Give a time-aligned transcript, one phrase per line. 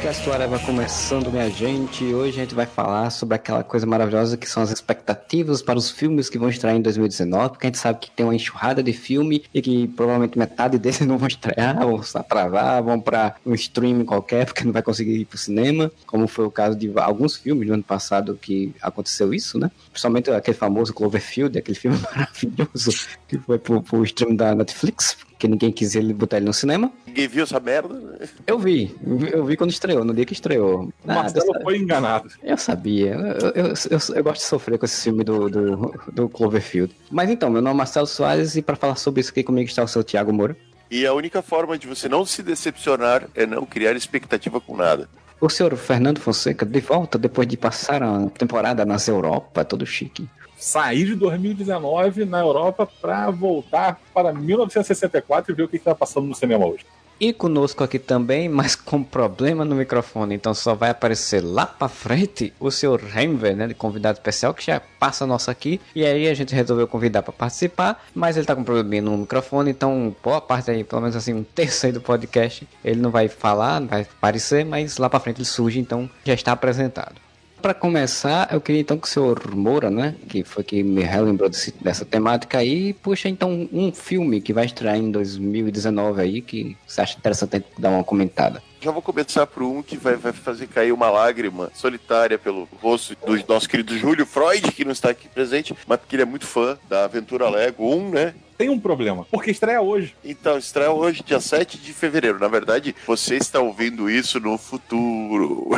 [0.00, 2.04] Podcast Areva começando, minha gente.
[2.04, 5.90] Hoje a gente vai falar sobre aquela coisa maravilhosa que são as expectativas para os
[5.90, 8.94] filmes que vão estrear em 2019, porque a gente sabe que tem uma enxurrada de
[8.94, 13.52] filme e que provavelmente metade deles não vão estrear, vão se atrasar, vão para um
[13.52, 16.90] streaming qualquer, porque não vai conseguir ir para o cinema, como foi o caso de
[16.96, 19.70] alguns filmes do ano passado que aconteceu isso, né?
[19.90, 25.48] Principalmente aquele famoso Cloverfield, aquele filme maravilhoso que foi pro, pro stream da Netflix, que
[25.48, 26.92] ninguém quis ele botar ele no cinema.
[27.06, 27.94] Ninguém viu essa merda?
[27.94, 28.28] Né?
[28.46, 28.94] Eu vi,
[29.32, 30.92] eu vi quando estreou, no dia que estreou.
[31.02, 32.30] O Marcelo foi enganado.
[32.42, 36.28] Eu sabia, eu, eu, eu, eu, gosto de sofrer com esse filme do, do, do
[36.28, 36.94] Cloverfield.
[37.10, 39.82] Mas então, meu nome é Marcelo Soares e para falar sobre isso aqui comigo está
[39.82, 40.54] o seu Tiago Moura.
[40.90, 45.08] E a única forma de você não se decepcionar é não criar expectativa com nada.
[45.40, 50.28] O senhor Fernando Fonseca, de volta depois de passar a temporada nas Europa, todo chique
[50.60, 56.26] sair de 2019 na Europa para voltar para 1964 e ver o que está passando
[56.26, 56.84] no cinema hoje.
[57.20, 61.86] E conosco aqui também, mas com problema no microfone, então só vai aparecer lá para
[61.86, 65.78] frente o senhor Renver, né, de convidado especial, que já passa nosso aqui.
[65.94, 69.70] E aí a gente resolveu convidar para participar, mas ele tá com problema no microfone,
[69.70, 73.28] então boa parte aí, pelo menos assim, um terço aí do podcast, ele não vai
[73.28, 77.16] falar, não vai aparecer, mas lá para frente ele surge, então já está apresentado.
[77.60, 81.48] Para começar, eu queria então que o senhor Moura, né, que foi que me relembrou
[81.48, 86.76] desse, dessa temática aí, puxa então um filme que vai estrear em 2019 aí, que
[86.86, 88.62] você acha interessante dar uma comentada.
[88.80, 93.14] Já vou começar por um que vai, vai fazer cair uma lágrima solitária pelo rosto
[93.26, 96.46] do nosso querido Júlio Freud, que não está aqui presente, mas porque ele é muito
[96.46, 98.34] fã da Aventura Lego 1, né?
[98.60, 100.14] Tem um problema, porque estreia hoje.
[100.22, 102.38] Então, estreia hoje, dia 7 de fevereiro.
[102.38, 105.70] Na verdade, você está ouvindo isso no futuro.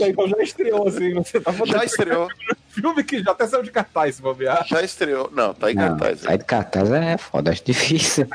[0.00, 1.12] Então já estreou, assim.
[1.12, 2.28] Você tá já estreou.
[2.70, 4.66] Filme que já até saiu de cartaz, se bobear.
[4.66, 5.30] Já estreou.
[5.30, 6.20] Não, tá em Não, cartaz.
[6.20, 8.26] Sai de cartaz é foda, acho difícil.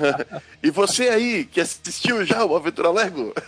[0.62, 3.34] e você aí, que assistiu já o Aventura Lego?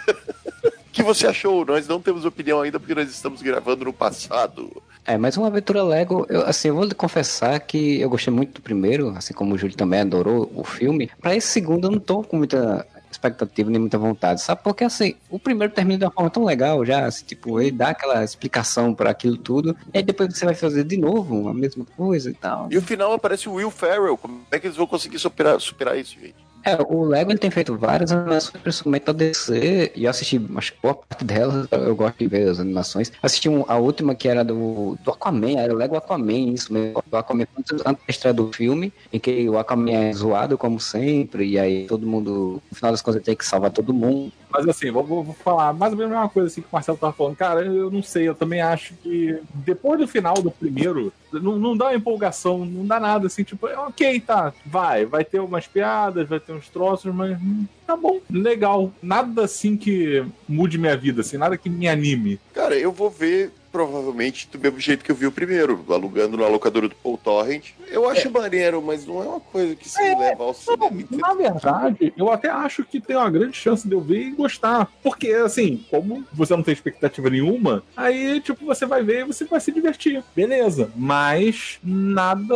[0.65, 1.65] O que você achou?
[1.67, 4.81] Nós não temos opinião ainda porque nós estamos gravando no passado.
[5.07, 8.55] É, mas uma aventura Lego, eu, assim, eu vou lhe confessar que eu gostei muito
[8.55, 11.11] do primeiro, assim como o Júlio também adorou o filme.
[11.21, 14.63] Para esse segundo eu não tô com muita expectativa nem muita vontade, sabe?
[14.63, 17.91] Porque assim, o primeiro termina de uma forma tão legal já, assim, tipo, ele dá
[17.91, 21.85] aquela explicação para aquilo tudo, e aí depois você vai fazer de novo a mesma
[21.97, 22.69] coisa e tal.
[22.71, 25.97] E o final aparece o Will Ferrell, como é que eles vão conseguir superar, superar
[25.99, 26.35] isso, gente?
[26.65, 30.73] É, o Lego ele tem feito várias animações, principalmente da DC, e eu assisti, acho
[30.83, 33.13] boa parte delas, eu gosto de ver as animações.
[33.23, 37.03] Assisti um, a última que era do, do Aquaman, era o Lego Aquaman, isso mesmo,
[37.07, 41.47] do Aquaman antes da estreia do filme, em que o Aquaman é zoado como sempre,
[41.47, 44.33] e aí todo mundo, no final das contas, tem que salvar todo mundo.
[44.55, 46.97] Mas assim, vou, vou, falar mais ou menos a mesma coisa assim que o Marcelo
[46.97, 47.35] tava falando.
[47.35, 51.77] Cara, eu não sei, eu também acho que depois do final do primeiro, não, não
[51.77, 56.39] dá empolgação, não dá nada assim, tipo, ok, tá, vai, vai ter umas piadas, vai
[56.39, 57.37] ter uns troços, mas
[57.85, 58.93] tá bom, legal.
[59.03, 62.39] Nada assim que mude minha vida, assim, nada que me anime.
[62.53, 66.47] Cara, eu vou ver provavelmente do mesmo jeito que eu vi o primeiro, alugando na
[66.47, 67.73] locadora do Paul Torrent.
[67.89, 68.31] Eu acho é.
[68.31, 70.91] maneiro, mas não é uma coisa que se é, leva ao cinema.
[71.11, 74.31] Não, na verdade, eu até acho que tem uma grande chance de eu ver e
[74.31, 74.89] gostar.
[75.03, 79.45] Porque, assim, como você não tem expectativa nenhuma, aí, tipo, você vai ver e você
[79.45, 80.23] vai se divertir.
[80.37, 80.93] Beleza.
[80.95, 82.55] Mas nada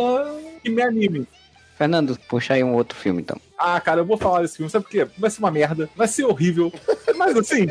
[0.63, 1.27] que me anime.
[1.77, 3.37] Fernando, puxa aí um outro filme, então.
[3.57, 5.05] Ah, cara, eu vou falar desse filme, sabe por quê?
[5.17, 6.71] Vai ser uma merda, vai ser horrível.
[7.17, 7.67] Mas assim,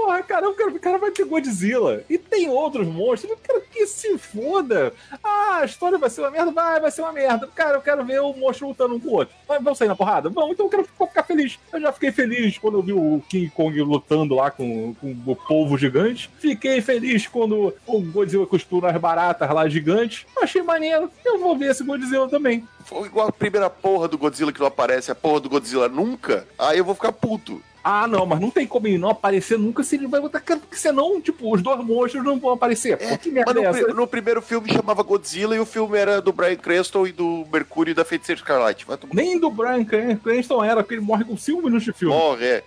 [0.00, 2.02] Porra, cara, eu quero, o cara vai ter Godzilla.
[2.08, 3.30] E tem outros monstros.
[3.30, 4.94] Eu quero que se foda.
[5.22, 6.50] Ah, a história vai ser uma merda?
[6.50, 7.46] Vai, vai ser uma merda.
[7.54, 9.34] Cara, eu quero ver o monstro lutando um com o outro.
[9.46, 10.30] Vamos sair na porrada?
[10.30, 11.58] Vamos, então eu quero ficar feliz.
[11.70, 15.36] Eu já fiquei feliz quando eu vi o King Kong lutando lá com, com o
[15.36, 16.30] povo gigante.
[16.38, 20.24] Fiquei feliz quando o Godzilla costura as baratas lá gigantes.
[20.40, 21.10] Achei maneiro.
[21.22, 22.66] Eu vou ver esse Godzilla também.
[22.86, 26.48] Foi igual a primeira porra do Godzilla que não aparece, a porra do Godzilla nunca.
[26.58, 27.62] Aí eu vou ficar puto.
[27.82, 30.40] Ah, não, mas não tem como ele não aparecer nunca se ele vai botar.
[30.40, 32.98] Porque senão, tipo, os dois monstros não vão aparecer.
[33.00, 36.20] É, que merda mas no, é no, primeiro filme chamava Godzilla e o filme era
[36.20, 38.86] do Brian Cranston e do Mercúrio e da Feiticeira Escarlate.
[39.12, 42.14] Nem do Brian Cranston era, porque ele morre com 5 minutos de filme.
[42.14, 42.64] Morre, é.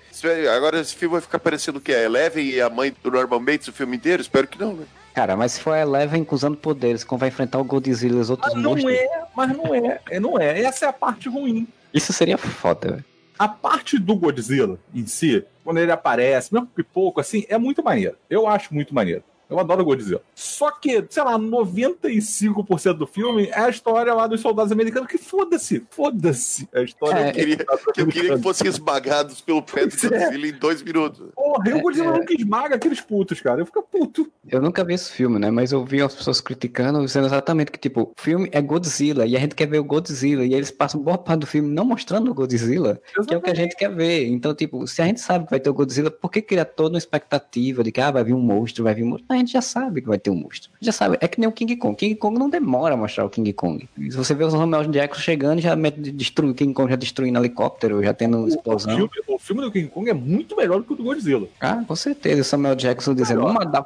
[0.55, 2.05] Agora esse filme vai ficar parecendo o que é?
[2.05, 4.21] Eleven e a mãe do Norman Bates o filme inteiro?
[4.21, 4.85] Espero que não, né?
[5.13, 8.31] Cara, mas se for a Eleven usando poderes, como vai enfrentar o Godzilla e os
[8.31, 8.83] outros mas monstros...
[8.83, 10.61] Não é, mas não é, é, não é.
[10.61, 11.67] Essa é a parte ruim.
[11.93, 13.12] Isso seria foda, velho.
[13.43, 18.15] A parte do Godzilla em si, quando ele aparece, mesmo pipoco, assim, é muito maneiro.
[18.29, 19.21] Eu acho muito maneiro.
[19.53, 20.21] Eu adoro Godzilla.
[20.33, 25.17] Só que, sei lá, 95% do filme é a história lá dos soldados americanos que
[25.17, 26.67] foda-se, foda-se.
[26.73, 29.91] É a história é, eu, queria, que eu queria que fossem esmagados pelo pé do
[29.91, 30.35] Godzilla é.
[30.35, 31.21] em dois minutos.
[31.35, 33.61] Porra, e o Godzilla é, nunca esmaga aqueles putos, cara.
[33.61, 34.31] Eu fico puto.
[34.49, 35.51] Eu nunca vi esse filme, né?
[35.51, 39.35] Mas eu vi as pessoas criticando, dizendo exatamente que, tipo, o filme é Godzilla e
[39.35, 40.43] a gente quer ver o Godzilla.
[40.43, 43.27] E eles passam boa parte do filme não mostrando o Godzilla, exatamente.
[43.27, 44.27] que é o que a gente quer ver.
[44.27, 46.95] Então, tipo, se a gente sabe que vai ter o Godzilla, por que criar toda
[46.95, 49.27] uma expectativa de que ah, vai vir um monstro, vai vir um monstro?
[49.43, 50.71] A gente já sabe que vai ter um monstro.
[50.79, 51.17] Já sabe.
[51.19, 51.95] É que nem o King Kong.
[51.95, 53.87] King Kong não demora a mostrar o King Kong.
[53.97, 58.01] Se você vê os Romeo Jackson chegando, já destrui o King Kong, já destruindo helicóptero,
[58.01, 58.93] já tendo explosão.
[58.93, 61.47] O filme, o filme do King Kong é muito melhor do que o do Godzilla.
[61.59, 62.41] Ah, com certeza.
[62.41, 63.85] O Samuel Jackson dizendo, vamos mandar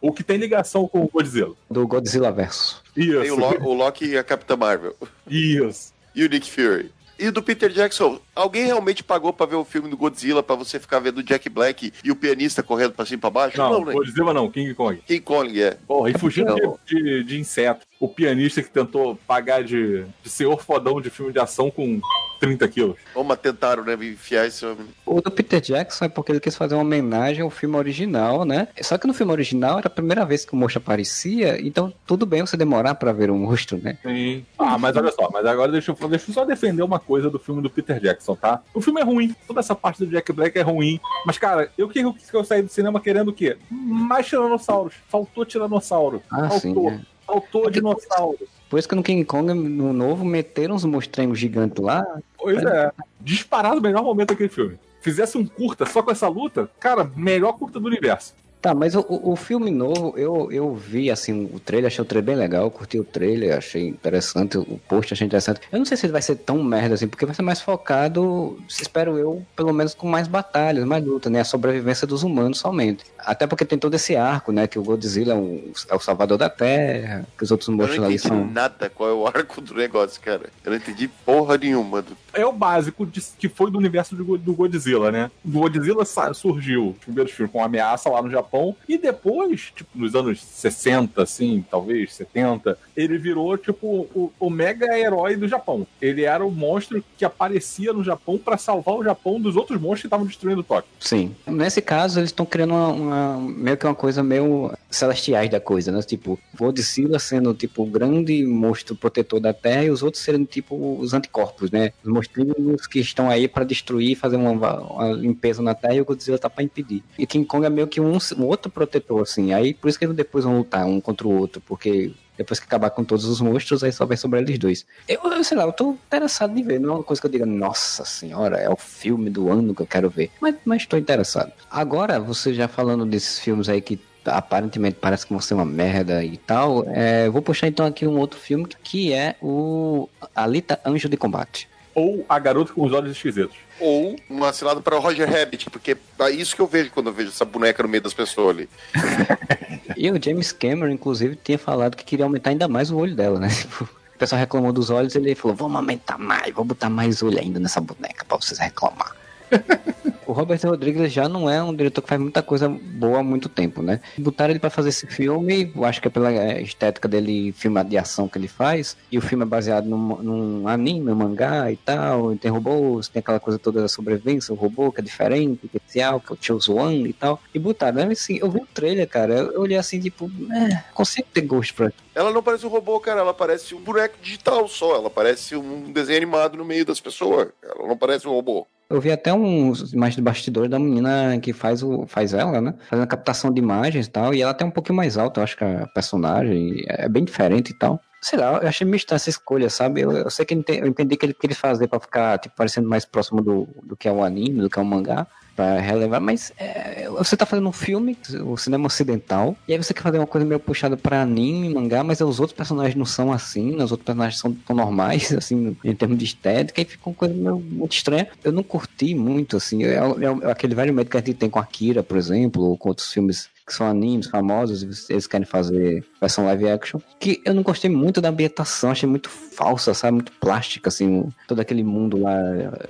[0.00, 1.54] o que tem ligação com o Godzilla.
[1.70, 2.82] Do Godzilla Verso.
[2.94, 3.20] Isso.
[3.20, 4.94] Tem o, Lo o Loki e a Capitã Marvel.
[5.26, 5.94] Isso.
[6.14, 6.90] E o Nick Fury.
[7.24, 10.78] E do Peter Jackson, alguém realmente pagou pra ver o filme do Godzilla pra você
[10.78, 13.56] ficar vendo o Jack Black e o pianista correndo pra cima e pra baixo?
[13.56, 13.94] Não, não né?
[13.94, 15.00] Godzilla não, King Kong.
[15.06, 15.78] King Kong, é.
[15.86, 17.86] Porra, e fugindo de, de, de inseto.
[17.98, 21.98] O pianista que tentou pagar de, de senhor fodão de filme de ação com
[22.46, 22.96] 30 quilos.
[23.12, 24.86] Como tentaram, né, enfiar esse homem.
[25.04, 28.68] O do Peter Jackson é porque ele quis fazer uma homenagem ao filme original, né?
[28.80, 32.26] Só que no filme original era a primeira vez que o monstro aparecia, então tudo
[32.26, 33.98] bem você demorar pra ver o monstro, né?
[34.02, 34.44] Sim.
[34.58, 37.38] Ah, mas olha só, mas agora deixa eu, deixa eu só defender uma coisa do
[37.38, 38.62] filme do Peter Jackson, tá?
[38.72, 41.88] O filme é ruim, toda essa parte do Jack Black é ruim, mas cara, eu
[41.88, 43.56] que eu, eu saí do cinema querendo o quê?
[43.70, 44.94] Mais tiranossauros.
[45.08, 46.22] Faltou tiranossauro.
[46.30, 46.90] Ah, Faltou.
[46.90, 47.00] Sim, é.
[47.26, 48.38] Faltou dinossauro.
[48.68, 52.04] Por isso que no King Kong, no novo, meteram uns monstrenhos gigantes lá.
[52.44, 52.92] Pois é.
[53.20, 54.78] Disparado o melhor momento daquele filme.
[55.00, 58.34] Fizesse um curta só com essa luta, cara, melhor curta do universo.
[58.64, 62.24] Tá, mas o, o filme novo, eu, eu vi assim o trailer, achei o trailer
[62.24, 65.60] bem legal, curti o trailer, achei interessante, o post achei interessante.
[65.70, 68.58] Eu não sei se ele vai ser tão merda assim, porque vai ser mais focado,
[68.66, 71.40] espero eu, pelo menos com mais batalhas, mais luta, né?
[71.40, 73.04] A sobrevivência dos humanos somente.
[73.24, 74.66] Até porque tem todo esse arco, né?
[74.66, 78.18] Que o Godzilla é, um, é o salvador da Terra, que os outros monstros ali
[78.18, 78.30] são.
[78.30, 80.50] Eu não entendi nada qual é o arco do negócio, cara.
[80.64, 82.02] Eu não entendi porra nenhuma.
[82.02, 82.16] Do...
[82.32, 85.30] É o básico de, que foi do universo do, do Godzilla, né?
[85.44, 86.04] O Godzilla
[86.34, 88.76] surgiu, primeiro filme, com uma ameaça lá no Japão.
[88.88, 94.98] E depois, tipo, nos anos 60, assim, talvez, 70, ele virou, tipo, o, o mega
[94.98, 95.86] herói do Japão.
[96.00, 100.02] Ele era o monstro que aparecia no Japão para salvar o Japão dos outros monstros
[100.02, 100.90] que estavam destruindo Tóquio.
[100.98, 101.34] Sim.
[101.46, 105.90] Nesse caso, eles estão criando uma, uma, meio que uma coisa meio celestiais da coisa,
[105.90, 106.02] né?
[106.02, 110.98] Tipo, Godzilla sendo, tipo, o grande monstro protetor da Terra e os outros sendo, tipo,
[110.98, 111.92] os anticorpos, né?
[112.02, 116.04] Os monstrinhos que estão aí para destruir, fazer uma, uma, limpeza na Terra e o
[116.04, 117.02] Godzilla tá para impedir.
[117.18, 119.52] E King Kong é meio que um, um outro protetor, assim.
[119.52, 122.66] Aí por isso que eles depois vão lutar um contra o outro, porque depois que
[122.66, 124.86] acabar com todos os monstros, aí só vai sobrar eles dois.
[125.08, 126.80] Eu, eu sei lá, eu tô interessado em ver.
[126.80, 129.82] Não é uma coisa que eu diga, nossa senhora, é o filme do ano que
[129.82, 130.30] eu quero ver.
[130.40, 131.52] Mas, mas tô interessado.
[131.70, 136.24] Agora, você já falando desses filmes aí que aparentemente parece que vão ser uma merda
[136.24, 141.08] e tal, é, vou puxar então aqui um outro filme que é o Alita Anjo
[141.08, 143.56] de Combate ou A Garota com os Olhos Esquisitos.
[143.80, 147.28] Ou um assinado para Roger Rabbit, porque é isso que eu vejo quando eu vejo
[147.28, 148.68] essa boneca no meio das pessoas ali.
[149.96, 153.38] e o James Cameron, inclusive, tinha falado que queria aumentar ainda mais o olho dela,
[153.38, 153.48] né?
[153.54, 157.38] Tipo, o pessoal reclamou dos olhos, ele falou: vamos aumentar mais, vou botar mais olho
[157.38, 159.14] ainda nessa boneca para vocês reclamar.
[160.26, 163.48] o Robert Rodrigues já não é um diretor que faz muita coisa boa há muito
[163.48, 164.00] tempo, né?
[164.18, 167.98] Botaram ele para fazer esse filme, eu acho que é pela estética dele, filme de
[167.98, 171.76] ação que ele faz, e o filme é baseado num, num anime, um mangá e
[171.76, 176.20] tal, tem robôs, tem aquela coisa toda da sobrevivência, o robô que é diferente, especial,
[176.20, 177.40] que é o Choose One e tal.
[177.52, 178.12] E botaram, né?
[178.12, 181.92] Assim, eu vi o trailer, cara, eu olhei assim, tipo, é, consigo ter gosto pra
[182.14, 183.20] ela não parece um robô, cara.
[183.20, 184.94] Ela parece um boneco digital só.
[184.94, 187.48] Ela parece um desenho animado no meio das pessoas.
[187.60, 188.66] Ela não parece um robô.
[188.88, 192.74] Eu vi até uns imagens de bastidor da menina que faz, o, faz ela, né?
[192.88, 194.34] Fazendo a captação de imagens e tal.
[194.34, 197.70] E ela tem um pouquinho mais alta, eu acho que a personagem é bem diferente
[197.70, 198.00] e tal.
[198.20, 200.00] Sei lá, eu achei meio estranha essa escolha, sabe?
[200.00, 203.04] Eu, eu sei que eu entendi que ele queria fazer pra ficar, tipo, parecendo mais
[203.04, 206.52] próximo do, do que é o anime, do que é o mangá para relevar, mas
[206.58, 210.26] é, você tá fazendo um filme, o cinema ocidental, e aí você quer fazer uma
[210.26, 214.04] coisa meio puxada para anime, mangá, mas os outros personagens não são assim, os outros
[214.04, 217.92] personagens são tão normais, assim, em termos de estética, e fica uma coisa meio, muito
[217.92, 218.28] estranha.
[218.42, 221.50] Eu não curti muito, assim, é, é, é aquele velho medo que a gente tem
[221.50, 225.46] com Akira, por exemplo, ou com outros filmes que são animes famosos, e eles querem
[225.46, 230.14] fazer versão live action, que eu não gostei muito da ambientação, achei muito falsa, sabe?
[230.14, 232.36] Muito plástica, assim, todo aquele mundo lá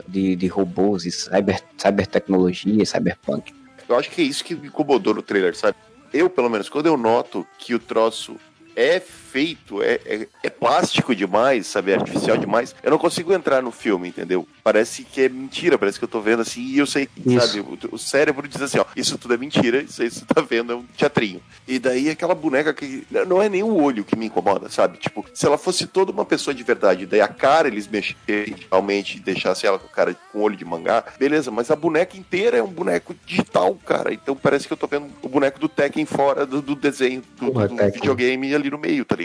[0.09, 3.55] de, de robôs e cyber, cybertecnologia, cyberpunk.
[3.89, 5.77] Eu acho que é isso que me incomodou no trailer, sabe?
[6.13, 8.37] Eu, pelo menos, quando eu noto que o troço
[8.75, 9.01] é
[9.35, 11.91] feito, é, é, é plástico demais, sabe?
[11.91, 12.73] É artificial demais.
[12.81, 14.47] Eu não consigo entrar no filme, entendeu?
[14.63, 17.45] Parece que é mentira, parece que eu tô vendo assim e eu sei, Isso.
[17.45, 17.59] sabe?
[17.59, 20.73] O, o cérebro diz assim, ó, isso tudo é mentira, isso aí você tá vendo
[20.73, 21.43] é um teatrinho.
[21.67, 24.99] E daí aquela boneca que não é nem o olho que me incomoda, sabe?
[24.99, 29.17] Tipo, se ela fosse toda uma pessoa de verdade, daí a cara eles mexerem realmente
[29.17, 32.63] e deixassem ela com cara com olho de mangá, beleza, mas a boneca inteira é
[32.63, 34.15] um boneco digital, cara.
[34.15, 37.51] Então parece que eu tô vendo o boneco do Tekken fora do, do desenho do,
[37.51, 37.93] Porra, do Tekken.
[37.95, 39.24] videogame ali no meio, tá ligado?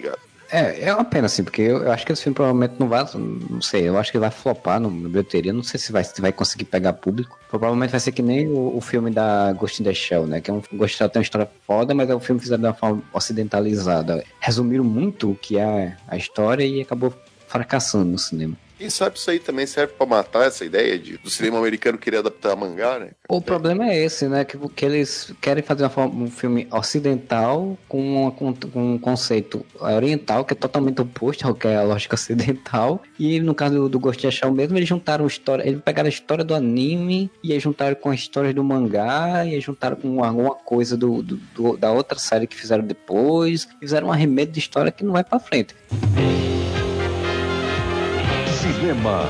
[0.52, 3.06] É, é uma pena, assim, porque eu, eu acho que esse filme provavelmente não vai.
[3.14, 5.54] Não sei, eu acho que vai flopar no, no bilheteria.
[5.54, 7.40] Não sei se vai, se vai conseguir pegar público.
[7.50, 10.42] Provavelmente vai ser que nem o, o filme da Ghost in the Shell, né?
[10.42, 12.40] Que é um Ghost in the Shell tem uma história foda, mas é um filme
[12.40, 14.24] que fizeram de uma forma ocidentalizada.
[14.40, 17.14] Resumiram muito o que é a história e acabou
[17.48, 18.56] fracassando no cinema.
[18.80, 22.20] Quem sabe isso aí também serve pra matar essa ideia de, do cinema americano querer
[22.20, 23.10] adaptar mangá, né?
[23.28, 24.46] O problema é esse, né?
[24.46, 29.66] Que, que eles querem fazer uma forma- um filme ocidental com, uma- com- um conceito
[29.80, 33.04] oriental que é totalmente oposto ao que é a lógica ocidental.
[33.20, 36.46] E no caso do, do Ghost Shell mesmo, eles juntaram história, eles pegaram a história
[36.46, 40.56] do anime e aí juntaram com a história do mangá e aí juntaram com alguma
[40.56, 43.68] coisa do, do- do- da outra série que fizeram depois.
[43.78, 45.76] Fizeram um arremedo de história que não vai pra frente.
[48.80, 49.24] Cinema.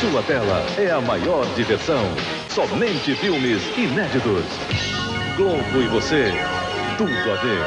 [0.00, 2.04] Sua tela é a maior diversão.
[2.48, 4.44] Somente filmes inéditos.
[5.36, 6.30] Globo e você.
[6.96, 7.58] Tudo a ver.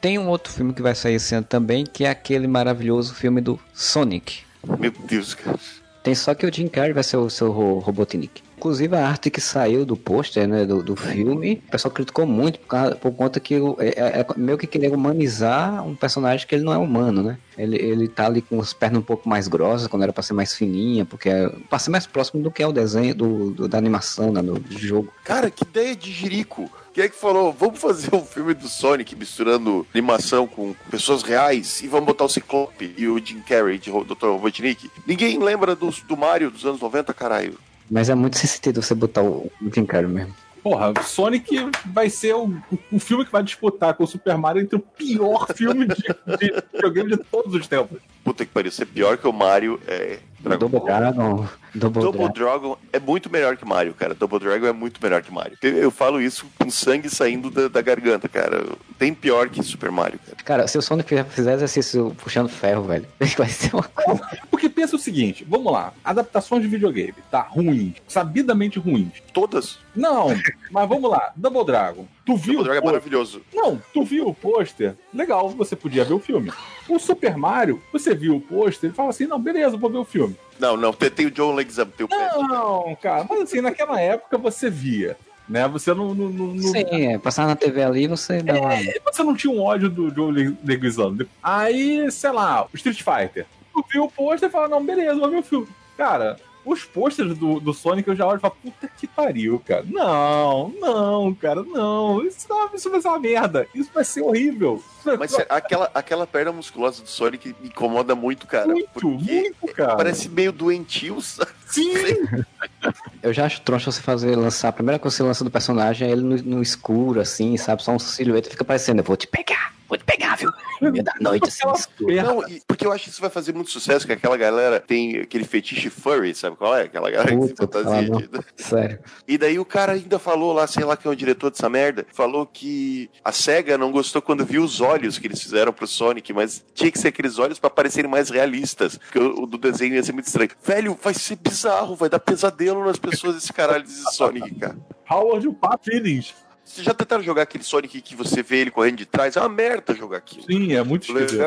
[0.00, 3.40] Tem um outro filme que vai sair esse ano também, que é aquele maravilhoso filme
[3.40, 4.40] do Sonic.
[4.80, 5.56] Meu Deus, cara.
[6.02, 8.42] Tem só que o Jim Carrey vai ser o seu ro- Robotnik.
[8.56, 12.58] Inclusive a arte que saiu do pôster, né, do, do filme, o pessoal criticou muito
[12.60, 13.58] por, causa- por conta que é,
[13.88, 17.38] é- é meio que querer humanizar um personagem que ele não é humano, né?
[17.58, 20.32] Ele, ele tá ali com as pernas um pouco mais grossas, quando era pra ser
[20.34, 23.68] mais fininha, porque é pra ser mais próximo do que é o desenho do, do-
[23.68, 25.12] da animação, né, do, do jogo.
[25.24, 26.70] Cara, que ideia de jirico.
[26.94, 31.82] Quem é que falou, vamos fazer um filme do Sonic misturando animação com pessoas reais
[31.82, 34.28] e vamos botar o Ciclope e o Jim Carrey de Dr.
[34.28, 34.90] Robotnik?
[35.06, 37.58] Ninguém lembra do, do Mario dos anos 90, caralho.
[37.90, 40.34] Mas é muito sem sentido você botar o, Jim Carrey mesmo.
[40.62, 42.52] Porra, Sonic vai ser o,
[42.90, 47.16] o filme que vai disputar com o Super Mario entre o pior filme de, de
[47.16, 47.98] de todos os tempos.
[48.26, 50.18] Puta que pariu, ser pior que o Mario é.
[50.40, 50.88] Dragon Double Ball.
[50.88, 52.32] Dragon, Double, Double Dragon.
[52.32, 54.14] Dragon é muito melhor que Mario, cara.
[54.14, 55.56] Double Dragon é muito melhor que Mario.
[55.62, 58.64] Eu, eu falo isso com sangue saindo da, da garganta, cara.
[58.98, 60.36] Tem pior que Super Mario, cara.
[60.44, 63.06] Cara, se o Sonic fizer exercício puxando ferro, velho,
[63.38, 64.28] vai ser uma coisa.
[64.50, 67.42] Porque pensa o seguinte, vamos lá, adaptações de videogame, tá?
[67.42, 69.22] Ruins, sabidamente ruins.
[69.32, 69.78] Todas.
[69.94, 70.30] Não,
[70.72, 72.08] mas vamos lá, Double Dragon.
[72.26, 72.54] Tu viu?
[72.56, 73.40] Double Dragon é maravilhoso.
[73.54, 74.94] Não, tu viu o pôster?
[75.14, 76.52] Legal, você podia ver o filme.
[76.88, 80.04] O Super Mario, você viu o pôster e fala assim: não, beleza, vou ver o
[80.04, 80.36] filme.
[80.58, 82.20] Não, não, tem, tem o John Leguizamo, tem o Pet.
[82.48, 85.16] Não, cara, mas assim, naquela época você via,
[85.48, 85.68] né?
[85.68, 86.12] Você não.
[86.14, 88.70] não, não- não- Sim, é, passar na TV ali você dá uma.
[89.12, 91.24] você não tinha um ódio do Le- Leguizamo.
[91.40, 93.46] Aí, sei lá, o Street Fighter.
[93.72, 95.68] Tu viu o pôster e fala, não, beleza, vou ver o filme.
[95.96, 99.84] Cara, os pôsteres do, do Sonic eu já olho e falo, puta que pariu, cara.
[99.88, 102.22] Não, não, cara, não.
[102.26, 103.66] Isso, não, isso vai ser uma merda.
[103.74, 104.82] Isso vai ser horrível.
[105.18, 108.66] Mas sério, aquela, aquela perna musculosa do Sonic me incomoda muito, cara.
[108.66, 109.94] muito, muito, cara.
[109.96, 111.50] parece meio doentio, sabe?
[111.66, 111.92] Sim!
[113.22, 114.68] Eu já acho troncho você fazer lançar.
[114.68, 117.82] A primeira coisa que você lança do personagem é ele no, no escuro, assim, sabe?
[117.82, 120.50] Só um silhueta fica parecendo, eu vou te pegar, vou te pegar, viu?
[120.80, 122.14] No meio da noite, assim, no escuro.
[122.14, 125.18] Não, e- porque eu acho que isso vai fazer muito sucesso, que aquela galera tem
[125.20, 126.82] aquele fetiche furry, sabe qual é?
[126.82, 128.08] Aquela galera que se Puta, fantasia.
[128.08, 128.98] fala, de- Sério.
[129.28, 132.06] E daí o cara ainda falou lá, sei lá quem é o diretor dessa merda,
[132.12, 136.32] falou que a SEGA não gostou quando viu os olhos que eles fizeram pro Sonic,
[136.32, 140.02] mas tinha que ser aqueles olhos pra parecerem mais realistas, porque o, do desenho ia
[140.02, 140.50] ser muito estranho.
[140.64, 144.76] Velho, vai ser bizarro, vai dar pesadelo nas pessoas esse caralho desse Sonic, cara.
[145.10, 146.34] Howard, o Pat Feelings.
[146.64, 149.36] Vocês já tentaram jogar aquele Sonic que você vê ele correndo de trás?
[149.36, 150.42] É uma merda jogar aquilo.
[150.46, 151.40] Sim, é muito esquisito.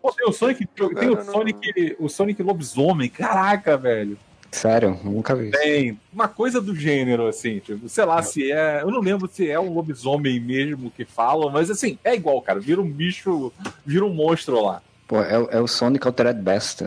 [0.00, 3.08] Pô, tem o Sonic, tem o Sonic, o Sonic lobisomem.
[3.08, 4.16] Caraca, velho.
[4.52, 5.50] Sério, nunca vi.
[5.50, 8.82] Tem uma coisa do gênero, assim, tipo, sei lá se é.
[8.82, 12.60] Eu não lembro se é um lobisomem mesmo que falam, mas assim, é igual, cara.
[12.60, 13.50] Vira um bicho,
[13.84, 14.82] vira um monstro lá.
[15.08, 16.82] Pô, é, o- é o Sonic Altered Beast.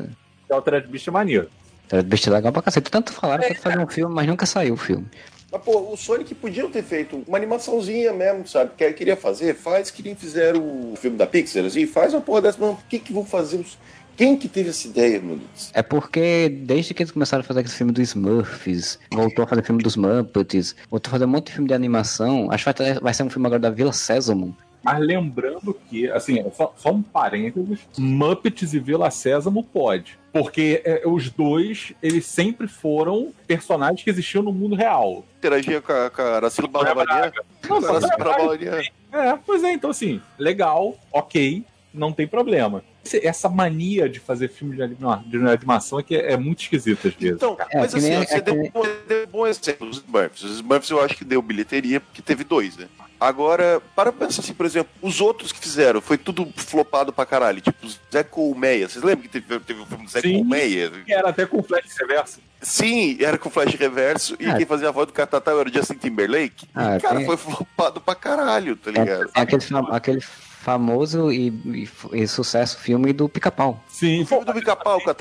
[0.48, 1.50] É o Thread Bicho é maneiro.
[1.86, 2.90] Altered Beast é legal pra cacete.
[2.92, 5.06] Tanto falaram pra fazer um filme, mas nunca saiu o filme.
[5.52, 8.72] Mas, pô, o Sonic podiam ter feito uma animaçãozinha mesmo, sabe?
[8.78, 12.44] Que queria fazer, faz que nem fizeram o filme da Pixar, assim, faz uma porra
[12.44, 12.60] dessa.
[12.60, 13.78] Não, por que que vão fazer os...
[14.16, 15.72] Quem que teve essa ideia, Deus?
[15.74, 19.64] É porque desde que eles começaram a fazer aquele filme dos Smurfs, voltou a fazer
[19.64, 23.14] filme dos Muppets, voltou a fazer um monte de filme de animação, acho que vai,
[23.14, 24.56] ser um filme agora da Vila Sésamo.
[24.82, 30.18] Mas lembrando que, assim, só, só um parênteses, Muppets e Vila Sésamo pode.
[30.32, 35.26] Porque é, os dois, eles sempre foram personagens que existiam no mundo real.
[35.40, 37.34] Interagia com a, com a Araceli Balavaria?
[37.64, 38.38] Não, Com a só Araceli Braga.
[38.38, 38.92] Balavaria.
[39.12, 42.84] É, pois é, então assim, legal, ok, não tem problema.
[43.24, 47.08] Essa mania de fazer filme de, anima- de animação é que é, é muito esquisita
[47.08, 47.36] às vezes.
[47.36, 49.48] Então, É, mas que assim, nem- é você que deu, nem- um- deu um bom
[49.48, 50.44] exemplo, os Smurfs.
[50.44, 52.88] Os Smurfs eu acho que deu bilheteria, porque teve dois, né?
[53.20, 57.62] Agora, para pensar assim, por exemplo, os outros que fizeram, foi tudo flopado pra caralho.
[57.62, 58.90] Tipo, Zé Colmeia.
[58.90, 60.34] Vocês lembram que teve, teve o filme do Zé Sim.
[60.40, 60.92] Colmeia?
[61.08, 62.40] Era até com flash reverso.
[62.62, 64.58] Sim, era com flash reverso e Ah.
[64.58, 66.68] quem fazia a voz do Catatal era o Justin Timberlake.
[66.76, 69.30] Ah, e, cara, tem- foi flopado pra caralho, tá É, ligado?
[69.34, 70.22] é aquele, aquele
[70.66, 71.90] famoso e, e-
[72.24, 73.80] e sucesso filme do Pica-Pau.
[73.88, 75.14] Sim, O filme do Pica-Pau com a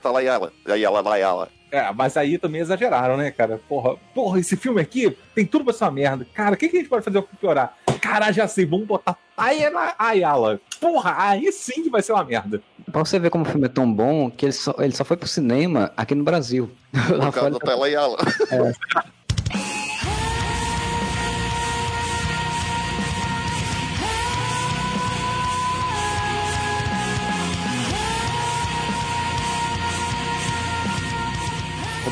[0.00, 0.52] Talayala.
[0.64, 1.48] Ayala, Layala.
[1.72, 3.58] É, mas aí também exageraram, né, cara?
[3.68, 6.24] Porra, porra, esse filme aqui tem tudo pra ser uma merda.
[6.32, 7.76] Cara, o que, que a gente pode fazer pra piorar?
[8.00, 10.60] Cara, já sei, vamos botar Tayana Ayala.
[10.80, 12.62] Porra, aí sim que vai ser uma merda.
[12.90, 15.16] Pra você ver como o filme é tão bom que ele só, ele só foi
[15.16, 16.70] pro cinema aqui no Brasil.
[17.10, 18.18] Lá Por causa da Talayala.
[18.18, 19.21] o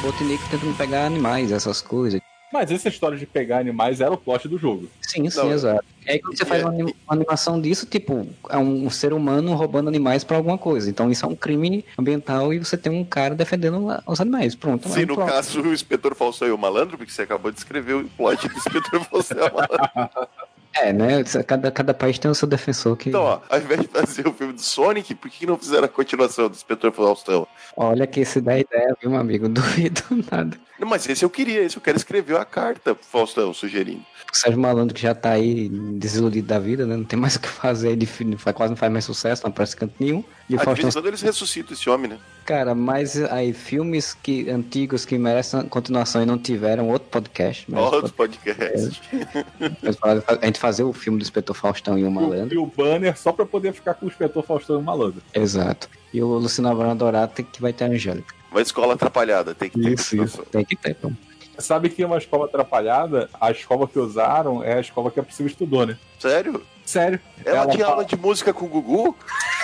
[0.02, 2.20] Robotnik tentando pegar animais, essas coisas.
[2.52, 4.88] Mas essa história de pegar animais era o plot do jogo.
[5.02, 5.84] Sim, sim, Não, exato.
[6.04, 9.12] E aí quando você faz é- uma, anim- uma animação disso, tipo, é um, ser
[9.12, 10.90] humano roubando animais pra alguma coisa.
[10.90, 14.56] Então isso é um crime ambiental e você tem um cara defendendo os animais.
[14.56, 14.88] Pronto.
[14.88, 15.30] é Sim, um no plot.
[15.30, 18.56] caso, o Inspetor Faustão e o Malandro, porque você acabou de escrever o plot do
[18.56, 20.28] Inspetor Faustão e o Malandro.
[20.74, 21.24] É, né?
[21.46, 23.08] Cada, cada país tem o seu defensor que.
[23.08, 25.88] Então, ó, ao invés de fazer o filme do Sonic, por que não fizeram a
[25.88, 27.46] continuação do Inspetor Faustão?
[27.76, 29.48] Olha que esse dá ideia, viu, meu amigo?
[29.50, 30.56] Duvido nada.
[30.78, 34.04] Não, mas esse eu queria, esse eu quero escrever a carta pro Faustão, sugerindo.
[34.32, 36.96] O Sérgio Malandro que já tá aí desiludido da vida, né?
[36.96, 38.08] Não tem mais o que fazer, ele
[38.54, 40.24] quase não faz mais sucesso, não aparece canto nenhum.
[40.50, 42.18] E Ah, Faustão quando eles ressuscitam esse homem, né?
[42.44, 47.72] Cara, mas aí filmes que antigos que merecem continuação e não tiveram outro podcast.
[47.72, 49.00] Outro podcast.
[50.00, 52.52] pode- A gente fazer o filme do Inspetor Faustão e o Malandro.
[52.54, 55.22] E o banner só pra poder ficar com o inspetor Faustão e o malandro.
[55.32, 55.88] Exato.
[56.12, 58.34] E o Luciano Abrão Dourado tem que vai ter a Angélica.
[58.50, 60.44] Uma escola atrapalhada, tem que ter continuação.
[60.50, 61.12] Tem que ter, pô.
[61.58, 65.48] Sabe que uma escola atrapalhada, a escola que usaram é a escola que a Priscila
[65.48, 65.96] estudou, né?
[66.18, 66.60] Sério?
[66.90, 67.20] Sério.
[67.44, 69.16] Ela, tinha fala- aula de música com o Gugu?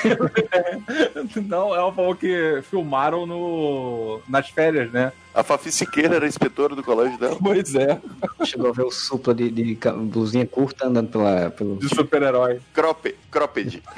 [1.45, 4.21] Não, ela falou que filmaram no...
[4.29, 5.11] nas férias, né?
[5.35, 7.37] A Fafi Siqueira era inspetora do colégio dela.
[7.43, 8.01] Pois é,
[8.45, 12.61] Chegou a ver o supla de, de blusinha curta andando pela, pelo de super-herói.
[12.73, 13.83] Crope, cropped.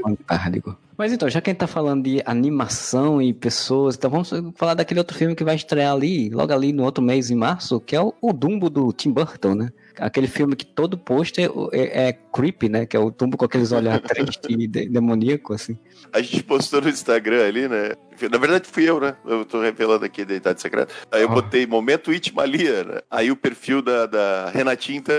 [0.00, 0.78] Fantástico.
[0.96, 4.74] Mas então, já que a gente tá falando de animação e pessoas, então vamos falar
[4.74, 7.96] daquele outro filme que vai estrear ali, logo ali no outro mês, em março, que
[7.96, 9.72] é o, o Dumbo do Tim Burton, né?
[9.98, 12.86] Aquele filme que todo pôster é, é creepy, né?
[12.86, 15.78] Que é o Dumbo com aqueles olhos tristes e de, demoníaco, assim.
[16.12, 17.92] A gente postou no Instagram ali, né?
[18.30, 19.16] Na verdade fui eu, né?
[19.26, 20.92] Eu tô revelando aqui a identidade secreta.
[21.10, 21.34] Aí eu Ah.
[21.34, 23.00] botei momento Itmalia, né?
[23.10, 25.12] Aí o perfil da, da Renatinha tá,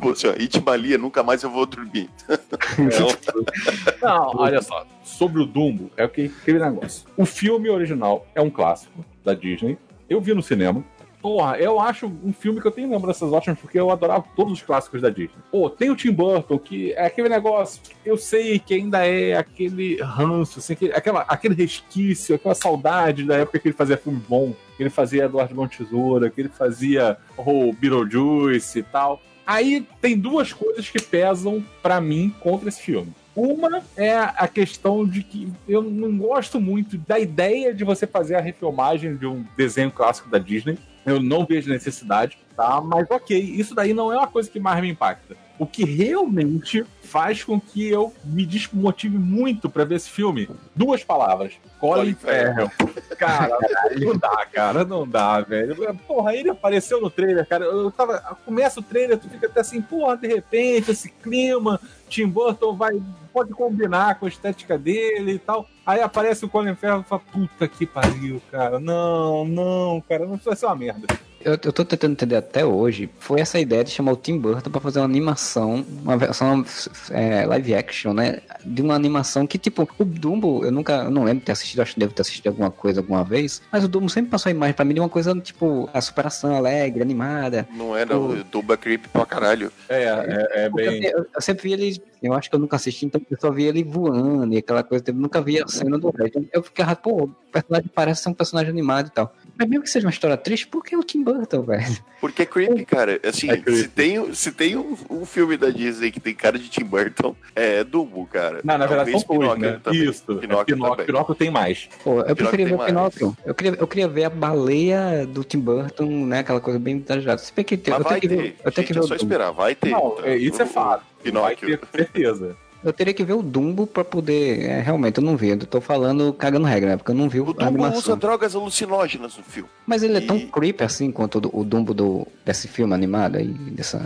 [0.00, 2.08] pô, assim, ó, Itmalia, nunca mais eu vou dormir.
[4.02, 4.86] Não, olha só.
[5.04, 7.06] Sobre o Dumbo, é o que aquele negócio.
[7.16, 9.76] O filme original é um clássico da Disney.
[10.08, 10.84] Eu vi no cinema.
[11.22, 14.62] Porra, eu acho um filme que eu tenho lembranças ótimas porque eu adorava todos os
[14.62, 15.36] clássicos da Disney.
[15.52, 17.80] Pô, tem o Tim Burton, que é aquele negócio.
[18.04, 23.36] Eu sei que ainda é aquele ranço, assim, aquele, aquela, aquele resquício, aquela saudade da
[23.36, 24.52] época que ele fazia filme bom.
[24.76, 29.20] Que ele fazia Eduardo Mão Tesoura, que ele fazia o Beetlejuice e tal.
[29.46, 33.12] Aí tem duas coisas que pesam pra mim contra esse filme.
[33.34, 38.34] Uma é a questão de que eu não gosto muito da ideia de você fazer
[38.34, 40.78] a refilmagem de um desenho clássico da Disney.
[41.04, 42.80] Eu não vejo necessidade, tá?
[42.80, 45.36] Mas ok, isso daí não é uma coisa que mais me impacta.
[45.58, 50.48] O que realmente faz com que eu me desmotive muito pra ver esse filme.
[50.74, 51.52] Duas palavras.
[51.78, 52.70] Colin Farrell.
[53.18, 53.58] Cara,
[54.00, 55.76] não dá, cara, não dá, velho.
[56.06, 57.66] Porra, ele apareceu no trailer, cara.
[57.66, 58.18] Eu tava.
[58.46, 63.00] Começa o trailer, tu fica até assim, porra, de repente, esse clima, Tim Burton vai.
[63.30, 65.66] Pode combinar com a estética dele e tal.
[65.84, 68.80] Aí aparece o Colin Farrell e fala, puta que pariu, cara.
[68.80, 71.06] Não, não, cara, não vai ser uma merda.
[71.44, 73.10] Eu, eu tô tentando entender até hoje.
[73.18, 76.64] Foi essa ideia de chamar o Tim Burton pra fazer uma animação, uma versão
[77.10, 78.40] é, live action, né?
[78.64, 81.80] De uma animação que, tipo, o Dumbo, eu nunca, eu não lembro de ter assistido,
[81.80, 84.52] acho que devo ter assistido alguma coisa alguma vez, mas o Dumbo sempre passou a
[84.52, 87.68] imagem pra mim de uma coisa, tipo, a superação alegre, animada.
[87.72, 89.72] Não era o Tuba Creep pra caralho.
[89.88, 91.04] É, é, é bem.
[91.04, 93.64] Eu, eu sempre vi ele, eu acho que eu nunca assisti, então eu só vi
[93.64, 96.46] ele voando e aquela coisa, eu nunca vi a cena do resto.
[96.52, 99.34] Eu ficava, pô, o personagem parece ser um personagem animado e tal.
[99.58, 101.96] Mas mesmo que seja uma história triste, por que o Tim Burton, velho?
[102.20, 103.20] Porque é creepy, cara.
[103.24, 103.82] Assim, É creepy.
[103.82, 107.34] se tem, se tem um, um filme da Disney que tem cara de Tim Burton,
[107.54, 108.60] é Dumbo, cara.
[108.64, 109.80] Não, na verdade são dois, Pinóquio né?
[109.82, 110.04] também.
[110.04, 110.22] Isso.
[110.24, 111.06] Pinóquio Pinóquio, Pinóquio.
[111.06, 111.88] Pinóquio tem mais.
[112.02, 112.78] Pô, eu preferia ver o.
[112.84, 113.36] Pinóquio.
[113.44, 116.40] Eu queria, eu queria ver a baleia do Tim Burton, né?
[116.40, 117.38] Aquela coisa bem exagerada.
[117.40, 118.36] Se bem que tem, Mas eu tenho vai que ter.
[118.36, 119.90] ver, eu tenho que ver é só esperar, vai ter.
[119.90, 121.02] Não, Então, é, isso é fato.
[121.22, 121.78] Vai Pinóquio.
[121.78, 122.56] ter certeza.
[122.84, 124.64] Eu teria que ver o Dumbo pra poder.
[124.64, 125.50] É, realmente, eu não vi.
[125.50, 126.96] Eu tô falando cagando regra, né?
[126.96, 127.98] Porque eu não vi O Dumbo animação.
[127.98, 129.68] usa drogas alucinógenas no filme.
[129.86, 133.36] Mas ele é tão E- creepy assim quanto o o Dumbo do, desse filme animado
[133.36, 134.04] aí, dessa.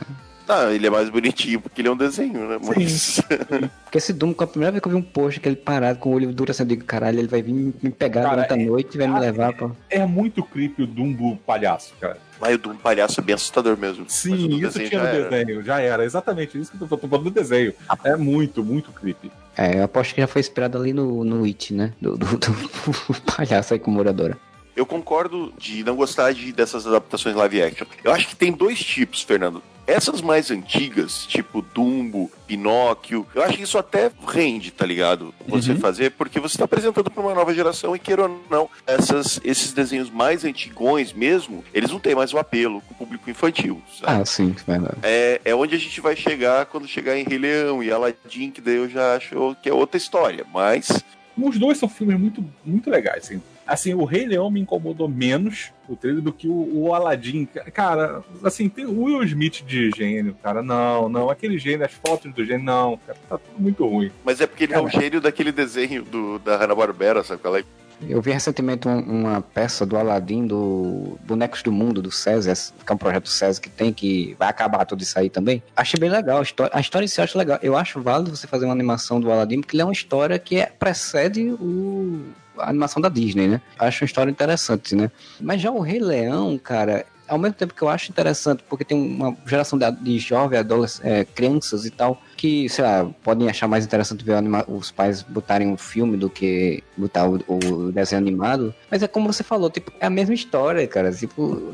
[0.48, 2.58] Ah, ele é mais bonitinho porque ele é um desenho, né?
[2.64, 3.20] Mas.
[3.84, 5.98] Porque esse Dumbo, com a primeira vez que eu vi um post que ele parado
[5.98, 8.52] com o olho duro assim, eu digo, caralho, ele vai vir me pegar Cara, durante
[8.52, 9.70] a é- noite e vai me levar pra.
[9.88, 12.18] É muito creepy o Dumbo palhaço, cara.
[12.40, 14.04] Mas o Dumbo palhaço é bem assustador mesmo.
[14.08, 15.28] Sim, isso tinha no era.
[15.30, 16.04] desenho, já era.
[16.04, 17.72] Exatamente isso que eu tô, tô falando do desenho.
[18.04, 19.30] É muito, muito creepy.
[19.56, 21.92] É, eu aposto que já foi inspirado ali no, no It, né?
[22.00, 22.52] Do, do, do
[23.36, 24.36] palhaço aí com moradora.
[24.76, 27.86] Eu concordo de não gostar de, dessas adaptações live action.
[28.04, 29.62] Eu acho que tem dois tipos, Fernando.
[29.86, 35.32] Essas mais antigas, tipo Dumbo, Pinóquio, eu acho que isso até rende, tá ligado?
[35.46, 35.78] Você Uhum.
[35.78, 39.72] fazer, porque você está apresentando para uma nova geração e queira ou não, essas, esses
[39.72, 43.80] desenhos mais antigões mesmo, eles não têm mais o apelo com o público infantil.
[44.00, 44.20] sabe?
[44.22, 44.96] Ah, sim, verdade.
[45.04, 48.60] É, é onde a gente vai chegar quando chegar em Rei Leão e Aladdin, que
[48.60, 50.44] daí eu já acho que é outra história.
[50.52, 50.90] Mas
[51.38, 53.40] Os dois são filmes muito, muito legais, assim.
[53.66, 57.46] Assim, o Rei Leão me incomodou menos o trailer do que o, o Aladdin.
[57.72, 60.62] Cara, assim, tem o Will Smith de gênio, cara.
[60.62, 61.30] Não, não.
[61.30, 63.18] Aquele gênio, as fotos do gênio, não, cara.
[63.28, 64.10] Tá tudo muito ruim.
[64.24, 67.64] Mas é porque ele é o gênio daquele desenho do, da Hanna-Barbera, sabe qual é?
[68.06, 72.52] Eu vi recentemente um- uma peça do Aladdin, do Bonecos do Mundo, do César,
[72.84, 75.62] que é um projeto do César que tem, que vai acabar tudo isso aí também.
[75.74, 77.58] Achei bem legal, a história, a história em si eu acho legal.
[77.62, 80.56] Eu acho válido você fazer uma animação do Aladdin, porque ele é uma história que
[80.56, 82.20] é- precede o,
[82.58, 83.60] a animação da Disney, né?
[83.78, 85.10] Acho uma história interessante, né?
[85.40, 88.96] Mas já o Rei Leão, cara, ao mesmo tempo que eu acho interessante, porque tem
[88.96, 93.84] uma geração de, de jovens, adolescentes, crianças e tal, que, sei lá, podem achar mais
[93.84, 94.36] interessante ver
[94.68, 98.74] os pais botarem um filme do que botar o, o desenho animado.
[98.90, 101.12] Mas é como você falou, tipo, é a mesma história, cara.
[101.12, 101.72] Tipo,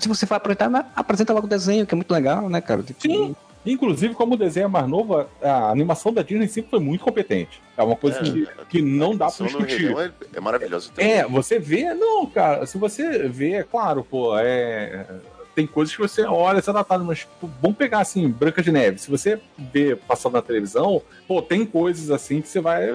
[0.00, 2.82] se você for apresentar, apresenta logo o desenho, que é muito legal, né, cara?
[2.82, 3.34] Tipo, Sim.
[3.64, 7.04] Inclusive, como o desenho é mais novo, a- a animação da Disney sempre foi muito
[7.04, 7.60] competente.
[7.76, 9.96] É uma coisa que, que não dá pra A discutir.
[9.96, 10.90] É, é maravilhosa.
[10.98, 15.06] É, você vê, não, cara, se você vê, é claro, pô, é.
[15.54, 18.96] Tem coisas que você olha, você tá mas tipo, vamos pegar assim, Branca de Neve.
[18.98, 22.88] Se você vê passando na televisão, pô, tem coisas assim que você vai.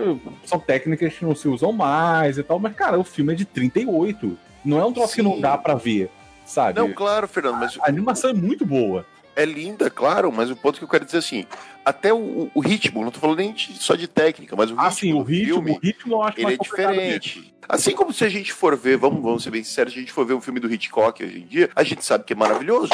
[0.44, 3.46] São técnicas que não se usam mais e tal, mas, cara, o filme é de
[3.46, 4.36] 38.
[4.66, 5.42] Não é um troço que não Sim.
[5.42, 6.10] dá pra ver,
[6.48, 6.80] sabe?
[6.80, 9.06] Não, claro, Fernando, mas A animação é muito boa.
[9.38, 11.46] É linda, claro, mas o ponto que eu quero dizer é assim,
[11.86, 14.88] até o, o ritmo, não tô falando nem de- só de técnica, mas o ritmo
[14.88, 16.64] Ah, sim, o ritmo, filme, o ritmo eu acho ele mais é mesmo.
[16.64, 17.54] diferente.
[17.70, 20.12] Assim como se a gente for ver, vamos, vamos ser bem sinceros, se a gente
[20.12, 22.92] for ver um filme do Hitchcock hoje em dia, a gente sabe que é maravilhoso.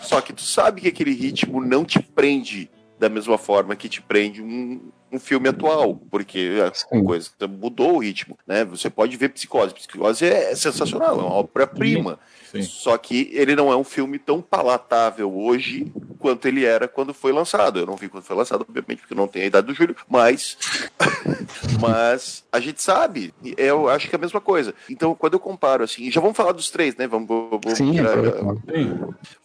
[0.00, 4.00] Só que tu sabe que aquele ritmo não te prende da mesma forma que te
[4.00, 7.02] prende um, um filme atual, porque a Sim.
[7.04, 8.64] coisa mudou o ritmo, né?
[8.66, 12.18] Você pode ver Psicose, Psicose é sensacional, é uma obra-prima.
[12.52, 12.62] Sim.
[12.62, 17.32] Só que ele não é um filme tão palatável hoje quanto ele era quando foi
[17.32, 17.78] lançado.
[17.80, 19.96] Eu não vi quando foi lançado, obviamente, porque eu não tenho a idade do Júlio,
[20.08, 20.56] mas.
[21.80, 23.32] mas a gente sabe.
[23.56, 24.74] Eu acho que é a mesma coisa.
[24.88, 27.06] Então, quando eu comparo assim, já vamos falar dos três, né?
[27.06, 28.94] Vamos, vamos sim, tirar- é,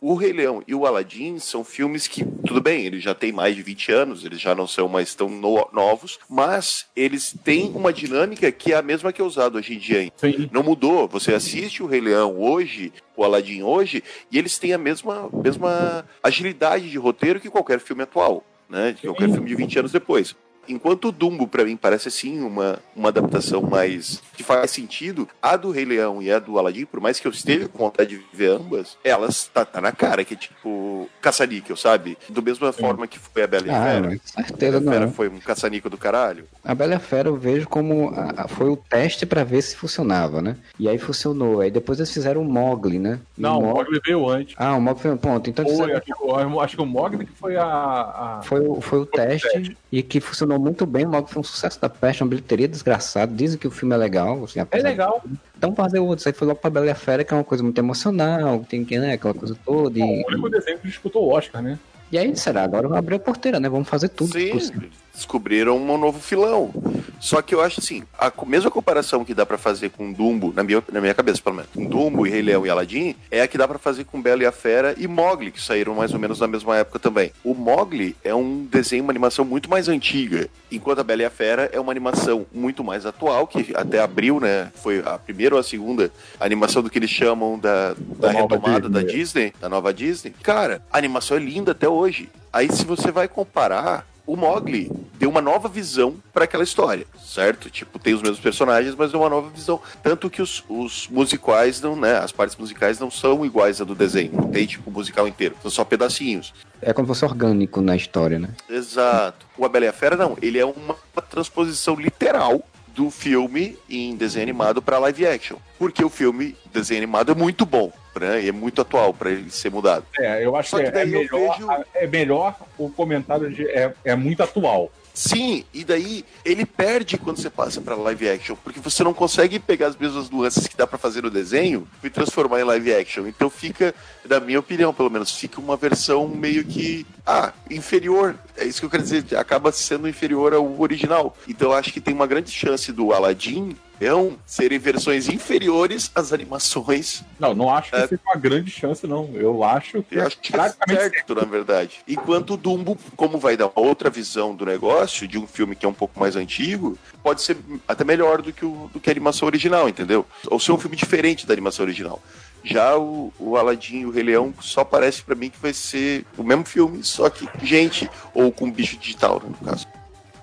[0.01, 3.55] o Rei Leão e o Aladdin são filmes que, tudo bem, eles já têm mais
[3.55, 7.91] de 20 anos, eles já não são mais tão no- novos, mas eles têm uma
[7.93, 10.11] dinâmica que é a mesma que é usada hoje em dia.
[10.17, 10.49] Sim.
[10.51, 11.07] Não mudou.
[11.07, 16.05] Você assiste o Rei Leão hoje, o Aladdin hoje, e eles têm a mesma, mesma
[16.21, 18.93] agilidade de roteiro que qualquer filme atual, né?
[18.93, 20.35] Que qualquer filme de 20 anos depois.
[20.67, 24.21] Enquanto o Dumbo, pra mim, parece assim uma, uma adaptação mais.
[24.35, 27.31] que faz sentido, a do Rei Leão e a do Aladdin, por mais que eu
[27.31, 31.75] esteja com vontade de ver ambas, elas tá, tá na cara, que é tipo caça-níquel,
[31.75, 32.17] sabe?
[32.29, 34.19] Do mesma forma que foi a Bela e a Ah, Fera.
[34.35, 36.45] A certeza Bela e Fera foi um caça-níquel do caralho.
[36.63, 39.61] A Bela e a Fera eu vejo como a- a- foi o teste pra ver
[39.61, 40.55] se funcionava, né?
[40.79, 41.61] E aí funcionou.
[41.61, 43.19] Aí depois eles fizeram o Mogli, né?
[43.37, 43.99] E Não, o o Mogli...
[44.05, 44.55] Veio antes.
[44.57, 45.49] Ah, o Mogli foi um ponto.
[45.49, 47.63] Então Foi, fizeram- acho, que- acho que o Mogli que foi a.
[47.65, 51.05] a- foi, o- foi o teste e que funcionou muito bem.
[51.05, 53.33] O Mogli foi um sucesso da peste, uma bilheteria desgraçada.
[53.33, 54.43] Dizem que o filme é legal.
[54.43, 55.23] Assim, É legal.
[55.57, 56.17] Então fazer outro.
[56.19, 58.65] Isso aí foi logo pra Bela e a Fera, que é uma coisa muito emocional,
[58.67, 59.99] tem que, né, aquela coisa toda.
[59.99, 61.77] O E, único desenho que disputou o Oscar, né?
[62.11, 62.63] e aí, será?
[62.63, 63.67] Agora abriu a porteira, né?
[63.67, 64.89] Vamos fazer tudo Sim, possível.
[65.17, 66.71] Descobriram um novo filão.
[67.19, 70.63] Só que eu acho assim, a mesma comparação que dá pra fazer com Dumbo, na
[70.63, 73.47] minha, na minha cabeça pelo menos, com Dumbo e Rei Leão e Aladdin, é a
[73.47, 76.19] que dá pra fazer com Bela e a Fera e Mogli, que saíram mais ou
[76.19, 77.31] menos na mesma época também.
[77.43, 81.29] O Mogli é um desenho, uma animação muito mais antiga, enquanto a Bela e a
[81.31, 85.59] Fera é uma animação muito mais atual, que até abril, né, foi a primeira ou
[85.59, 89.17] a segunda animação do que eles chamam da, da Da retomada da Disney.
[89.17, 90.35] Disney, da nova Disney.
[90.43, 92.29] Cara, a animação é linda até hoje.
[92.53, 97.69] Aí se você vai comparar, o Mogli deu uma nova visão para aquela história, certo?
[97.69, 99.79] Tipo, tem os mesmos personagens, mas deu uma nova visão.
[100.03, 102.17] Tanto que os, os musicais não, né?
[102.17, 104.33] As partes musicais não são iguais a do desenho.
[104.33, 105.55] Não tem, tipo, o musical inteiro.
[105.61, 106.53] São só pedacinhos.
[106.81, 108.49] É como se fosse orgânico na história, né?
[108.69, 109.45] Exato.
[109.57, 110.37] O A Bela e a Fera, não.
[110.41, 110.95] Ele é uma
[111.29, 115.57] transposição literal do filme em desenho animado para live action.
[115.79, 118.43] Porque o filme desenho animado é muito bom, né?
[118.43, 120.05] E é muito atual para ele ser mudado.
[120.19, 123.67] É, eu acho que, que é, melhor, vejo- é melhor o comentário de.
[123.69, 124.91] É, é muito atual.
[125.13, 129.57] Sim, e daí ele perde quando você passa pra live action, porque você não consegue
[129.57, 133.25] pegar as mesmas nuances que dá pra fazer no desenho e transformar em live action.
[133.25, 133.95] Então fica,
[134.29, 138.35] na minha opinião, pelo menos, fica uma versão meio que ah, inferior.
[138.57, 141.35] É isso que eu quero dizer, acaba sendo inferior ao original.
[141.47, 146.31] Então eu acho que tem uma grande chance do Aladdin não serem versões inferiores às
[146.31, 147.23] animações.
[147.39, 148.07] Não, não acho que É.
[148.07, 149.29] seja uma grande chance, não.
[149.33, 151.99] Eu acho que Eu é acho que é praticamente certo, na verdade.
[152.07, 155.85] Enquanto o Dumbo, como vai dar uma outra visão do negócio, de um filme que
[155.85, 159.13] é um pouco mais antigo, pode ser até melhor do que, o, do que a
[159.13, 160.25] animação original, entendeu?
[160.45, 162.21] Ou ser um filme diferente da animação original.
[162.67, 166.25] Já o, o Aladdin e o Rei Leão só parece pra mim que vai ser
[166.37, 169.87] o mesmo filme, só que gente, ou com bicho digital, né, no caso.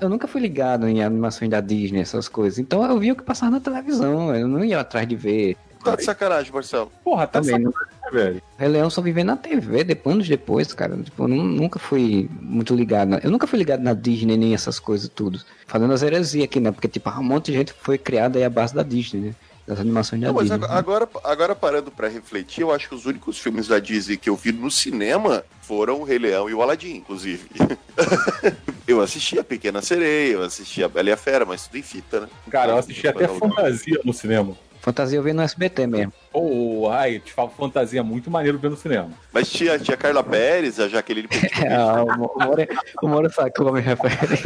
[0.00, 2.58] Eu nunca fui ligado em animações da Disney, essas coisas.
[2.58, 4.34] Então eu via o que passava na televisão.
[4.34, 5.56] Eu não ia atrás de ver.
[5.84, 6.90] Tá de sacanagem, Marcelo.
[7.04, 8.42] Porra, tá Também, sacanagem, velho.
[8.58, 10.96] Rei Leão só vivia na TV, depois, anos depois, cara.
[10.96, 13.10] Tipo, eu nu- nunca fui muito ligado.
[13.10, 15.40] na- Eu nunca fui ligado na Disney, nem essas coisas tudo.
[15.66, 16.72] Fazendo as heresias aqui, né?
[16.72, 19.34] Porque, tipo, um monte de gente foi criada aí à base da Disney, né?
[19.66, 20.62] Das animações da Não, mas Disney.
[20.64, 24.28] ag- agora, agora parando pra refletir, eu acho que os únicos filmes da Disney que
[24.28, 27.48] eu vi no cinema foram o Rei Leão e o Aladdin, inclusive.
[28.86, 31.82] eu assisti a Pequena Sereia, eu assisti a Bela e a Fera, mas tudo em
[31.82, 32.28] fita, né?
[32.50, 34.54] Cara, eu assisti até fantasia no cinema.
[34.82, 36.12] Fantasia eu vi no SBT mesmo.
[36.30, 39.08] Pô, ai, te falo fantasia muito maneiro ver no cinema.
[39.32, 41.26] Mas tinha, tinha Carla Pérez, a Jaqueline.
[41.56, 41.78] É,
[42.18, 42.66] Moro,
[43.02, 44.42] o Moro sabe como me refere.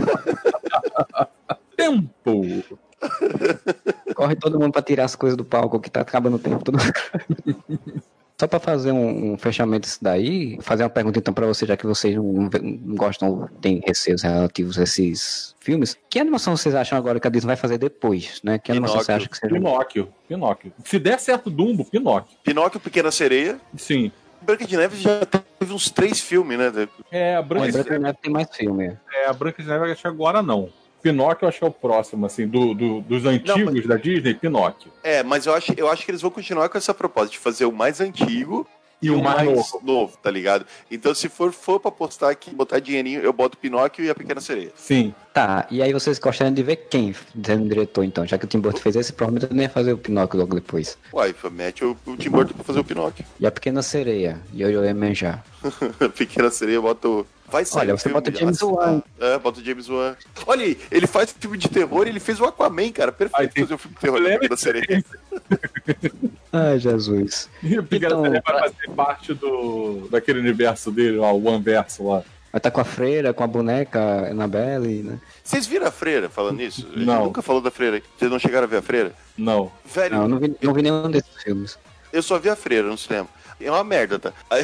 [1.77, 2.65] Tempo!
[4.15, 6.65] Corre todo mundo pra tirar as coisas do palco que tá acabando o tempo.
[6.65, 6.79] Todo...
[6.79, 8.03] mundo.
[8.41, 11.77] Só pra fazer um, um fechamento disso daí, fazer uma pergunta então pra vocês, já
[11.77, 15.99] que vocês não, não gostam, têm receios relativos a esses filmes.
[16.09, 18.57] Que animação vocês acham agora que a Disney vai fazer depois, né?
[18.57, 19.17] Que animação você Pinóquio.
[19.17, 19.55] acha que seja?
[19.55, 20.73] Pinóquio, Pinóquio.
[20.85, 22.39] Se der certo Dumbo, Pinóquio.
[22.45, 23.61] Pinóquio, Pequena Sereia.
[23.77, 24.13] Sim.
[24.41, 26.89] Branca de Neve já teve uns três filmes, né?
[27.11, 28.97] É, a Branca, Branca de Neve tem mais filme.
[29.15, 30.69] é, a Branca de Neve acho que agora não.
[31.11, 34.91] Pinóquio eu acho que é o próximo, assim, do, do- dos antigos da Disney, Pinóquio.
[35.03, 37.65] É, mas eu acho, eu acho que eles vão continuar com essa proposta de fazer
[37.65, 38.67] o mais antigo
[39.01, 39.81] E o mais novo.
[39.85, 40.67] novo, tá ligado?
[40.91, 44.41] Então, se for, for pra postar aqui, botar dinheirinho, eu boto Pinóquio e a Pequena
[44.41, 44.73] Sereia.
[44.75, 45.15] Sim.
[45.33, 48.27] Tá, e aí vocês gostariam de ver quem sendo diretor então?
[48.27, 50.55] Já que o Tim Burton fez esse, provavelmente eu nem ia fazer o Pinóquio logo
[50.57, 50.99] depois.
[51.13, 53.25] Uai, mete o, o Tim Burton pra fazer o Pinóquio.
[53.39, 55.45] E a Pequena Sereia, Yo-Yo Emanjá.
[56.17, 57.25] Pequena Sereia, eu boto.
[57.51, 59.03] Vai sair Olha, você filme, bota James Wan.
[59.19, 60.15] É, bota o James Wan.
[60.47, 63.11] Olha aí, ele faz filme de terror e ele fez o Aquaman, cara.
[63.11, 65.05] Perfeito tem- fazer um filme de terror da Sereia.
[66.53, 67.49] Ai, Jesus.
[67.63, 71.63] E o Pequena Então, vai pra- fazer parte do, daquele universo dele, ó, o One
[71.63, 72.23] Verso lá.
[72.51, 75.19] Vai estar com a freira, com a boneca Annabelle, né?
[75.45, 77.25] Vocês viram a freira falando gente Não.
[77.27, 78.01] nunca falou da freira.
[78.19, 79.13] Vocês não chegaram a ver a freira?
[79.37, 79.71] Não.
[79.85, 81.79] Velho, Não, eu não vi, não vi nenhum desses filmes.
[82.11, 83.29] Eu só vi a freira no cinema.
[83.61, 84.33] É uma merda, tá?
[84.49, 84.63] Aí,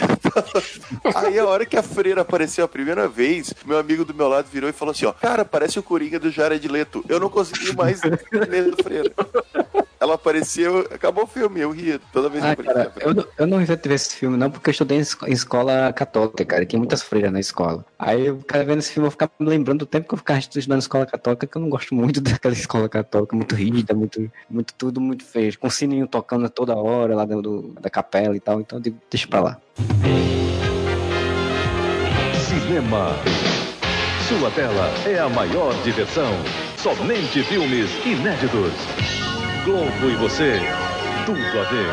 [1.14, 4.46] aí a hora que a freira apareceu a primeira vez, meu amigo do meu lado
[4.50, 7.04] virou e falou assim, ó, cara, parece o Coringa do Jared Leto.
[7.08, 9.12] Eu não consegui mais ler a freira.
[10.04, 13.46] Ela apareceu, acabou o filme, eu ria toda vez que Ah, cara, eu, não- eu
[13.46, 16.62] não ver esse filme não, porque eu estudei em esco- em escola católica, cara.
[16.62, 17.86] e Tinha muitas freiras na escola.
[17.98, 20.38] Aí eu cara vendo esse filme, eu ficava me lembrando do tempo que eu ficava
[20.40, 24.30] estudando em escola católica, que eu não gosto muito daquela escola católica, muito rígida, muito,
[24.50, 25.58] muito tudo muito feio.
[25.58, 28.60] Com o sininho tocando toda hora lá dentro do- da capela e tal.
[28.60, 29.58] Então eu digo, deixa pra lá.
[32.46, 33.16] Cinema.
[34.28, 36.30] Sua tela é a maior diversão.
[36.76, 38.74] Somente filmes inéditos.
[39.64, 40.60] Globo e você,
[41.24, 41.86] tudo a ver.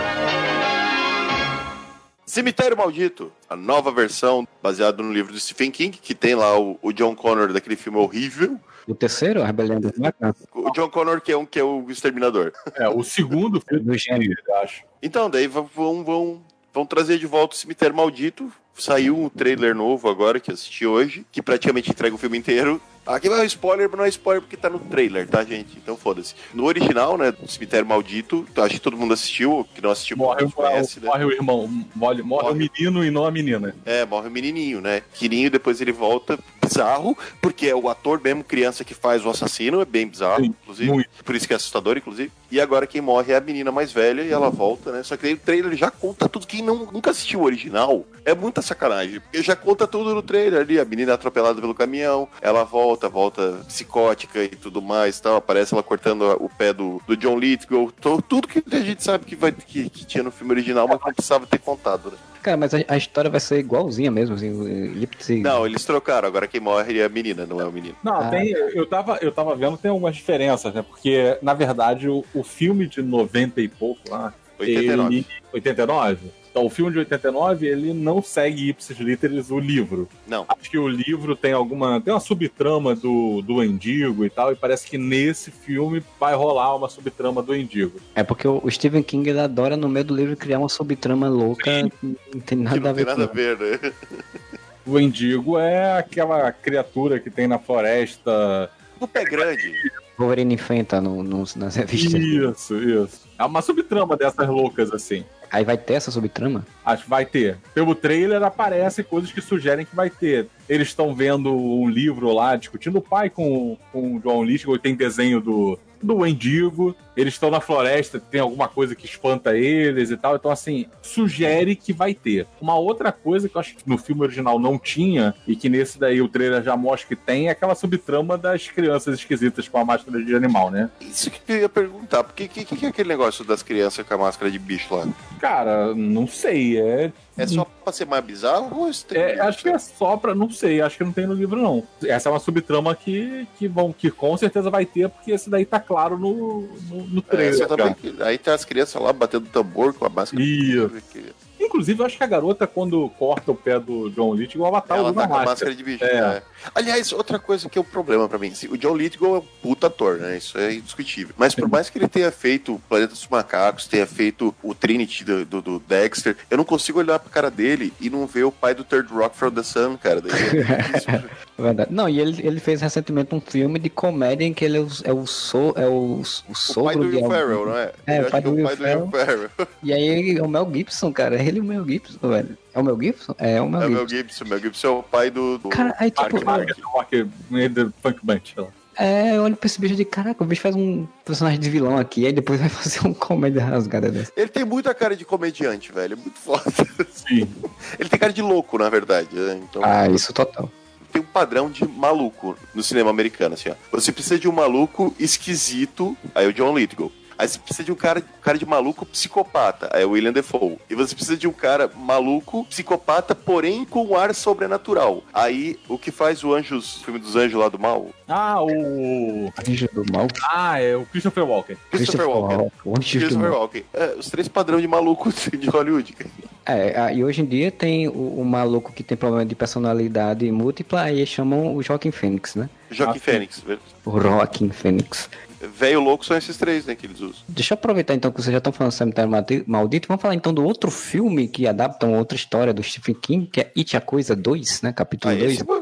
[2.26, 6.78] Cemitério Maldito, a nova versão baseada no livro do Stephen King, que tem lá o,
[6.82, 8.60] o John Connor daquele filme horrível.
[8.86, 11.90] O terceiro, a Rebelião dos Macancos, O John Connor que é, um, que é o
[11.90, 12.52] exterminador.
[12.76, 14.42] É, o segundo filme do gênero.
[14.46, 14.84] eu acho.
[15.02, 16.42] Então, daí vão, vão, vão,
[16.74, 18.52] vão trazer de volta o Cemitério Maldito.
[18.74, 22.82] Saiu um trailer novo agora que eu assisti hoje, que praticamente entrega o filme inteiro.
[23.06, 25.76] Aqui vai um spoiler, mas não é spoiler porque tá no trailer, tá, gente?
[25.78, 26.36] Então foda-se.
[26.54, 30.46] No original, né, do Cemitério Maldito, acho que todo mundo assistiu, que não assistiu, Morre,
[30.46, 31.08] o- conhece, né?
[31.08, 32.70] morre o irmão, morre, morre o Morre.
[32.78, 33.76] menino e não a menina.
[33.86, 35.02] É, morre o menininho, né?
[35.16, 39.82] Quirinho, depois ele volta bizarro, porque é o ator mesmo, criança que faz o assassino,
[39.82, 40.92] é bem bizarro, Sim, inclusive.
[40.92, 41.10] muito.
[41.24, 42.32] Por isso que é assustador, inclusive.
[42.52, 45.04] E agora quem morre é a menina mais velha e ela volta, né?
[45.04, 46.46] Só que aí o trailer já conta tudo.
[46.46, 49.20] Quem não, nunca assistiu o original é muita sacanagem.
[49.20, 50.80] Porque já conta tudo no trailer ali.
[50.80, 55.38] A menina é atropelada pelo caminhão, ela volta, volta psicótica e tudo mais tal.
[55.38, 57.92] Aparece ela cortando o pé do, do John Lithgow.
[58.28, 61.14] Tudo que a gente sabe que, vai, que, que tinha no filme original, mas não
[61.14, 62.18] precisava ter contado, né?
[62.42, 65.42] Cara, mas a, a história vai ser igualzinha mesmo, assim.
[65.42, 66.28] Não, eles trocaram.
[66.28, 67.96] Agora quem morre é a menina, não é o menino.
[68.04, 68.30] Não, Ah.
[68.30, 70.82] tem, eu, tava, eu tava vendo, tem algumas diferenças, né?
[70.82, 74.34] Porque, na verdade, o, o filme de 90 e pouco lá.
[74.60, 75.16] 89.
[75.16, 76.42] Ele, 89?
[76.52, 80.08] Então, o filme de 89, ele não segue ipsis literis o livro.
[80.28, 80.46] Não.
[80.50, 82.02] Acho que o livro tem alguma.
[82.02, 86.76] Tem uma subtrama do, do Endigo e tal, e parece que nesse filme vai rolar
[86.76, 88.00] uma subtrama do Endigo.
[88.14, 91.64] É porque o Stephen King ele adora no meio do livro criar uma subtrama louca
[91.90, 93.94] que não tem Que nada a não tem ver nada a ver, né?
[94.86, 98.70] O Endigo é aquela criatura que tem na floresta.
[99.00, 99.74] O pé grande.
[100.18, 102.22] Wolverine enfrenta no, no- nas revistas.
[102.22, 103.22] Isso, isso.
[103.38, 105.24] É uma subtrama dessas loucas, assim.
[105.52, 106.66] Aí vai ter essa subtrama?
[106.86, 107.58] Acho que vai ter.
[107.74, 110.48] Pelo trailer aparecem coisas que sugerem que vai ter.
[110.70, 114.80] Eles estão vendo um livro lá, discutindo o pai com, com o John Lithgow, e
[114.80, 116.96] tem desenho do, do Wendigo.
[117.16, 120.36] Eles estão na floresta, tem alguma coisa que espanta eles e tal.
[120.36, 122.48] Então, assim, sugere que vai ter.
[122.60, 126.00] Uma outra coisa que eu acho que no filme original não tinha, e que nesse
[126.00, 129.86] daí o trailer já mostra que tem, é aquela subtrama das crianças esquisitas com a
[129.86, 130.90] máscara de animal, né?
[131.02, 132.24] Isso que eu ia perguntar.
[132.24, 135.08] Por que, que, que é aquele negócio das crianças com a máscara de bicho lá?
[135.40, 136.80] Cara, não sei.
[136.80, 140.36] É É só pra ser mais bizarro ou É, acho que é só pra.
[140.36, 141.82] Não sei, acho que não tem no livro, não.
[142.04, 145.66] Essa é uma subtrama que, que, vão, que com certeza vai ter, porque esse daí
[145.66, 147.68] tá claro no, no, no É, trailer.
[147.68, 150.44] também que- aí tem as crianças lá batendo tambor com a máscara.
[150.44, 150.92] Isso.
[151.12, 154.82] Que- Inclusive, eu acho que a garota, quando corta o pé do John Lithgow, ela
[154.82, 155.50] tá Ela tá com a máscara.
[155.50, 156.04] máscara de bicho.
[156.04, 156.08] É.
[156.18, 156.42] é.
[156.74, 158.50] Aliás, outra coisa que é um problema pra mim.
[158.50, 160.38] assim, O John Lithgow é um puta ator, né?
[160.38, 161.34] Isso é indiscutível.
[161.38, 165.24] Mas por mais que ele tenha feito o Planeta dos Macacos, tenha feito o Trinity
[165.24, 168.52] do, do- do Dexter, eu não consigo olhar pra cara dele e não ver o
[168.52, 170.20] pai do Third Rock from the Sun, cara.
[170.22, 171.12] Daí é.
[171.16, 171.24] É
[171.62, 171.94] verdade.
[171.94, 174.88] Não, e ele, ele fez recentemente um filme de comédia em que ele é o,
[175.06, 177.30] é o, so, é o, o o sogro pai do de Will.
[177.30, 177.92] Ferrell, não é?
[178.08, 179.50] É, Eu o acho pai que é do o Will pai do Will Ferrell.
[179.84, 181.42] E aí ele é o Mel Gibson, cara.
[181.42, 182.58] Ele é o Mel Gibson, velho.
[182.74, 183.36] É o Mel Gibson?
[183.38, 184.18] É, é o Mel É o Mel Gibson.
[184.18, 184.46] Gibson.
[184.46, 185.58] Mel Gibson é o pai do.
[185.58, 185.70] do...
[185.70, 188.54] Cara, aí tipo, do Funk Bunch.
[188.56, 188.70] sei lá.
[188.98, 191.98] é, eu olho pra esse bicho de caraca, o bicho faz um personagem de vilão
[191.98, 194.32] aqui, aí depois vai fazer um comédia rasgada dessa.
[194.36, 196.14] Ele tem muita cara de comediante, velho.
[196.14, 196.64] É muito foda.
[197.12, 197.48] Sim.
[198.00, 199.30] Ele tem cara de louco, na verdade.
[199.34, 199.60] né?
[199.70, 200.70] Então, Ah, isso total.
[201.12, 203.76] Tem um padrão de maluco no cinema americano, assim, ó.
[203.92, 207.12] Você precisa de um maluco esquisito, aí é o John Lithgow.
[207.42, 210.32] Aí você precisa de um cara, um cara de maluco psicopata, aí é o William
[210.32, 210.78] Defoe.
[210.88, 215.24] E você precisa de um cara maluco, psicopata, porém com um ar sobrenatural.
[215.34, 218.10] Aí, o que faz o Anjos, o filme dos Anjos lá do mal?
[218.28, 219.52] Ah, o.
[219.68, 220.28] Anjo do mal.
[220.54, 221.78] Ah, é o Christopher Walken.
[221.90, 222.30] Christopher.
[222.30, 223.60] O Anjo do Christopher mal.
[223.62, 223.84] Walken.
[223.92, 226.16] É, os três padrões de maluco de Hollywood.
[226.64, 230.52] É, ah, e hoje em dia tem o, o maluco que tem problema de personalidade
[230.52, 232.70] múltipla, aí chamam o Joaquim Fênix, né?
[232.92, 233.22] Joaquim Ah.
[233.22, 233.64] Fênix.
[234.06, 235.28] O Joaquim Fênix.
[235.68, 237.42] Velho louco são esses três, né, que eles usam.
[237.48, 240.08] Deixa eu aproveitar então que vocês já estão falando do Cemitério Maldi- Maldito.
[240.08, 243.62] Vamos falar então do outro filme que adapta uma outra história do Stephen King, que
[243.62, 244.92] é It a Coisa 2, né?
[244.94, 245.52] Capítulo Ah, 2.
[245.52, 245.82] esse eu vou-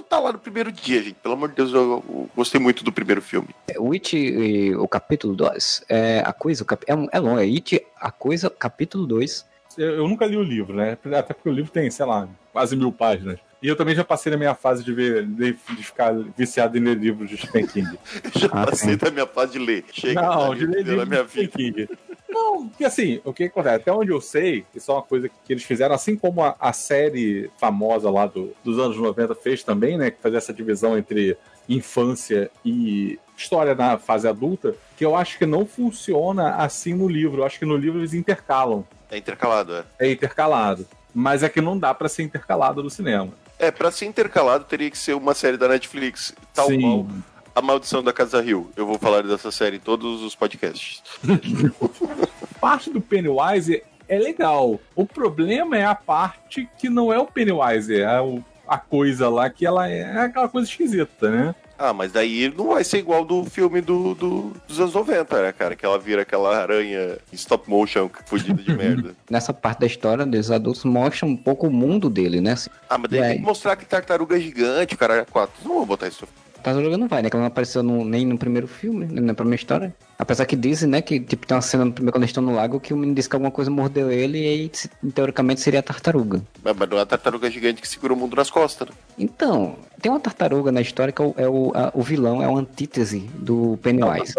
[0.00, 1.14] estar lá no primeiro dia, gente.
[1.22, 3.48] Pelo amor de Deus, eu, eu gostei muito do primeiro filme.
[3.78, 7.44] O It, e o capítulo 2, é a coisa, o cap- é, é longo, é
[7.44, 9.46] It, a coisa, capítulo 2.
[9.78, 10.98] Eu, eu nunca li o livro, né?
[11.16, 13.38] Até porque o livro tem, sei lá, quase mil páginas.
[13.62, 16.80] E eu também já passei na minha fase de ver, de, de ficar viciado em
[16.80, 17.98] ler livros de Stephen King.
[18.34, 18.96] Já Ah, passei sim.
[18.96, 19.84] da minha fase de ler.
[19.92, 21.86] Chega Não, de ler livros minha de Stephen vida.
[21.86, 21.98] King.
[22.30, 23.74] Não, porque assim, o que acontece?
[23.76, 26.72] Até onde eu sei, isso é uma coisa que eles fizeram, assim como a, a
[26.72, 30.10] série famosa lá do- dos anos 90 fez também, né?
[30.10, 31.36] Que fazia essa divisão entre
[31.68, 37.42] infância e história na fase adulta, que eu acho que não funciona assim no livro.
[37.42, 38.86] Eu acho que no livro eles intercalam.
[39.10, 39.84] É intercalado, é.
[39.98, 40.86] É intercalado.
[41.14, 43.32] Mas é que não dá pra ser intercalado no cinema.
[43.60, 46.80] É, pra ser intercalado teria que ser uma série da Netflix, tal Sim.
[46.80, 47.06] qual
[47.54, 48.70] A Maldição da Casa Rio.
[48.74, 51.02] Eu vou falar dessa série em todos os podcasts.
[52.60, 54.80] parte do Pennywise é legal.
[54.96, 59.50] O problema é a parte que não é o Pennywise, é o- a coisa lá
[59.50, 61.54] que ela é aquela coisa esquisita, né?
[61.82, 65.50] Ah, mas daí não vai ser igual do filme do, do- dos anos 90, né,
[65.50, 65.74] cara?
[65.74, 69.14] Que ela vira aquela aranha em stop motion fudida de merda.
[69.30, 72.52] Nessa parte da história dos adultos mostra um pouco o mundo dele, né?
[72.52, 75.54] Assim, Ah, mas daí E tem que mostrar que tartaruga é gigante, cara é quatro.
[75.64, 76.28] Não vou botar isso.
[76.60, 77.30] Tartaruga não vai, né?
[77.30, 79.94] Que ela não apareceu no- nem no primeiro filme, nem na primeira história.
[80.18, 82.54] Apesar que dizem, né, que tipo, tem uma cena no primeiro quando eles estão no
[82.54, 84.70] lago que o menino disse que alguma coisa mordeu ele e aí,
[85.14, 86.42] teoricamente, seria a tartaruga.
[86.62, 88.94] Mas não é a tartaruga gigante que segura o mundo nas costas, né?
[89.18, 92.46] Então, tem uma tartaruga na história que é o, é o, a- o vilão, é
[92.48, 94.34] uma antítese do Pennywise.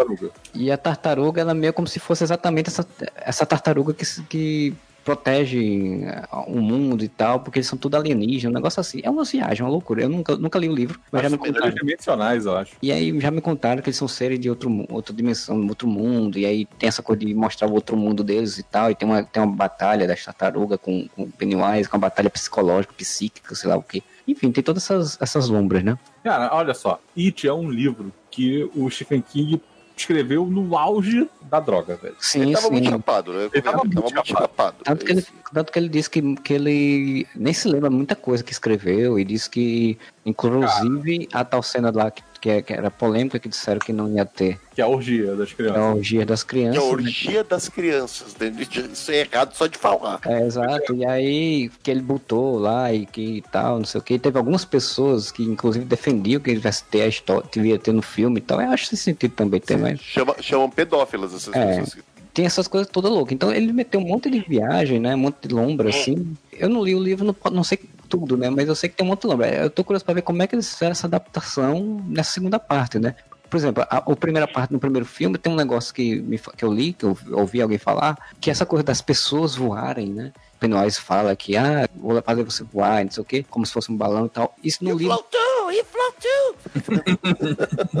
[0.54, 4.74] E a tartaruga, ela é meio como se fosse exatamente essa, essa tartaruga que, que
[5.04, 9.00] protege eh, o mundo e tal, porque eles são tudo alienígenas, um negócio assim.
[9.02, 10.02] É uma viagem, uma loucura.
[10.02, 11.74] Eu nunca, nunca li o livro, mas já me contaram.
[11.74, 12.72] dimensionais, eu acho.
[12.82, 16.38] E aí já me contaram que eles são seres de outro, outra dimensão, outro mundo,
[16.38, 19.08] e aí tem essa coisa de mostrar o outro mundo deles e tal, e tem
[19.08, 23.54] uma, tem uma batalha das tartarugas com, com o Pennywise, com uma batalha psicológica, psíquica,
[23.54, 24.02] sei lá o quê.
[24.26, 25.98] Enfim, tem todas essas, essas lombras, né?
[26.22, 27.00] Cara, olha só.
[27.16, 29.60] It é um livro que o Stephen King
[30.02, 32.14] escreveu no auge da droga, velho.
[32.18, 32.72] Sim, Ele tava sim.
[32.72, 33.50] muito chapado, né?
[33.52, 34.76] Ele tava muito chapado.
[34.84, 38.42] Tanto que, ele, tanto que ele disse que, que ele nem se lembra muita coisa
[38.42, 42.90] que escreveu e disse que, inclusive, a tal cena lá que, que, é- que era
[42.90, 45.76] polêmica, que disseram que não ia ter Que é a orgia das é crianças.
[45.82, 46.82] a orgia das Que é crianças.
[46.82, 46.92] a né?
[46.92, 48.36] orgia das crianças.
[48.38, 48.52] né?
[48.92, 50.20] Isso é errado só de falar.
[50.26, 50.94] É, exato.
[50.94, 54.18] E aí que ele botou lá e que tal, não sei o que.
[54.18, 58.02] Teve algumas pessoas que, inclusive, defendiam que ele tivesse ter a história, devia ter no
[58.02, 58.60] filme e tal.
[58.60, 61.80] Eu acho esse sentido também tem, mas Chama, chamam pedófilas essas É.
[61.80, 62.04] pessoas.
[62.34, 63.34] tem essas coisas todas loucas.
[63.34, 65.14] Então ele meteu um monte de viagem, né?
[65.14, 66.34] Um monte de lombra, assim.
[66.52, 67.78] Eu não li o livro, não, não sei
[68.12, 68.50] tudo, né?
[68.50, 69.48] Mas eu sei que tem um de lombra.
[69.48, 72.98] Eu tô curioso pra ver como é que eles fizeram essa adaptação nessa segunda parte,
[72.98, 73.14] né?
[73.48, 76.62] Por exemplo, a, a primeira parte no primeiro filme tem um negócio que, me que
[76.62, 80.30] eu li, que eu ouvi alguém falar, que é essa coisa das pessoas voarem, né?
[80.62, 83.90] Pennywise fala que, ah, vou fazer você voar, não sei o quê, como se fosse
[83.90, 84.54] um balão e tal.
[84.62, 85.14] Isso no livro.
[85.14, 86.54] Flotou, e flotou.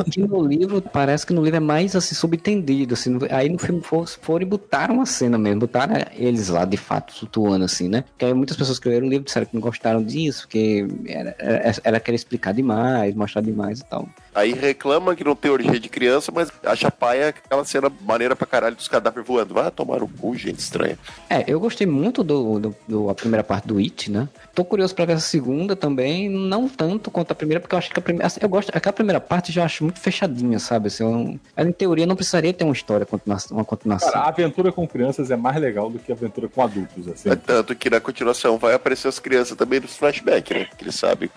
[0.12, 3.82] que no livro, parece que no livro é mais assim, subentendido, assim, aí no filme
[3.82, 8.04] for- foram e botaram uma cena mesmo, botaram eles lá de fato flutuando assim, né?
[8.16, 11.34] Que aí muitas pessoas que leram o livro disseram que não gostaram disso, que era,
[11.38, 14.08] era, era querer explicar demais, mostrar demais e tal.
[14.34, 18.46] Aí reclama que não tem orgia de criança, mas acha paia aquela cena maneira pra
[18.46, 19.54] caralho dos cadáveres voando.
[19.54, 20.98] Vai tomar no cu, gente estranha.
[21.28, 24.28] É, eu gostei muito do, do, do- a primeira parte do It, né?
[24.54, 27.90] Tô curioso pra ver essa segunda também, não tanto quanto a primeira, porque eu acho
[27.90, 30.88] que a primeira, assim, eu gosto, aquela primeira parte eu já acho muito fechadinha, sabe?
[30.88, 33.06] Assim, eu- ela em teoria não precisaria ter uma história,
[33.50, 34.10] uma continuação.
[34.12, 37.30] Cara, a aventura com crianças é mais legal do que a aventura com adultos, assim.
[37.30, 40.66] É tanto que na continuação vai aparecer as crianças também nos flashbacks, né?
[40.76, 41.28] Que eles sabem.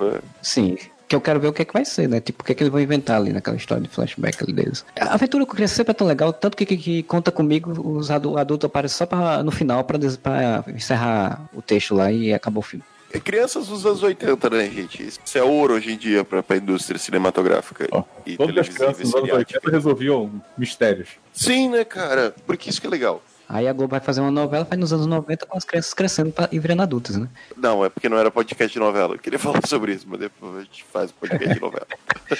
[0.41, 0.77] Sim.
[1.07, 2.19] Que eu quero ver o que é que vai ser, né?
[2.19, 4.83] Tipo, o que é que eles vão inventar ali naquela história de flashback ali deles.
[4.99, 8.09] A aventura com criança sempre é tão legal, tanto que, que, que conta comigo, os
[8.09, 12.33] adu- adultos aparecem só pra, no final pra, des- pra encerrar o texto lá e
[12.33, 12.83] acabou o filme.
[13.13, 15.03] É crianças dos anos 80, né, gente?
[15.07, 18.97] Isso é ouro hoje em dia pra, pra indústria cinematográfica Ó, e Todas as crianças
[18.97, 19.59] dos anos seriática.
[19.59, 21.09] 80 resolviam mistérios.
[21.31, 22.33] Sim, né, cara?
[22.45, 23.23] Porque isso que é legal.
[23.47, 26.31] Aí a Globo vai fazer uma novela, faz nos anos 90 com as crianças crescendo
[26.31, 27.27] pra, e virando adultas, né?
[27.55, 29.15] Não, é porque não era podcast de novela.
[29.15, 31.87] Eu queria falar sobre isso, mas depois a gente faz podcast de novela.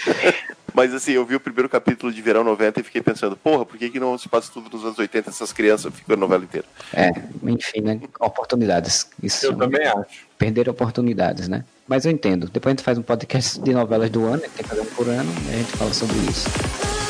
[0.74, 3.78] mas assim, eu vi o primeiro capítulo de Verão 90 e fiquei pensando, porra, por
[3.78, 6.68] que, que não se passa tudo nos anos 80 essas crianças ficam a novela inteira?
[6.94, 7.12] É,
[7.44, 8.00] enfim, né?
[8.20, 9.08] Oportunidades.
[9.22, 9.46] Isso.
[9.46, 10.26] Eu também acho.
[10.38, 11.64] Perder oportunidades, né?
[11.88, 12.50] Mas eu entendo.
[12.50, 15.08] Depois a gente faz um podcast de novelas do ano, tem que fazer um por
[15.08, 17.05] ano, e a gente fala sobre isso.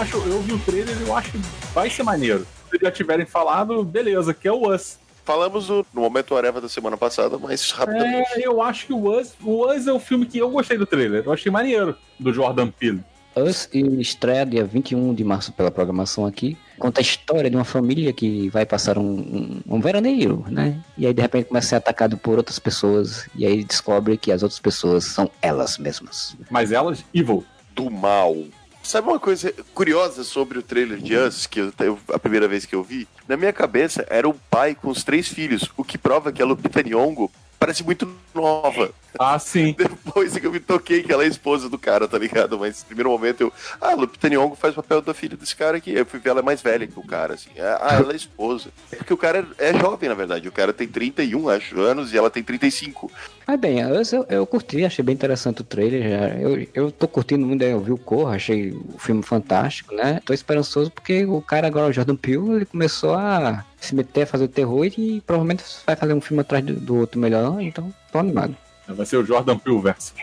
[0.00, 1.38] Acho, eu vi o trailer e eu acho que
[1.74, 2.46] vai ser maneiro.
[2.70, 4.98] Se já tiverem falado, beleza, que é o Us.
[5.24, 8.30] Falamos no, no momento Areva da semana passada, mas rapidamente.
[8.36, 10.86] É, eu acho que o Us, o Us é o filme que eu gostei do
[10.86, 11.22] trailer.
[11.26, 13.02] Eu achei maneiro, do Jordan Peele.
[13.36, 16.56] Us estreia dia 21 de março pela programação aqui.
[16.78, 20.80] Conta a história de uma família que vai passar um, um, um veraneio, né?
[20.96, 23.28] E aí de repente começa a ser atacado por outras pessoas.
[23.36, 26.36] E aí descobre que as outras pessoas são elas mesmas.
[26.50, 27.44] Mas elas, evil.
[27.76, 28.34] do mal.
[28.82, 32.64] Sabe uma coisa curiosa sobre o trailer de Us, que eu, eu- a primeira vez
[32.66, 33.06] que eu vi?
[33.28, 36.46] Na minha cabeça era um pai com os três filhos, o que prova que a
[36.46, 38.90] Lupita Nyong'o parece muito nova.
[39.18, 39.74] Ah, sim.
[39.78, 42.58] Depois que eu me toquei que ela é esposa do cara, tá ligado?
[42.58, 43.52] Mas no primeiro momento eu.
[43.78, 45.92] Ah, Lupita Nyong'o faz o papel da filha desse cara aqui.
[45.92, 47.50] Eu fui ver ela é mais velha que o cara, assim.
[47.58, 48.70] Ah, ela é esposa.
[48.90, 50.48] É porque o cara é jovem, na verdade.
[50.48, 53.12] O cara tem 31, acho, anos e ela tem 35.
[53.46, 56.02] Mas bem, eu, eu, eu curti, achei bem interessante o trailer.
[56.02, 56.28] Já.
[56.38, 60.20] Eu, eu tô curtindo muito, eu vi o Corra, achei o filme fantástico, né?
[60.24, 64.26] Tô esperançoso porque o cara agora, o Jordan Peele, ele começou a se meter a
[64.26, 68.18] fazer terror e provavelmente vai fazer um filme atrás do, do outro melhor, então tô
[68.18, 68.54] animado.
[68.86, 70.14] Vai ser o Jordan Peele verso.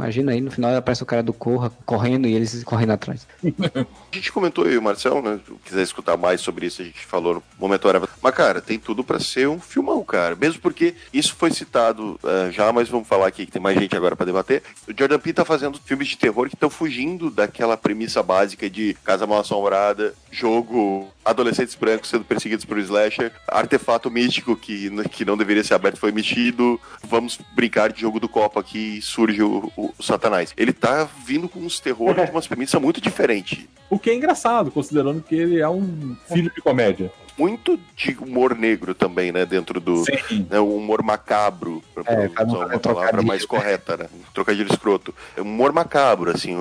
[0.00, 3.28] Imagina aí, no final aparece o cara do Corra correndo e eles correndo atrás.
[3.44, 5.38] A gente comentou e o Marcel, né?
[5.46, 8.02] Se quiser escutar mais sobre isso, a gente falou no momento hora.
[8.20, 10.34] Mas, cara, tem tudo para ser um filmão, cara.
[10.34, 13.94] Mesmo porque isso foi citado uh, já, mas vamos falar aqui que tem mais gente
[13.94, 14.62] agora para debater.
[14.88, 18.96] O Jordan Peele tá fazendo filmes de terror que estão fugindo daquela premissa básica de
[19.04, 25.36] Casa Mal Assombrada, jogo adolescentes brancos sendo perseguidos por slasher, artefato místico que, que não
[25.36, 29.72] deveria ser aberto foi emitido, vamos brincar de jogo do copo aqui e surge o,
[29.76, 30.52] o, o, Satanás.
[30.56, 33.66] Ele tá vindo com uns terrores de umas premissas muito diferentes.
[33.88, 38.54] O que é engraçado, considerando que ele é um filho de comédia muito de humor
[38.54, 39.46] negro também, né?
[39.46, 40.04] Dentro do
[40.50, 44.06] né, o humor macabro, pra, é, pra usar uma palavra mais correta, né?
[44.34, 45.14] Trocadilho escroto.
[45.34, 46.54] É humor macabro, assim,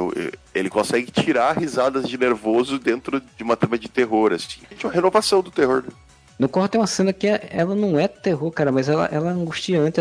[0.56, 4.62] ele consegue tirar risadas de nervoso dentro de uma trama de terror, assim.
[4.72, 5.84] É uma renovação do terror.
[5.86, 5.90] Né?
[6.40, 9.32] No Corra tem uma cena que é, ela não é terror, cara, mas ela, ela
[9.32, 10.00] é angustiante.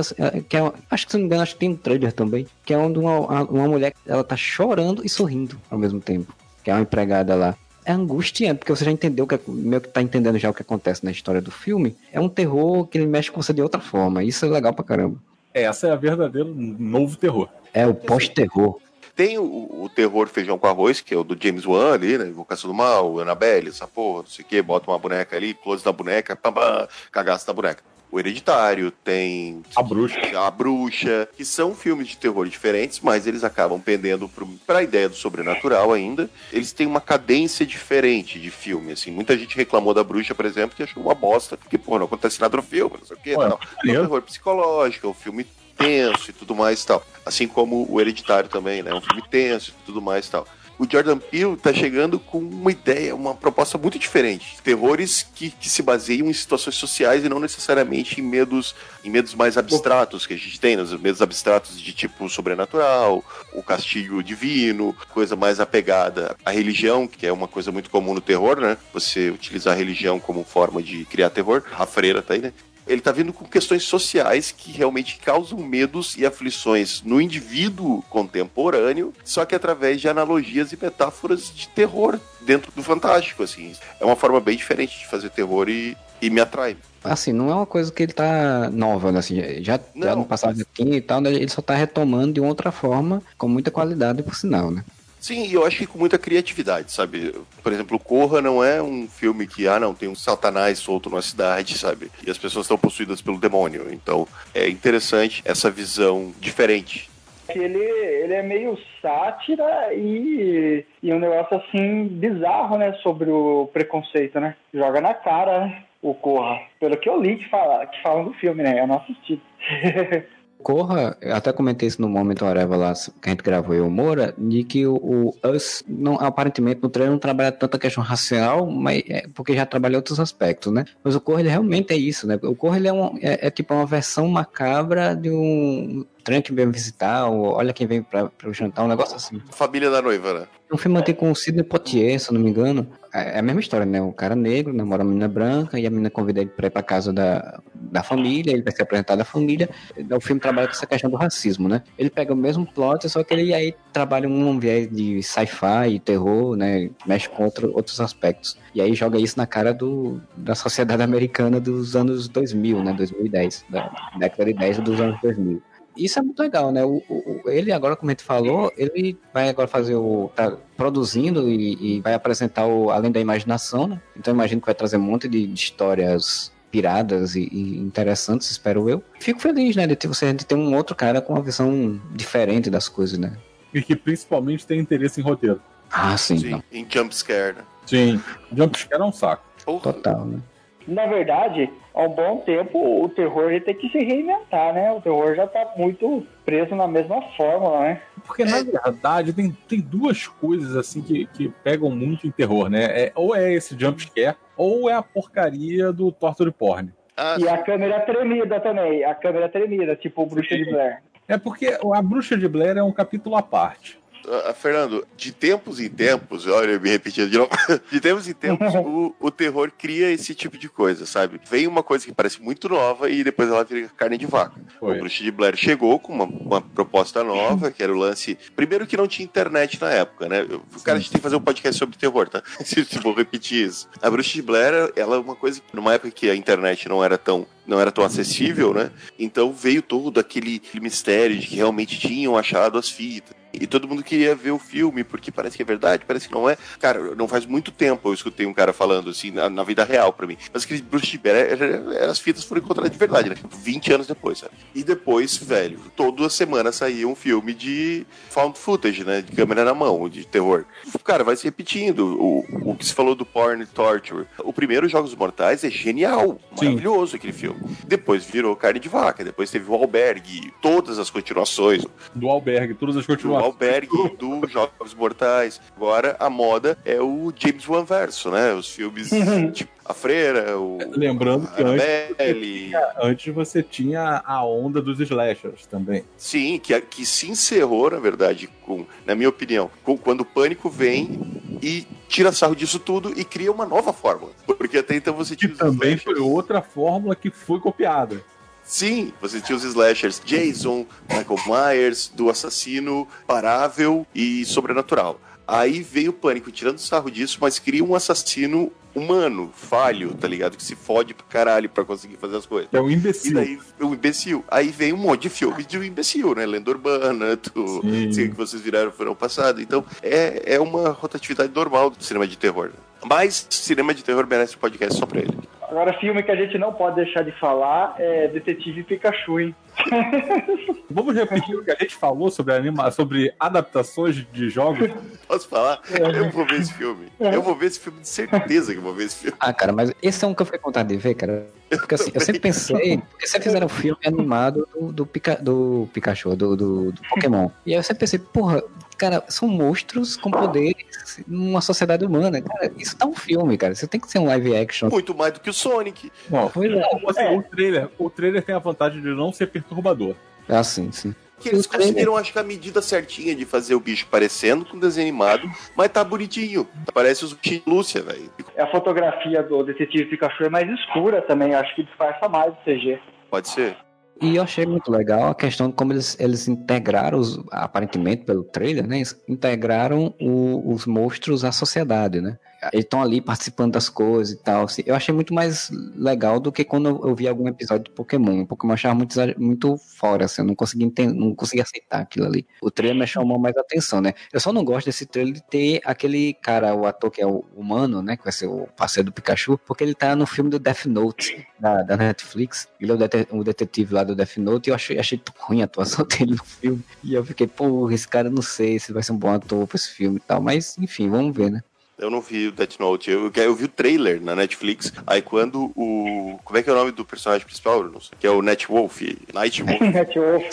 [0.48, 2.46] Que é, acho que se não me engano, acho que tem um trailer também.
[2.64, 6.32] Que é onde uma, uma mulher ela tá chorando e sorrindo ao mesmo tempo.
[6.62, 7.56] Que é uma empregada lá
[7.88, 11.02] é angustiante, porque você já entendeu, que, meio que tá entendendo já o que acontece
[11.02, 11.96] na história do filme.
[12.12, 14.22] É um terror que ele mexe com você de outra forma.
[14.22, 15.16] Isso é legal pra caramba.
[15.54, 17.48] Essa é a verdadeiro novo terror.
[17.72, 18.78] É o pós-terror.
[19.16, 22.28] Tem o, o, terror feijão com arroz, que é o do James Wan ali, né?
[22.28, 25.82] Invocação do Mal, Annabelle, essa porra, não sei o quê, bota uma boneca ali, close
[25.82, 30.20] da boneca, pam, pam, cagaço da boneca o Hereditário, tem A Bruxa.
[30.34, 34.30] A Bruxa, que são filmes de terror diferentes, mas eles acabam pendendo
[34.66, 36.30] para a ideia do sobrenatural ainda.
[36.52, 39.10] Eles têm uma cadência diferente de filme, assim.
[39.10, 42.40] Muita gente reclamou da Bruxa, por exemplo, que achou uma bosta, porque, pô, não acontece
[42.40, 43.58] nada no filme, não sei o quê, Ué, não.
[43.84, 45.46] É um terror psicológico, é um filme
[45.76, 47.04] tenso e tudo mais e tal.
[47.24, 48.90] Assim como o Hereditário também, né?
[48.90, 50.46] É um filme tenso e tudo mais e tal
[50.78, 54.56] o Jordan Peele tá chegando com uma ideia, uma proposta muito diferente.
[54.62, 58.74] Terrores que, que se baseiam em situações sociais e não necessariamente em medos,
[59.04, 63.62] em medos mais abstratos que a gente tem, nos medos abstratos de tipo sobrenatural, o
[63.62, 68.60] castigo divino, coisa mais apegada à religião, que é uma coisa muito comum no terror,
[68.60, 68.76] né?
[68.92, 71.64] Você utilizar a religião como forma de criar terror.
[71.76, 72.52] A freira tá aí, né?
[72.88, 79.12] Ele está vindo com questões sociais que realmente causam medos e aflições no indivíduo contemporâneo,
[79.24, 83.72] só que através de analogias e metáforas de terror dentro do fantástico, assim.
[84.00, 86.76] É uma forma bem diferente de fazer terror e, e me atrai.
[87.04, 89.18] Assim, não é uma coisa que ele tá nova, né?
[89.20, 90.66] Assim, já, não, já no passado mas...
[90.74, 91.30] tinha e tal, né?
[91.30, 94.84] ele só tá retomando de outra forma, com muita qualidade, por sinal, né?
[95.20, 97.34] Sim, e eu acho que com muita criatividade, sabe?
[97.62, 101.20] Por exemplo, Corra não é um filme que, ah, não, tem um satanás solto na
[101.20, 102.10] cidade, sabe?
[102.26, 103.86] E as pessoas estão possuídas pelo demônio.
[103.92, 107.10] Então, é interessante essa visão diferente.
[107.48, 112.92] Ele, ele é meio sátira e, e um negócio assim bizarro, né?
[113.02, 114.54] Sobre o preconceito, né?
[114.72, 115.82] Joga na cara, né?
[116.02, 116.60] O Corra.
[116.78, 118.80] Pelo que eu li que, fala, que falam do filme, né?
[118.80, 119.40] Eu não assisti.
[120.62, 124.64] Corra, até comentei isso no momento Areva lá, que a gente gravou eu, Moura, de
[124.64, 129.02] que o, o Us, não, aparentemente, no trailer não trabalha tanto a questão racial, mas
[129.08, 130.84] é porque já trabalha outros aspectos, né?
[131.02, 132.38] Mas o Corra, ele realmente é isso, né?
[132.42, 136.52] O Corra, ele é, um, é, é tipo uma versão macabra de um trem que
[136.52, 139.40] vem visitar, ou olha quem vem pra, pra jantar, um negócio assim.
[139.50, 140.46] Família da noiva, né?
[140.70, 142.86] Um filme antigo com o Sidney Poitier, se eu não me engano.
[143.14, 144.02] É, é a mesma história, né?
[144.02, 146.82] O cara negro namora uma menina branca e a menina convida ele pra ir pra
[146.82, 149.70] casa da, da família, ele vai se apresentar da família.
[150.14, 151.82] O filme trabalha com essa questão do racismo, né?
[151.98, 155.98] Ele pega o mesmo plot, só que ele aí trabalha um viés de sci-fi e
[155.98, 156.90] terror, né?
[157.06, 158.58] Mexe com outro, outros aspectos.
[158.74, 162.92] E aí joga isso na cara do, da sociedade americana dos anos 2000, né?
[162.92, 165.62] 2010, da década de 10 dos anos 2000
[165.98, 166.84] isso é muito legal, né?
[166.84, 170.30] O, o, ele agora, como a gente falou, ele vai agora fazer o.
[170.34, 174.00] tá produzindo e, e vai apresentar o Além da Imaginação, né?
[174.16, 178.88] Então imagino que vai trazer um monte de, de histórias piradas e, e, interessantes, espero
[178.88, 179.02] eu.
[179.18, 182.70] Fico feliz, né, de ter, você, de ter um outro cara com uma visão diferente
[182.70, 183.36] das coisas, né?
[183.72, 185.60] E que principalmente tem interesse em roteiro.
[185.90, 186.38] Ah, sim.
[186.38, 186.62] sim então.
[186.70, 187.62] Em jumpscare, né?
[187.86, 188.20] Sim,
[188.54, 189.44] jumpscare é um saco.
[189.64, 190.40] Total, né?
[190.88, 194.90] Na verdade, há um bom tempo o terror ele tem que se reinventar, né?
[194.90, 198.00] O terror já tá muito preso na mesma fórmula, né?
[198.26, 202.84] Porque na verdade tem, tem duas coisas assim que, que pegam muito em terror, né?
[202.84, 206.90] É, ou é esse jumpscare, ou é a porcaria do torture porn.
[207.14, 209.04] Ah, E a câmera tremida também.
[209.04, 211.02] A câmera tremida, tipo o Bruxa de Blair.
[211.26, 213.97] É porque a Bruxa de Blair é um capítulo à parte.
[214.44, 217.50] Ah, Fernando, de tempos em tempos, olha, eu me repetindo de novo,
[217.90, 221.40] de tempos em tempos, o, o terror cria esse tipo de coisa, sabe?
[221.50, 224.60] Vem uma coisa que parece muito nova e depois ela vira carne de vaca.
[224.78, 224.96] Foi.
[224.96, 228.38] O Bruxa de Blair chegou com uma, uma proposta nova, que era o lance.
[228.54, 230.46] Primeiro que não tinha internet na época, né?
[230.48, 232.42] Eu- Cara, a gente tem que fazer um podcast sobre terror, tá?
[232.64, 233.88] Se se vou repetir isso.
[234.02, 237.02] A Bruxa de Blair, ela é uma coisa que, numa época que a internet não
[237.02, 237.46] era tão.
[237.66, 238.90] Não era tão acessível, né?
[239.18, 243.36] Então veio todo aquele mistério de que realmente tinham achado as fitas.
[243.52, 246.48] E todo mundo queria ver o filme, porque parece que é verdade, parece que não
[246.48, 246.56] é.
[246.78, 250.12] Cara, não faz muito tempo eu escutei um cara falando assim, na, na vida real
[250.12, 250.36] pra mim.
[250.52, 253.36] Mas aquele Bruce era- as fitas foram encontradas de verdade, né?
[253.62, 254.52] 20 anos depois, sabe?
[254.74, 259.22] E depois, velho, toda semana saía um filme de found footage, né?
[259.22, 260.64] De câmera na mão, de terror.
[261.04, 262.18] Cara, vai se repetindo.
[262.20, 264.26] O, o que se falou do porn torture.
[264.44, 266.66] O primeiro Jogos Mortais é genial, Sim.
[266.66, 267.60] maravilhoso aquele filme.
[267.86, 271.84] Depois virou carne de vaca, depois teve o Albergue, todas as continuações,
[272.14, 273.88] Do albergue, todas as do continuações.
[273.88, 275.60] Albergue, dos Jogos Mortais.
[275.76, 278.52] Agora a moda é o James Wan verso, né?
[278.54, 279.10] Os filmes
[279.52, 282.72] tipo A Freira, o Lembrando que antes, Annabelle.
[283.00, 286.04] antes você tinha a onda dos slashers também.
[286.16, 290.68] Sim, que, que se encerrou, na verdade, com, na minha opinião, com, quando o pânico
[290.68, 291.20] vem
[291.62, 294.32] e tira sarro disso tudo e cria uma nova fórmula.
[294.46, 298.22] Porque até então você Que tinha os também slashers- foi outra fórmula que foi copiada.
[298.68, 305.18] Sim, você tinha os slashers Jason, Michael Myers, do assassino parável e sobrenatural.
[305.46, 310.56] Aí veio o pânico tirando sarro disso, mas cria um assassino humano, falho, tá ligado?
[310.58, 312.68] Que se fode pra caralho pra conseguir fazer as coisas.
[312.70, 313.32] É um E imbecil.
[313.32, 314.44] daí, o imbecil.
[314.48, 316.44] Aí vem um monte de filmes de um imbecil, né?
[316.44, 318.12] Lenda Urbana, do Sim.
[318.12, 319.62] sei que vocês viraram no ano passado.
[319.62, 322.70] Então, é, é uma rotatividade normal do cinema de terror.
[323.06, 325.38] Mas cinema de terror merece um podcast só pra ele.
[325.70, 329.54] Agora, filme que a gente não pode deixar de falar é Detetive Pikachu, hein?
[330.90, 332.90] Vamos repetir o que a gente falou sobre, anima...
[332.90, 334.90] sobre adaptações de jogos?
[335.26, 335.80] Posso falar?
[335.90, 337.08] Eu vou ver esse filme.
[337.20, 339.36] Eu vou ver esse filme, de certeza que eu vou ver esse filme.
[339.38, 341.46] Ah, cara, mas esse é um que eu fiquei com vontade de ver, cara.
[341.68, 345.88] Porque assim, eu sempre pensei, porque sempre fizeram um filme animado do, do, Pica, do
[345.92, 347.50] Pikachu, do, do, do Pokémon.
[347.66, 348.62] E aí eu sempre pensei, porra,
[348.96, 352.40] cara, são monstros com poderes numa sociedade humana.
[352.40, 353.72] Cara, isso tá um filme, cara.
[353.72, 354.88] Isso tem que ser um live action.
[354.88, 356.10] Muito mais do que o Sonic.
[356.28, 356.74] Bom, Pois é.
[356.74, 360.14] não, assim, o, trailer, o trailer tem a vantagem de não ser perturbador.
[360.48, 361.14] É assim, sim.
[361.40, 365.06] Que eles conseguiram, acho que a medida certinha de fazer o bicho parecendo com desenho
[365.08, 366.66] animado, mas tá bonitinho.
[366.92, 368.28] Parece os bichinhos de Lúcia, velho.
[368.58, 372.98] A fotografia do Detetive Pikachu é mais escura também, acho que disfarça mais o CG.
[373.30, 373.76] Pode ser.
[374.20, 378.42] E eu achei muito legal a questão de como eles, eles integraram, os, aparentemente pelo
[378.42, 378.96] trailer, né?
[378.96, 382.36] eles integraram o- os monstros à sociedade, né?
[382.72, 384.64] Estão ali participando das coisas e tal.
[384.64, 384.82] assim.
[384.86, 388.44] Eu achei muito mais legal do que quando eu, vi algum episódio de Pokémon.
[388.46, 392.26] Pokémon eu achava muito, muito fora, assim, eu não conseguia entender, não conseguia aceitar aquilo
[392.26, 392.46] ali.
[392.60, 394.14] O trailer me chamou mais atenção, né?
[394.32, 397.44] Eu só não gosto desse trailer de ter aquele cara, o ator que é o
[397.56, 398.16] humano, né?
[398.16, 401.46] Que vai ser o parceiro do Pikachu, porque ele tá no filme do Death Note
[401.58, 402.68] da, da Netflix.
[402.80, 405.34] Ele é o, dete- o detetive lá do Death Note e eu achei, achei tão
[405.38, 406.82] ruim a atuação dele no filme.
[407.02, 409.76] E eu fiquei, pô, esse cara não sei se vai ser um bom ator pra
[409.76, 410.40] esse filme e tal.
[410.40, 411.60] Mas, enfim, vamos ver, né?
[411.98, 413.10] Eu não vi o Death Note.
[413.10, 414.92] Eu, eu vi o trailer na Netflix.
[415.06, 416.38] Aí quando o.
[416.44, 417.98] Como é que é o nome do personagem principal, Bruno?
[418.20, 419.00] Que é o Net Wolf.
[419.34, 419.80] Night Wolf.
[419.80, 420.44] Netwolf.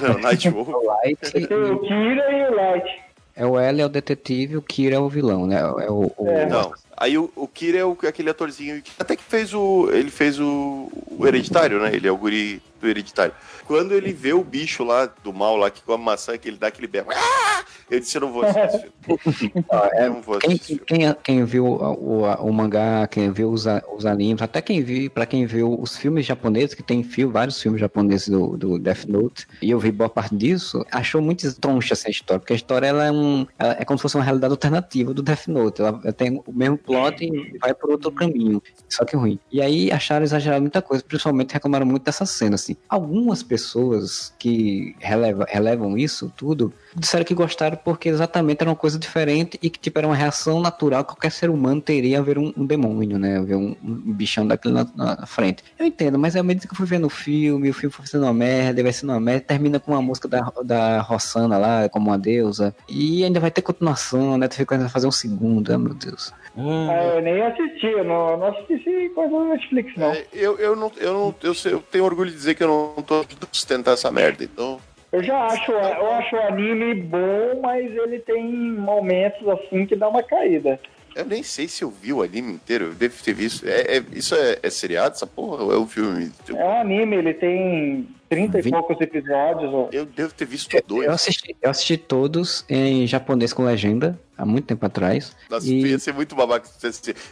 [0.00, 0.68] não, Night Wolf.
[0.68, 3.00] O Light Tem o Kira e o Light.
[3.34, 5.56] é o L é o detetive, o Kira é o vilão, né?
[5.60, 6.46] É o, o- É.
[6.46, 6.72] Não.
[6.96, 9.88] Aí o, o Kira é o- aquele atorzinho que até que fez o.
[9.92, 10.88] Ele fez o,
[11.18, 11.90] o hereditário, né?
[11.92, 13.32] Ele é o guri do hereditário.
[13.66, 16.66] Quando ele vê o bicho lá do mal lá que come maçã, que ele dá
[16.66, 17.08] aquele berro.
[17.12, 19.64] "Ah!" Eu disse, eu não vou assistir esse filme.
[19.68, 23.30] Ó, é, não vou quem, assistir quem, quem, quem viu o, o, o mangá, quem
[23.30, 27.02] viu os, os animes, até quem viu, pra quem viu os filmes japoneses, que tem
[27.02, 31.20] fio, vários filmes japoneses do, do Death Note, e eu vi boa parte disso, achou
[31.20, 34.16] muito troncha essa história, porque a história ela é, um, ela é como se fosse
[34.16, 35.82] uma realidade alternativa do Death Note.
[35.82, 39.38] Ela tem o mesmo plot e vai por outro caminho, só que ruim.
[39.50, 42.71] E aí acharam exagerado muita coisa, principalmente reclamaram muito dessa cena, assim.
[42.88, 48.98] Algumas pessoas que releva, relevam isso tudo, disseram que gostaram porque exatamente era uma coisa
[48.98, 52.38] diferente e que tipo era uma reação natural que qualquer ser humano teria a ver
[52.38, 53.38] um, um demônio, né?
[53.38, 55.62] A ver um, um bichão daquele na, na frente.
[55.78, 58.24] Eu entendo, mas à medida que eu fui vendo o filme, o filme foi sendo
[58.24, 62.10] uma merda, vai sendo uma merda, termina com uma música da, da Rossana lá, como
[62.10, 64.48] uma deusa, e ainda vai ter continuação, né?
[64.48, 66.32] Tu fica fazer um segundo, ah, meu Deus.
[66.56, 70.12] Ah, eu nem assisti, eu não, não assisti coisa da Netflix, não.
[70.12, 73.02] É, Eu, eu não, eu não, eu, eu tenho orgulho de dizer que eu não
[73.02, 74.44] tô sustentar essa merda.
[74.44, 74.78] Então,
[75.10, 80.08] Eu já acho, eu acho o anime bom, mas ele tem momentos assim que dá
[80.08, 80.78] uma caída.
[81.14, 83.66] Eu nem sei se eu vi o anime inteiro, eu devo ter visto.
[83.68, 85.62] É, é- isso é, é seriado, essa porra?
[85.64, 86.30] Ou é um filme?
[86.48, 89.70] É um anime, ele tem 30 e Vinte- poucos episódios.
[89.74, 89.88] ó.
[89.92, 91.08] eu devo ter visto Eu dois.
[91.08, 95.36] assisti, eu assisti todos em japonês com legenda, há muito tempo atrás.
[95.50, 96.66] Nossa, E- ia ser muito babaca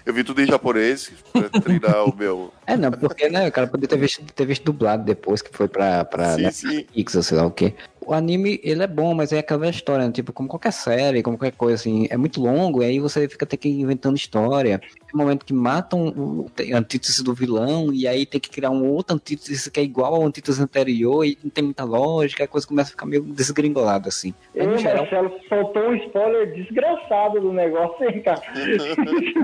[0.05, 2.53] Eu vi tudo em japonês pra treinar o meu.
[2.66, 5.68] É, não, porque, né, o cara poderia ter visto, ter visto dublado depois que foi
[5.68, 7.18] pra, pra Sim, Netflix, sim.
[7.18, 7.72] ou sei lá o quê.
[8.05, 10.12] O anime, ele é bom, mas é aquela história, né?
[10.12, 13.46] tipo, como qualquer série, como qualquer coisa, assim, é muito longo, e aí você fica
[13.46, 14.80] ter que ir inventando história.
[15.14, 18.86] Um momento que matam o a antítese do vilão, e aí tem que criar um
[18.86, 22.66] outro antítese que é igual ao antítese anterior, e não tem muita lógica, a coisa
[22.66, 24.32] começa a ficar meio desgringolada, assim.
[24.54, 28.40] Mas, Eu no e geral, Marcelo soltou um spoiler desgraçado do negócio, hein, cara?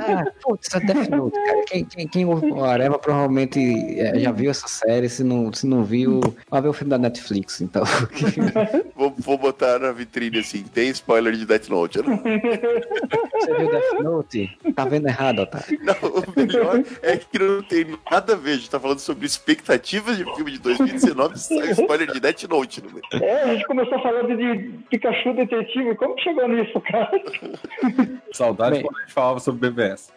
[0.06, 1.64] Ah, putz, é Death Note, cara.
[1.66, 3.58] Quem, quem, quem ouve o Areva provavelmente
[3.98, 5.08] é, já viu essa série.
[5.08, 7.82] Se não, se não viu, vai ver o filme da Netflix, então.
[8.94, 11.98] Vou, vou botar na vitrine assim, tem spoiler de Death Note.
[12.02, 14.58] Não- Você viu Death Note?
[14.74, 15.55] Tá vendo errado, Otário.
[15.82, 18.52] Não, o melhor é que não tem nada a ver.
[18.52, 22.44] A gente tá falando sobre expectativas de filme de 2019 e sai spoiler de Death
[22.44, 23.24] Note no meio.
[23.24, 25.94] É, a gente começou falando de Pikachu Detetive.
[25.96, 27.10] Como que chegou nisso, cara?
[28.32, 28.82] Saudade Bem.
[28.82, 30.12] quando a gente falava sobre BBS.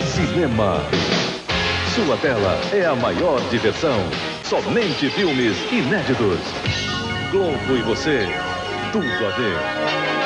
[0.00, 0.80] Cinema.
[1.94, 3.98] Sua tela é a maior diversão.
[4.44, 6.38] Somente filmes inéditos.
[7.30, 8.26] Globo e você.
[8.92, 10.17] Tudo a ver.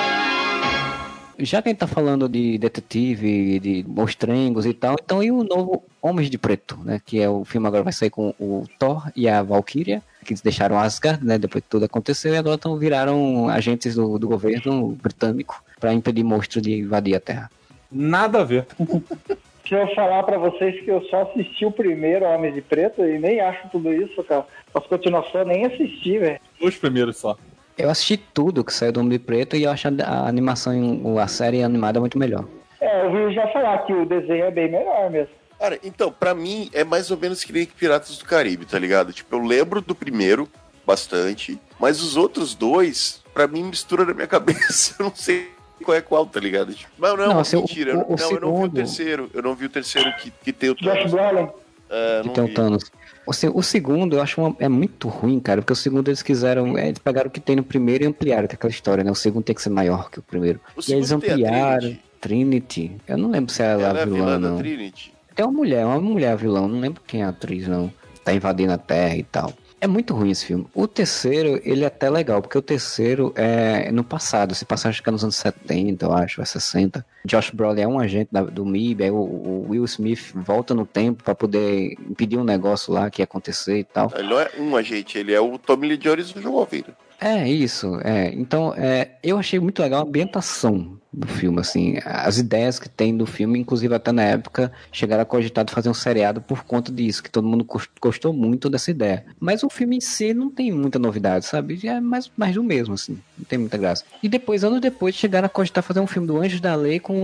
[1.45, 5.43] Já que a gente tá falando de detetive, de monstrengos e tal, então e o
[5.43, 7.01] novo Homens de Preto, né?
[7.05, 10.41] Que é o filme agora vai sair com o Thor e a Valkyria, que eles
[10.41, 11.39] deixaram Asgard, né?
[11.39, 16.23] Depois que tudo aconteceu, e agora tão, viraram agentes do, do governo britânico para impedir
[16.23, 17.51] monstros de invadir a Terra.
[17.91, 18.67] Nada a ver.
[19.67, 23.19] Se eu falar pra vocês que eu só assisti o primeiro Homem de Preto e
[23.19, 24.45] nem acho tudo isso, cara.
[24.75, 26.41] As continuações eu nem assisti, velho.
[26.61, 27.39] Os primeiros só.
[27.77, 31.27] Eu assisti tudo que saiu do Homem de Preto e eu acho a animação, a
[31.27, 32.45] série animada muito melhor.
[32.81, 35.33] É, eu ouvi já falar que o desenho é bem melhor mesmo.
[35.59, 39.13] Cara, então, pra mim é mais ou menos que nem Piratas do Caribe, tá ligado?
[39.13, 40.49] Tipo, eu lembro do primeiro
[40.85, 44.97] bastante, mas os outros dois, pra mim, mistura na minha cabeça.
[44.99, 45.49] Eu não sei
[45.85, 46.75] qual é qual, tá ligado?
[46.75, 47.93] Tipo, mas não, Não, assim, o- mentira.
[47.97, 49.31] o- não, o eu não vi o terceiro.
[49.33, 51.13] Eu não vi o terceiro que, que tem o Josh Thanos.
[51.13, 51.49] Brolin.
[51.91, 52.55] É, que tem o vi.
[52.55, 52.83] Thanos.
[52.83, 52.93] O, se-
[53.27, 56.77] o segundo eu acho uma- é muito ruim, cara, porque o segundo eles quiseram.
[56.77, 59.11] é, Eles pegaram o que tem no primeiro e ampliaram, é aquela história, né?
[59.11, 60.61] O segundo tem que ser maior que o primeiro.
[60.77, 61.81] O e eles ampliaram.
[61.81, 62.01] Trinity.
[62.21, 62.97] Trinity.
[63.09, 64.59] Eu não lembro se ela, Ela é é a vilã, vilã da não.
[64.59, 65.13] Trinity.
[65.35, 67.93] Tem uma mulher, uma mulher vilão, não lembro quem é a atriz, não.
[68.25, 69.53] Tá invadindo a Terra e tal.
[69.83, 70.65] É muito ruim esse filme.
[70.73, 74.55] O terceiro, ele é até legal, porque o terceiro é no passado.
[74.55, 77.05] Se passar, acho que é nos anos 70, eu acho, é 60.
[77.25, 80.87] Josh Brolin é um agente da- do MIB, aí o, o Will Smith volta no
[80.87, 84.13] tempo pra poder impedir um negócio lá que ia acontecer e tal.
[84.15, 86.85] Ele não é um agente, ele é o Tommy Lee Jones jovem.
[86.87, 86.95] né?
[87.21, 88.33] É, isso, é.
[88.35, 93.15] Então, é, eu achei muito legal a ambientação do filme, assim, as ideias que tem
[93.17, 96.91] do filme, inclusive até na época chegaram a cogitar de fazer um seriado por conta
[96.91, 99.25] disso, que todo mundo gos- gostou muito dessa ideia.
[99.39, 101.79] Mas o filme em si não tem muita novidade, sabe?
[101.87, 104.05] É mais, mais do mesmo, assim, não tem muita graça.
[104.23, 107.15] E depois, anos depois, chegaram a cogitar fazer um filme do Anjos da Lei com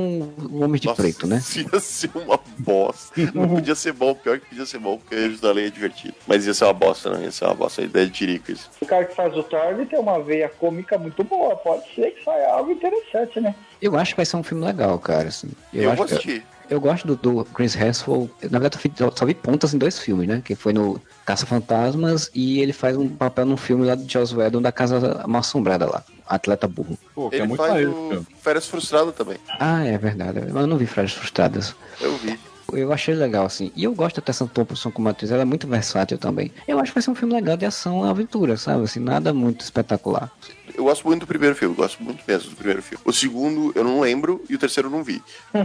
[0.50, 1.40] o Homem de Nossa, Preto, né?
[1.72, 3.14] Ia ser uma bosta.
[3.34, 6.14] Não podia ser bom, pior que podia ser bom, porque Anjos da Lei é divertido.
[6.26, 7.22] Mas ia ser uma bosta, não?
[7.22, 7.80] Ia ser uma bosta.
[7.80, 8.68] A ideia de tirico isso.
[8.80, 11.56] O cara que faz o Thor, ele tem uma veia cômica muito boa.
[11.56, 13.54] Pode ser que saia algo interessante, né?
[13.80, 15.48] Eu acho que vai ser um filme legal, cara, assim.
[15.72, 16.44] Eu, acho, vou assistir.
[16.68, 18.30] Eu gosto do, do Chris Hemsworth.
[18.50, 20.42] Na verdade, eu só vi pontas em dois filmes, né?
[20.44, 24.34] Que foi no Caça Fantasmas e ele faz um papel num filme lá do Joss
[24.34, 26.04] Whedon da Casa Mal Assombrada lá.
[26.26, 26.98] Atleta Burro.
[27.14, 28.26] Pô, que é Ele muito faz o.
[28.42, 29.38] Férias Frustradas também.
[29.58, 30.40] Ah, é verdade.
[30.40, 31.74] Eu não vi Frases Frustradas.
[32.00, 32.38] Eu vi.
[32.72, 33.72] Eu achei legal, assim.
[33.74, 35.30] E eu gosto da Tessa Thompson como atriz.
[35.30, 36.52] Ela é muito versátil também.
[36.66, 38.84] Eu acho que vai ser um filme legal de ação e aventura, sabe?
[38.84, 40.30] Assim, nada muito espetacular.
[40.74, 43.02] Eu gosto muito do primeiro filme, gosto muito mesmo do primeiro filme.
[43.04, 45.22] O segundo eu não lembro e o terceiro eu não vi.
[45.54, 45.64] Ah,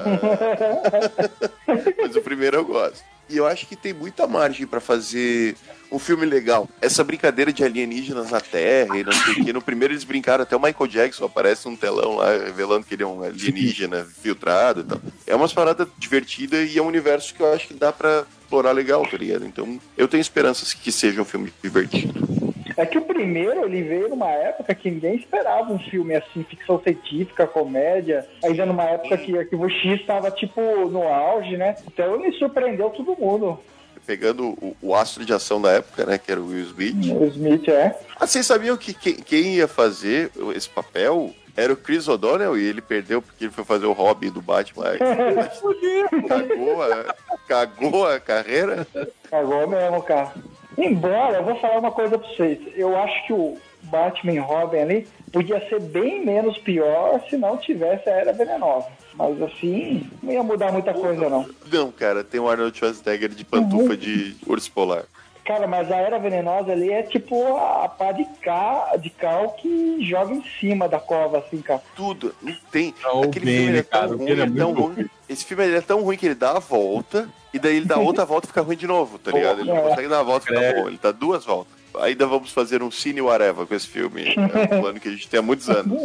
[2.01, 3.03] Mas o primeiro eu gosto.
[3.29, 5.55] E eu acho que tem muita margem pra fazer
[5.91, 6.67] um filme legal.
[6.81, 9.53] Essa brincadeira de alienígenas na Terra e não sei o que.
[9.53, 13.03] No primeiro eles brincaram, até o Michael Jackson aparece num telão lá, revelando que ele
[13.03, 15.01] é um alienígena filtrado e tal.
[15.25, 18.71] É umas paradas divertidas e é um universo que eu acho que dá pra explorar
[18.71, 19.45] legal, tá ligado?
[19.45, 22.42] Então eu tenho esperanças que seja um filme divertido.
[22.75, 26.81] É que o primeiro, ele veio numa época que ninguém esperava um filme assim, ficção
[26.81, 28.27] científica, comédia.
[28.43, 31.75] Ainda numa época que, que o X estava, tipo, no auge, né?
[31.87, 33.59] Então ele surpreendeu todo mundo.
[34.05, 37.15] Pegando o, o astro de ação da época, né, que era o Will Smith.
[37.15, 37.97] O Smith é.
[38.19, 42.63] Ah, vocês sabiam que quem, quem ia fazer esse papel era o Chris O'Donnell e
[42.63, 44.97] ele perdeu porque ele foi fazer o hobby do Batman.
[46.27, 47.15] cagou, a,
[47.47, 48.87] cagou a carreira.
[49.29, 50.33] Cagou mesmo, cara.
[50.77, 52.59] Embora, eu vou falar uma coisa pra vocês.
[52.75, 58.09] Eu acho que o Batman Robin ali podia ser bem menos pior se não tivesse
[58.09, 58.87] a Era Venenosa.
[59.15, 61.47] Mas assim, não ia mudar muita coisa não.
[61.71, 65.05] Não, cara, tem o Arnold Schwarzenegger de pantufa de urso polar.
[65.45, 68.95] Cara, mas a Era Venenosa ali é tipo a pá de, ca...
[68.97, 71.81] de cal que joga em cima da cova, assim, cara.
[71.95, 72.93] Tudo, não tem.
[73.03, 75.09] Não, Aquele bem, filme ele é cara, tão ruim, ele é é tão ruim.
[75.27, 77.97] Esse filme ele é tão ruim que ele dá a volta e daí ele dá
[77.97, 79.59] outra volta e fica ruim de novo, tá ligado?
[79.59, 79.81] Ele não É.
[79.81, 80.81] consegue dar a volta e fica É.
[80.81, 81.73] bom, ele dá duas voltas.
[82.01, 84.33] Ainda vamos fazer um Cine Whatever com esse filme.
[84.35, 86.01] É um plano que a gente tem há muitos anos.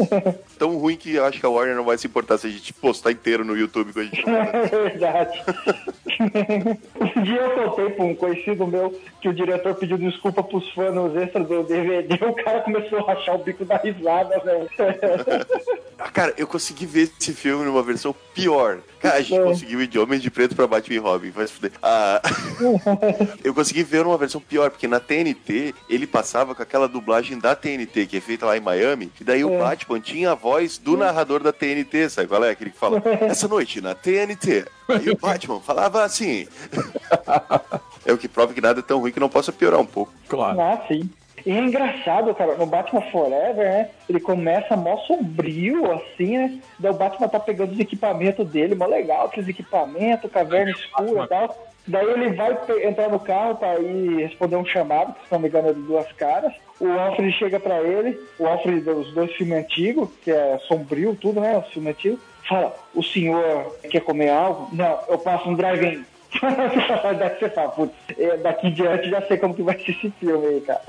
[0.58, 2.72] Tão ruim que eu acho que a Warner não vai se importar se a gente
[2.72, 5.42] postar inteiro no YouTube quando a gente É verdade.
[7.16, 10.94] um dia eu contei pra um conhecido meu que o diretor pediu desculpa pros fãs
[10.94, 14.68] nos extras do DVD, o cara começou a rachar o bico da risada, velho.
[16.12, 18.78] Cara, eu consegui ver esse filme numa versão pior.
[19.00, 19.42] Cara, a gente É.
[19.44, 21.72] conseguiu ir de Homem de Preto pra Batman e Robin, vai se fuder.
[21.82, 22.20] Ah,
[23.44, 27.54] eu consegui ver numa versão pior, porque na TNT ele passava com aquela dublagem da
[27.54, 29.58] TNT, que é feita lá em Miami, e daí o É.
[29.58, 32.50] Batman tinha a voz do narrador da TNT, sabe qual é?
[32.50, 34.64] Aquele que fala, essa noite na TNT.
[34.88, 36.48] Aí o Batman falava assim.
[38.04, 40.12] é o que prova que nada é tão ruim que não possa piorar um pouco.
[40.28, 40.60] Claro.
[40.60, 41.08] Ah, sim.
[41.44, 43.90] E é engraçado, cara, no Batman Forever, né?
[44.08, 46.60] Ele começa mó sombrio, assim, né?
[46.78, 51.28] Daí o Batman tá pegando os equipamentos dele, mó legal, aqueles equipamentos, caverna escura e
[51.28, 51.68] tal.
[51.86, 55.48] Daí ele vai entrar no carro pra ir responder um chamado, que se não me
[55.48, 56.52] engano é de duas caras.
[56.78, 61.40] O Alfred chega pra ele, o Alfred dos dois filmes antigos, que é sombrio tudo,
[61.40, 61.56] né?
[61.56, 62.20] O filme antigo.
[62.46, 64.68] Fala, o senhor quer comer algo?
[64.72, 66.04] Não, eu passo um drive-in.
[67.18, 67.94] Daqui você fala, putz,
[68.42, 70.82] daqui em diante já sei como que vai ser esse filme aí, cara.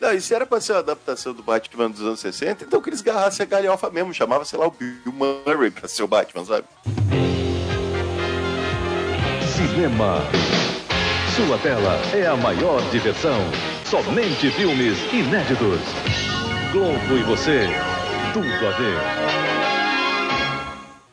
[0.00, 2.90] Não, e se era pra ser uma adaptação do Batman dos anos 60, então que
[2.90, 6.44] eles garrassem a galhofa mesmo, chamava, sei lá, o Bill Murray pra ser o Batman,
[6.44, 6.64] sabe?
[9.56, 10.20] Cinema.
[11.34, 13.38] Sua tela é a maior diversão.
[13.84, 15.80] Somente filmes inéditos.
[16.72, 17.66] Globo e você.
[18.32, 19.45] Tudo a ver.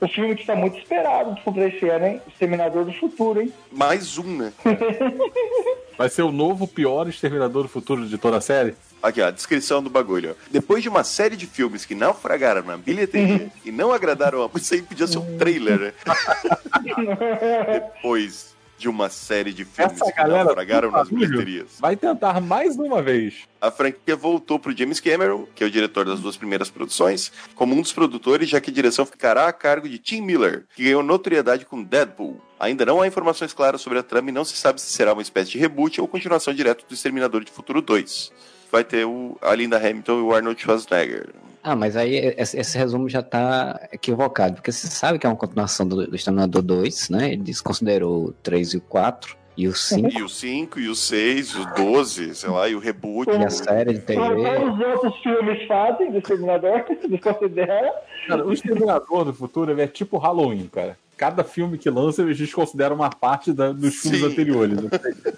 [0.03, 2.21] O filme que tá muito esperado pra esse ano, hein?
[2.27, 3.53] Exterminador do Futuro, hein?
[3.71, 4.51] Mais um, né?
[5.97, 8.75] Vai ser o novo pior exterminador do futuro de toda a série?
[9.01, 10.31] Aqui, ó, a descrição do bagulho.
[10.31, 10.47] ó.
[10.51, 14.49] Depois de uma série de filmes que naufragaram na bilheteria e não agradaram a...
[14.57, 15.93] Isso aí podia ser um trailer, né?
[17.95, 18.52] Depois
[18.83, 21.77] de uma série de filmes Essa que naufragaram nas bilheterias.
[21.79, 23.47] vai tentar mais uma vez.
[23.61, 27.73] A franquia voltou pro James Cameron, que é o diretor das duas primeiras produções, como
[27.73, 31.01] um dos produtores, já que a direção ficará a cargo de Tim Miller, que ganhou
[31.01, 32.41] notoriedade com Deadpool.
[32.59, 35.21] Ainda não há informações claras sobre a trama e não se sabe se será uma
[35.21, 38.33] espécie de reboot ou continuação direta do Exterminador de Futuro 2.
[38.73, 41.29] Vai ter o, a Linda Hamilton e o Arnold Schwarzenegger.
[41.61, 45.35] Ah, mas aí esse, esse resumo já tá equivocado, porque você sabe que é uma
[45.35, 47.33] continuação do, do Exterminador 2, né?
[47.33, 50.95] Ele desconsiderou o 3 e o 4 e o 5 E o 5, e o
[50.95, 53.29] 6, e o 12, sei lá, e o reboot.
[53.29, 54.19] e a série de TV.
[54.19, 57.93] Como os outros filmes fazem do Exterminador, desconsidera.
[58.27, 60.97] Cara, o Exterminador do Futuro ele é tipo Halloween, cara.
[61.23, 64.25] Cada filme que lança, eles desconsideram uma parte da- dos filmes Sim.
[64.25, 64.77] anteriores.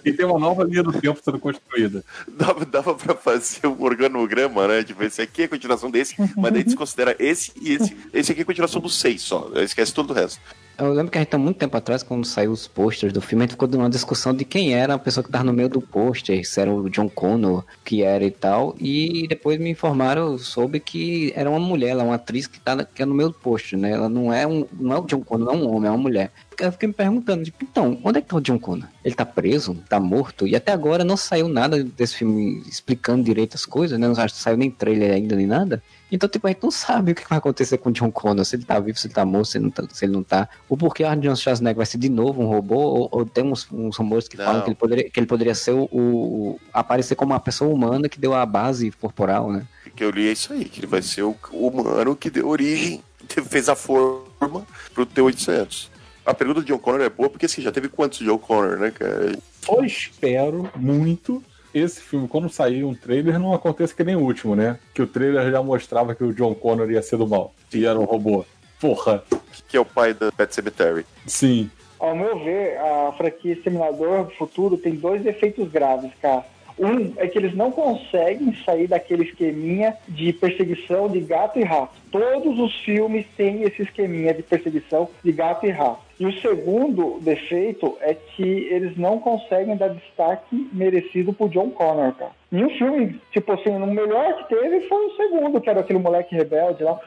[0.04, 2.04] E tem uma nova linha do tempo sendo construída.
[2.28, 4.84] Dava, dava pra fazer um organograma, né?
[4.84, 7.96] Tipo, esse aqui é a continuação desse, mas daí desconsidera esse e esse.
[8.12, 9.52] Esse aqui é a continuação do 6 só.
[9.58, 10.42] Esquece todo o resto.
[10.78, 13.44] Eu lembro que a gente há muito tempo atrás, quando saiu os posters do filme,
[13.44, 15.80] a gente ficou numa discussão de quem era a pessoa que tava no meio do
[15.80, 18.76] pôster, se era o John Connor, que era e tal.
[18.78, 22.84] E depois me informaram, soube que era uma mulher, ela é uma atriz que tá
[22.84, 23.92] que é no meio do pôster, né?
[23.92, 24.66] Ela não é um.
[24.78, 26.32] Não é o John Connor, não é um homem, é uma mulher.
[26.60, 28.88] Eu fiquei me perguntando, tipo, então, onde é que tá o John Connor?
[29.04, 29.76] Ele tá preso?
[29.88, 30.46] Tá morto?
[30.46, 34.08] E até agora não saiu nada desse filme explicando direito as coisas, né?
[34.08, 35.82] Não saiu nem trailer ainda, nem nada.
[36.12, 38.56] Então, tipo, a gente não sabe o que vai acontecer com o John Connor, se
[38.56, 39.84] ele tá vivo, se ele tá morto, se ele não tá.
[39.92, 40.48] Se ele não tá.
[40.70, 43.68] O porquê o Arnold Schwarzenegger vai ser de novo um robô, ou, ou tem uns,
[43.72, 44.46] uns rumores que Não.
[44.46, 48.08] falam que ele poderia, que ele poderia ser o, o- aparecer como uma pessoa humana
[48.08, 49.66] que deu a base corporal, né?
[49.88, 52.48] O que eu li é isso aí, que ele vai ser o humano que deu
[52.50, 53.02] origem,
[53.50, 55.90] fez a forma pro T-800.
[56.26, 58.92] A pergunta do John Connor é boa, porque assim, já teve quantos John Connor, né,
[58.92, 59.38] cara?
[59.64, 61.44] Só espero muito
[61.76, 64.80] esse filme, quando sair um trailer, não aconteça que nem o último, né?
[64.94, 67.54] Que o trailer já mostrava que o John Connor ia ser do mal.
[67.74, 68.46] E era um robô.
[68.80, 69.24] Porra,
[69.68, 71.06] Que é o pai da Pet Cemetery.
[71.26, 71.70] sim.
[71.98, 76.46] Ao meu ver, a franquia Exterminador do Futuro tem dois defeitos graves, cara.
[76.78, 81.94] Um é que eles não conseguem sair daquele esqueminha de perseguição de gato e rato.
[82.12, 86.02] Todos os filmes têm esse esqueminha de perseguição de gato e rato.
[86.20, 92.14] E o segundo defeito é que eles não conseguem dar destaque merecido pro John Connor,
[92.14, 92.32] cara.
[92.52, 96.00] E o filme, tipo assim, o melhor que teve foi o segundo, que era aquele
[96.00, 96.98] moleque rebelde lá.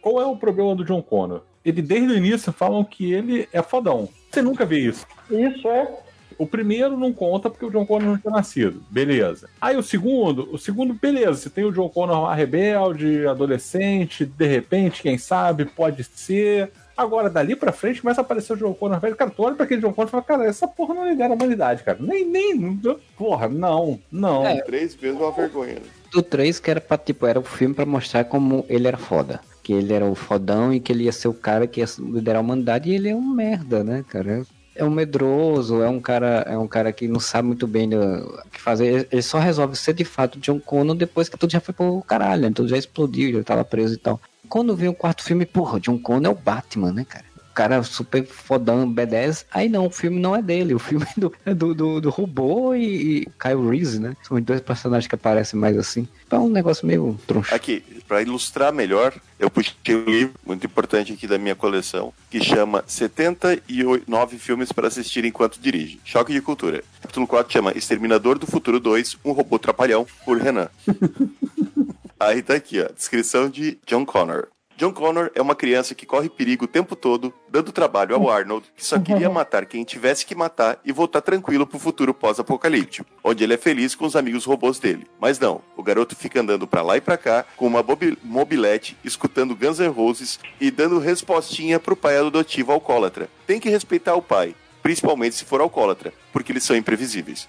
[0.00, 1.42] Qual é o problema do John Connor?
[1.64, 4.08] Ele, desde o início, falam que ele é fodão.
[4.30, 5.06] Você nunca vê isso.
[5.30, 5.88] Isso é.
[6.38, 8.82] O primeiro não conta porque o John Connor não tinha nascido.
[8.90, 9.48] Beleza.
[9.60, 11.34] Aí o segundo, o segundo, beleza.
[11.34, 16.70] Você tem o John Connor lá rebelde, adolescente, de repente, quem sabe, pode ser.
[16.96, 19.16] Agora, dali pra frente, começa a aparecer o John Connor velho.
[19.16, 21.36] Cara, tu olha pra aquele John Connor e fala, cara, essa porra não lidera a
[21.36, 21.98] humanidade, cara.
[22.00, 22.80] Nem, nem.
[23.16, 24.46] Porra, não, não.
[24.46, 24.60] É.
[24.62, 25.74] Três vezes uma vergonha.
[25.74, 25.80] Né?
[26.12, 29.40] Do 3 que era pra, tipo, era o filme pra mostrar como ele era foda.
[29.62, 32.38] Que ele era o fodão e que ele ia ser o cara que ia liderar
[32.38, 34.44] a humanidade e ele é um merda, né, cara?
[34.76, 38.42] É um medroso, é um cara, é um cara que não sabe muito bem o
[38.50, 39.08] que fazer.
[39.10, 42.42] Ele só resolve ser de fato John Connor depois que tudo já foi pro caralho,
[42.42, 42.52] né?
[42.54, 44.20] tudo já explodiu, já tava preso e tal.
[44.48, 47.24] Quando vem o quarto filme, porra, John Connor é o Batman, né, cara?
[47.50, 49.46] O cara super fodão, B10.
[49.52, 52.10] Aí não, o filme não é dele, o filme é do, é do, do, do
[52.10, 52.82] robô e,
[53.18, 54.16] e Kyle Reese, né?
[54.24, 56.08] São os dois personagens que aparecem mais assim.
[56.26, 57.54] Então é um negócio meio troncho.
[57.54, 62.42] Aqui, para ilustrar melhor, eu puxei um livro muito importante aqui da minha coleção, que
[62.42, 66.00] chama 79 filmes para assistir enquanto dirige.
[66.04, 66.82] Choque de cultura.
[67.00, 70.68] Capítulo 4 chama Exterminador do Futuro 2, um robô trapalhão, por Renan.
[72.18, 74.48] Aí tá aqui, ó, descrição de John Connor.
[74.76, 78.66] John Connor é uma criança que corre perigo o tempo todo, dando trabalho ao Arnold,
[78.76, 83.44] que só queria matar quem tivesse que matar e voltar tranquilo pro futuro pós-apocalíptico, onde
[83.44, 85.06] ele é feliz com os amigos robôs dele.
[85.20, 87.84] Mas não, o garoto fica andando pra lá e pra cá com uma
[88.24, 93.28] mobilete, escutando Guns N' Roses e dando respostinha pro pai adotivo alcoólatra.
[93.46, 97.48] Tem que respeitar o pai, principalmente se for alcoólatra, porque eles são imprevisíveis.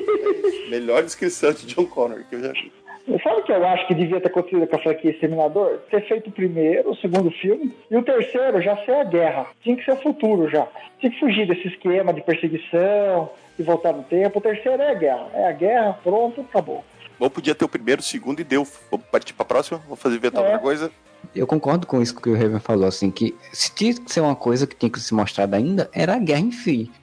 [0.70, 2.81] Melhor descrição de John Connor que eu já vi.
[3.22, 5.78] Sabe o que eu acho que devia ter acontecido com a franquia Exterminador?
[5.90, 9.46] Ter feito o primeiro, o segundo filme, e o terceiro já ser a guerra.
[9.60, 10.66] Tinha que ser o futuro já.
[11.00, 14.38] Tinha que fugir desse esquema de perseguição e voltar no tempo.
[14.38, 15.26] O terceiro é a guerra.
[15.34, 16.84] É a guerra, pronto, acabou.
[17.18, 18.66] Ou podia ter o primeiro, o segundo e deu.
[18.90, 19.78] Vamos partir pra próxima?
[19.84, 20.46] Vamos fazer inventar é.
[20.46, 20.90] outra coisa?
[21.34, 24.36] Eu concordo com isso que o Raven falou, assim, que se tinha que ser uma
[24.36, 26.52] coisa que tinha que ser mostrada ainda, era a guerra em.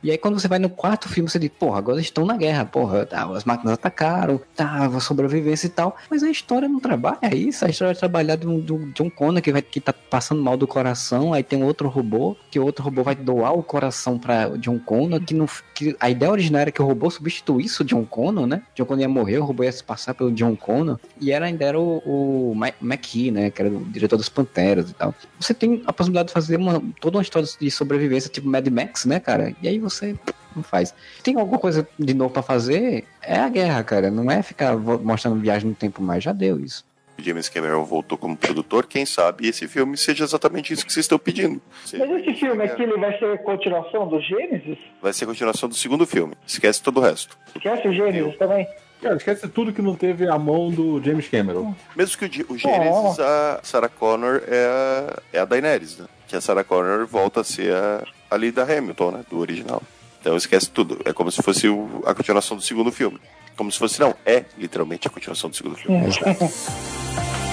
[0.04, 2.66] E aí quando você vai no quarto filme, você diz, porra, agora estão na guerra,
[2.66, 5.98] porra, tá, as máquinas atacaram, tá, a sobrevivência e tal.
[6.10, 9.52] Mas a história não trabalha isso, a história é trabalhada do, do John Connor, que,
[9.52, 13.04] vai, que tá passando mal do coração, aí tem outro robô, que o outro robô
[13.04, 15.36] vai doar o coração pra John Connor, que,
[15.76, 18.62] que a ideia original era que o robô substituísse o John Connor, né?
[18.76, 21.66] John Connor ia morrer, o robô ia se passar pelo John Connor, e era ainda
[21.66, 25.14] era o, o McKee, né, que era o diretor dos Panteras e tal.
[25.40, 29.06] Você tem a possibilidade de fazer uma, toda uma história de sobrevivência, tipo Mad Max,
[29.06, 29.56] né, cara?
[29.62, 30.16] E aí você
[30.56, 30.94] não faz.
[31.24, 33.06] Tem alguma coisa de novo para fazer?
[33.22, 34.12] É a guerra, cara.
[34.12, 36.24] Não é ficar mostrando viagem no tempo mais.
[36.24, 36.84] Já deu isso.
[37.22, 41.20] James Cameron voltou como produtor, quem sabe esse filme seja exatamente isso que vocês estão
[41.20, 41.62] pedindo.
[41.94, 44.78] Mas esse filme aqui ele vai ser continuação do Gênesis?
[45.02, 46.34] Vai ser continuação do segundo filme.
[46.46, 47.38] Esquece todo o resto.
[47.56, 48.68] Esquece o Gênesis também?
[49.02, 51.74] Cara, esquece tudo que não teve a mão do James Cameron.
[51.96, 56.06] Mesmo que o, o Gênesis, a Sarah Connor é a, é a Daenerys, né?
[56.28, 59.22] Que a Sarah Connor volta a ser a, a Lida Hamilton, né?
[59.30, 59.82] Do original.
[60.20, 61.00] Então esquece tudo.
[61.06, 63.20] É como se fosse o, a continuação do segundo filme.
[63.56, 66.08] Como se fosse, não, é literalmente a continuação do segundo filme.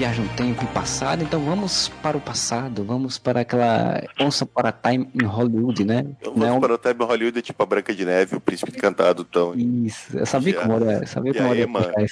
[0.00, 4.62] viagem no tempo e passado, então vamos para o passado, vamos para aquela Once Upon
[4.66, 6.06] a Time em Hollywood, né?
[6.26, 6.56] Once Não...
[6.56, 9.52] Upon a Time em Hollywood é tipo a Branca de Neve, o Príncipe Encantado, então.
[9.54, 12.06] Isso, eu sabia como era, sabia como era.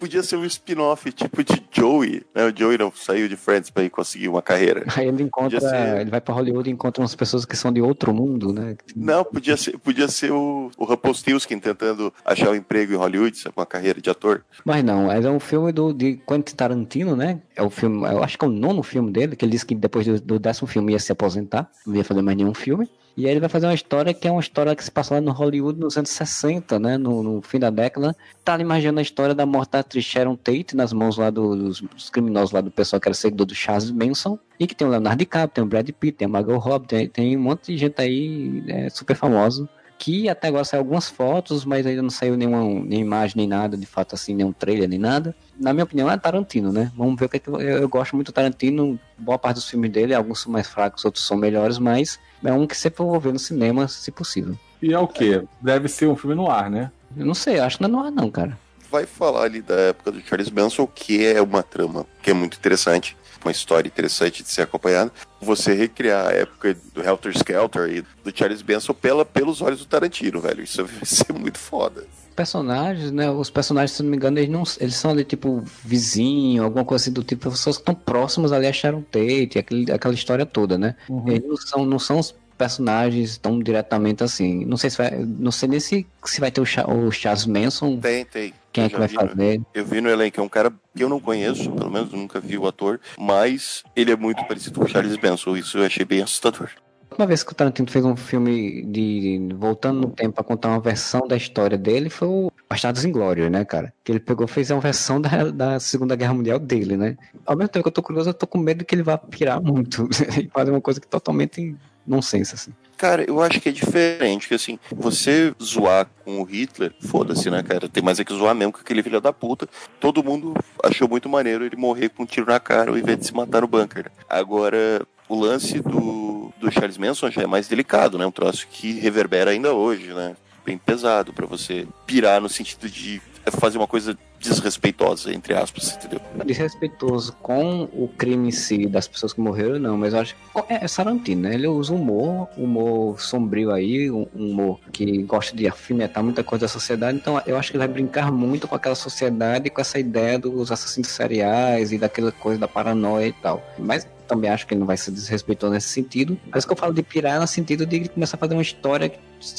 [0.00, 2.46] Podia ser um spin-off tipo de Joey, né?
[2.46, 4.86] O Joey não saiu de Friends para ir conseguir uma carreira.
[4.96, 6.00] Aí ele encontra, ser...
[6.00, 8.74] ele vai para Hollywood e encontra umas pessoas que são de outro mundo, né?
[8.94, 13.60] Não, podia ser, podia ser o, o Rumpelstiltskin tentando achar um emprego em Hollywood, com
[13.60, 14.42] uma carreira de ator.
[14.64, 16.85] Mas não, é um filme do, de Quentin Tarantino,
[17.16, 17.40] né?
[17.54, 19.74] É o filme, eu acho que é o nono filme dele, que ele disse que
[19.74, 22.88] depois do, do décimo filme ia se aposentar, não ia fazer mais nenhum filme.
[23.16, 25.20] E aí ele vai fazer uma história que é uma história que se passa lá
[25.22, 26.98] no Hollywood nos anos 60, né?
[26.98, 28.14] No, no fim da década.
[28.44, 31.80] Tá imaginando a história da morte da atriz Sharon Tate nas mãos lá do, dos,
[31.80, 34.38] dos, criminosos lá do pessoal que era seguidor do Charles Manson.
[34.60, 37.08] E que tem o Leonardo DiCaprio, tem o Brad Pitt, tem o Margot Robbie, tem,
[37.08, 39.66] tem um monte de gente aí é, super famosa
[39.98, 43.76] que até agora saiu algumas fotos, mas ainda não saiu nenhuma, nem imagem, nem nada,
[43.76, 45.34] de fato, assim, nenhum trailer, nem nada.
[45.58, 46.92] Na minha opinião, é Tarantino, né?
[46.96, 49.68] Vamos ver o que, é que eu, eu, gosto muito do Tarantino, boa parte dos
[49.68, 53.18] filmes dele, alguns são mais fracos, outros são melhores, mas é um que sempre vou
[53.18, 54.56] ver no cinema, se possível.
[54.82, 55.42] E é o quê?
[55.60, 56.90] Deve ser um filme no ar, né?
[57.16, 58.58] Eu não sei, acho que não é no ar, não, cara.
[58.90, 62.56] Vai falar ali da época do Charles Manson, que é uma trama que é muito
[62.56, 65.12] interessante uma história interessante de ser acompanhada.
[65.40, 69.86] Você recriar a época do Helter Skelter e do Charles Benson pela, pelos olhos do
[69.86, 70.62] Tarantino, velho.
[70.62, 72.04] Isso vai ser muito foda
[72.36, 73.30] personagens, né?
[73.30, 77.02] Os personagens, se não me engano, eles, não, eles são ali, tipo, vizinho, alguma coisa
[77.04, 80.76] assim do tipo, pessoas que estão próximas ali a Sharon Tate, aquele, aquela história toda,
[80.78, 80.94] né?
[81.08, 81.28] Uhum.
[81.28, 82.20] Eles não são, não são
[82.58, 84.64] personagens tão diretamente assim.
[84.64, 87.46] Não sei se vai, não sei nem se, se vai ter o, Cha- o Charles
[87.46, 87.98] Manson.
[87.98, 88.52] Tem, tem.
[88.72, 89.60] Quem é que vai vi no- fazer?
[89.74, 92.58] Eu vi no elenco, é um cara que eu não conheço, pelo menos nunca vi
[92.58, 96.22] o ator, mas ele é muito parecido com o Charles Benson, isso eu achei bem
[96.22, 96.68] assustador.
[97.16, 100.80] Última vez que o Tarantino fez um filme de voltando no tempo pra contar uma
[100.80, 103.90] versão da história dele foi o Bastardos Inglórios, né, cara?
[104.04, 107.16] Que ele pegou fez uma versão da, da Segunda Guerra Mundial dele, né?
[107.46, 109.62] Ao mesmo tempo que eu tô curioso, eu tô com medo que ele vá pirar
[109.62, 110.06] muito
[110.38, 111.74] e fazer uma coisa que totalmente
[112.06, 112.72] nonsense, assim.
[112.98, 117.62] Cara, eu acho que é diferente, que assim, você zoar com o Hitler, foda-se, né,
[117.62, 117.88] cara?
[117.88, 119.66] Tem mais é que zoar mesmo com aquele filho da puta.
[119.98, 120.52] Todo mundo
[120.84, 123.62] achou muito maneiro ele morrer com um tiro na cara ao invés de se matar
[123.62, 124.04] no bunker.
[124.04, 124.10] né?
[124.28, 128.26] Agora, o lance do, do Charles Manson já é mais delicado, né?
[128.26, 130.36] Um troço que reverbera ainda hoje, né?
[130.64, 136.20] Bem pesado pra você pirar no sentido de fazer uma coisa desrespeitosa, entre aspas, entendeu?
[136.44, 140.40] Desrespeitoso com o crime em si das pessoas que morreram, não, mas eu acho que
[140.68, 141.54] é, é Sarantino, né?
[141.54, 146.66] Ele usa humor, humor sombrio aí, um um humor que gosta de afinetar muita coisa
[146.66, 149.98] da sociedade, então eu acho que ele vai brincar muito com aquela sociedade com essa
[149.98, 153.62] ideia dos assassinos seriais e daquela coisa da paranoia e tal.
[153.78, 156.38] Mas também acho que ele não vai ser desrespeitoso nesse sentido.
[156.52, 158.62] Mas que eu falo de pirar é no sentido de ele começar a fazer uma
[158.62, 159.12] história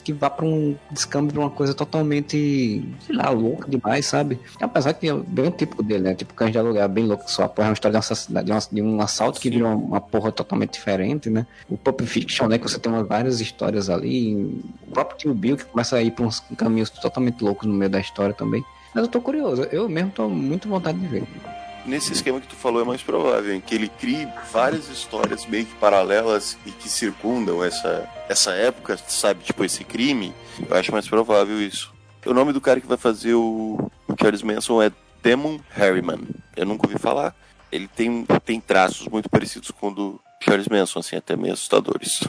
[0.03, 4.39] que, vá pra um descambio de uma coisa totalmente, sei lá, louca demais, sabe?
[4.59, 6.15] Apesar que é bem o típico dele, né?
[6.15, 8.76] Tipo, Cães de Aluguel é bem louco só porra, é uma história de um, assassinato,
[8.76, 11.45] de um, assalto que virou uma, uma porra totalmente diferente, né?
[11.70, 12.57] O Pulp Fiction, né?
[12.57, 14.36] Que você tem umas, várias histórias ali.
[14.88, 17.89] O próprio Tim Bill que começa a ir pra uns caminhos totalmente loucos no meio
[17.89, 18.63] da história também.
[18.93, 21.24] Mas eu tô curioso, eu mesmo tô muito vontade de ver.
[21.88, 25.66] Nesse esquema que tu falou é mais provável, em que ele crie várias histórias meio
[25.66, 29.46] que paralelas e que circundam essa, essa época, sabe?
[29.46, 30.34] Tipo, esse crime.
[30.70, 31.94] Eu acho mais provável isso.
[32.26, 34.92] O nome do cara que vai fazer o, Charles Manson é
[35.24, 36.20] Demon Harriman.
[36.58, 37.34] Eu nunca ouvi falar.
[37.72, 42.28] Ele tem, tem traços muito parecidos com o do Charles Manson, assim, até meio assustadores.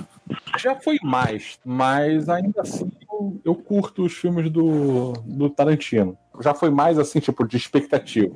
[0.57, 2.89] Já foi mais, mas ainda assim
[3.19, 6.17] eu, eu curto os filmes do, do Tarantino.
[6.41, 8.35] Já foi mais assim, tipo, de expectativa.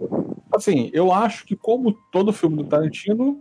[0.54, 3.40] Assim, eu acho que como todo filme do Tarantino,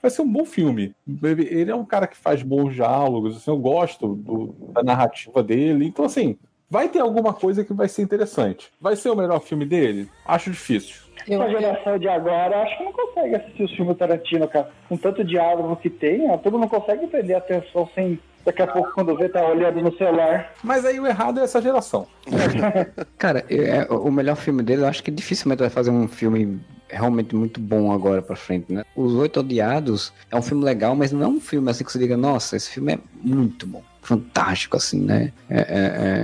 [0.00, 0.94] vai ser um bom filme.
[1.22, 5.42] Ele ele é um cara que faz bons diálogos, assim, eu gosto do- da narrativa
[5.42, 5.86] dele.
[5.86, 6.36] Então, assim,
[6.70, 8.70] vai ter alguma coisa que vai ser interessante.
[8.80, 10.08] Vai ser o melhor filme dele?
[10.26, 11.08] Acho difícil.
[11.26, 14.70] Essa geração de agora, acho que não consegue assistir os filmes do Tarantino, cara.
[14.88, 18.18] Com tanto diálogo que tem, ó, todo mundo consegue prender a atenção sem.
[18.44, 20.52] Daqui a pouco, quando vê, tá olhando no celular.
[20.62, 22.06] Mas aí o errado é essa geração.
[23.18, 27.36] Cara, é, o melhor filme dele, eu acho que dificilmente vai fazer um filme realmente
[27.36, 28.84] muito bom agora pra frente, né?
[28.96, 31.98] Os Oito Odiados é um filme legal, mas não é um filme assim que você
[31.98, 33.82] diga, nossa, esse filme é muito bom.
[34.08, 35.34] Fantástico, assim, né?
[35.50, 35.64] É, é,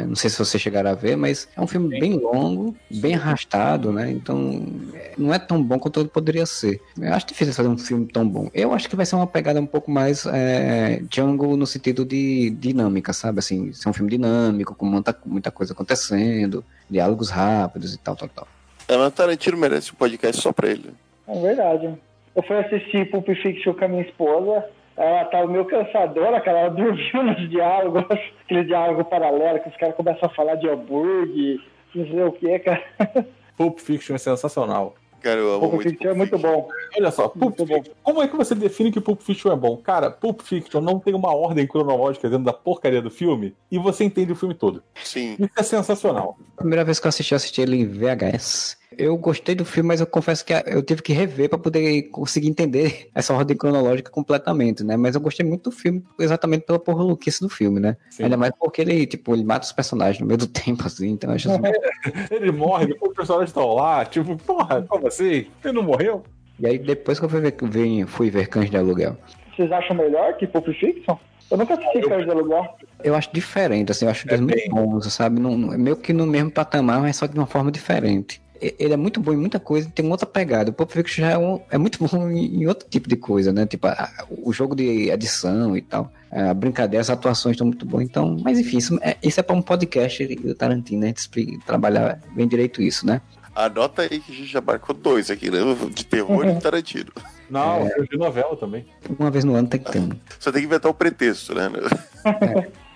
[0.00, 3.14] é, não sei se você chegará a ver, mas é um filme bem longo, bem
[3.14, 4.10] arrastado, né?
[4.10, 6.80] Então, é, não é tão bom quanto ele poderia ser.
[6.98, 8.48] Eu acho difícil fazer um filme tão bom.
[8.54, 12.48] Eu acho que vai ser uma pegada um pouco mais é, Django no sentido de
[12.58, 13.40] dinâmica, sabe?
[13.40, 18.30] Assim, ser um filme dinâmico, com muita, muita coisa acontecendo, diálogos rápidos e tal, tal,
[18.30, 18.48] tal.
[18.88, 20.88] É, mas Tarantino merece um podcast só pra ele.
[21.28, 21.94] É verdade.
[22.34, 24.64] Eu fui assistir Pulp Fiction com a minha esposa.
[24.96, 26.60] Ela tava meio cansadora, cara.
[26.60, 28.04] Ela dormiu nos diálogos,
[28.44, 31.60] aquele diálogo paralelo que os caras começam a falar de hambúrguer,
[31.94, 32.82] não sei o que, cara.
[33.56, 34.94] Pulp Fiction é sensacional.
[35.24, 35.88] Cara, eu amo Pulp muito.
[35.88, 36.68] Fiction é muito bom.
[36.98, 37.76] Olha só, Pulp Muito bom.
[37.76, 37.94] Fiction.
[38.02, 39.76] Como é que você define que Pulp Fiction é bom?
[39.78, 44.04] Cara, Pulp Fiction não tem uma ordem cronológica dentro da porcaria do filme e você
[44.04, 44.82] entende o filme todo.
[45.02, 45.36] Sim.
[45.38, 46.36] Isso é sensacional.
[46.56, 48.76] Primeira vez que eu assisti, eu assisti ele em VHS.
[48.98, 52.48] Eu gostei do filme, mas eu confesso que eu tive que rever para poder conseguir
[52.48, 54.96] entender essa ordem cronológica completamente, né?
[54.96, 57.96] Mas eu gostei muito do filme, exatamente pela porra louquice do filme, né?
[58.10, 58.24] Sim.
[58.24, 61.30] Ainda mais porque ele, tipo, ele mata os personagens no meio do tempo, assim, então
[61.30, 61.60] eu acho assim,
[62.30, 65.46] Ele morre, depois os personagens estão lá, tipo, porra, como assim?
[65.64, 66.22] Ele não morreu?
[66.58, 69.16] E aí depois que eu fui ver, fui ver Cães de Aluguel,
[69.56, 71.16] Vocês acham melhor que Pulp Fiction?
[71.50, 72.64] Eu nunca assisti Cães de Aluguel.
[73.02, 74.68] eu acho diferente, assim, eu acho É eles muito bem.
[74.70, 75.40] bons, sabe?
[75.40, 78.40] Não, não- é meio que no mesmo patamar, mas só de uma forma diferente.
[78.78, 80.70] Ele é muito bom em muita coisa, tem outra pegada.
[80.70, 83.52] O Pulp Fiction já é, um- é muito bom em, em outro tipo de coisa,
[83.52, 83.66] né?
[83.66, 86.12] Tipo, a- o jogo de adição e tal.
[86.30, 88.04] A brincadeira, as atuações estão muito boas.
[88.04, 91.06] Então, mas enfim, isso é, isso é para um podcast do Tarantino, né?
[91.06, 93.20] A gente explica- trabalhar bem direito isso, né?
[93.54, 95.58] Anota aí que a gente já marcou dois aqui, né?
[95.94, 97.12] De terror e Tarantino.
[97.48, 98.84] Não, eu de novela também.
[99.18, 100.08] Uma vez no ano tem que ter um.
[100.40, 101.70] Só tem que inventar o pretexto, né?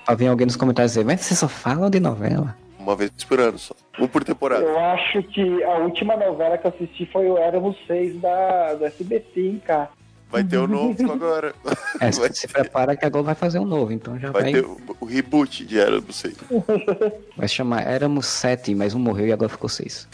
[0.05, 2.57] Pra vir alguém nos comentários dizer, mas vocês só falam de novela.
[2.79, 3.75] Uma vez por ano só.
[4.01, 4.63] Um por temporada.
[4.65, 8.85] Eu acho que a última novela que eu assisti foi o Éramos Seis da, do
[8.87, 9.91] SBT, hein, cara.
[10.31, 11.55] Vai ter o novo agora.
[12.01, 14.43] É, Vai se ter- prepara que a Globo vai fazer um novo, então já Vai
[14.43, 16.33] vai, ter o, o reboot de Era, não sei.
[17.37, 20.07] vai chamar Éramos sete, mas um morreu e agora ficou seis.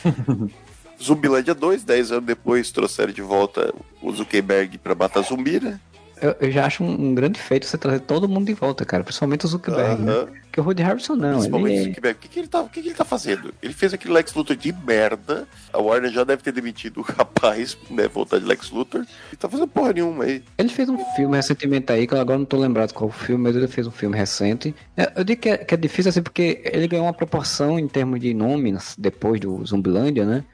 [1.03, 5.79] Zumbilândia 2, 10 anos depois trouxeram de volta o Zuckerberg pra matar zumbi, né?
[6.21, 9.03] Eu, eu já acho um, um grande feito você trazer todo mundo de volta, cara.
[9.05, 10.13] Principalmente o Zuckerberg, né?
[10.13, 10.29] Aham.
[10.45, 11.33] Porque o Woody Harrison não.
[11.35, 12.17] Principalmente o Ele, Zuckerberg.
[12.17, 13.53] O que, que, ele tá, o que, que ele tá fazendo?
[13.63, 15.49] Ele fez aquele Lex Luthor de merda.
[15.73, 18.07] A Warner já deve ter demitido o rapaz, né?
[18.07, 19.05] Voltar de Lex Luthor.
[19.33, 20.43] E tá fazendo porra nenhuma aí.
[20.57, 23.57] ele fez um filme recentemente aí, que eu agora não tô lembrado qual filme, mas
[23.57, 24.75] ele fez um filme recente.
[24.97, 27.89] É, Eu digo que é, que é difícil assim, porque ele ganhou uma proporção em
[27.89, 30.45] termos de nomes depois do Zumbilândia, né?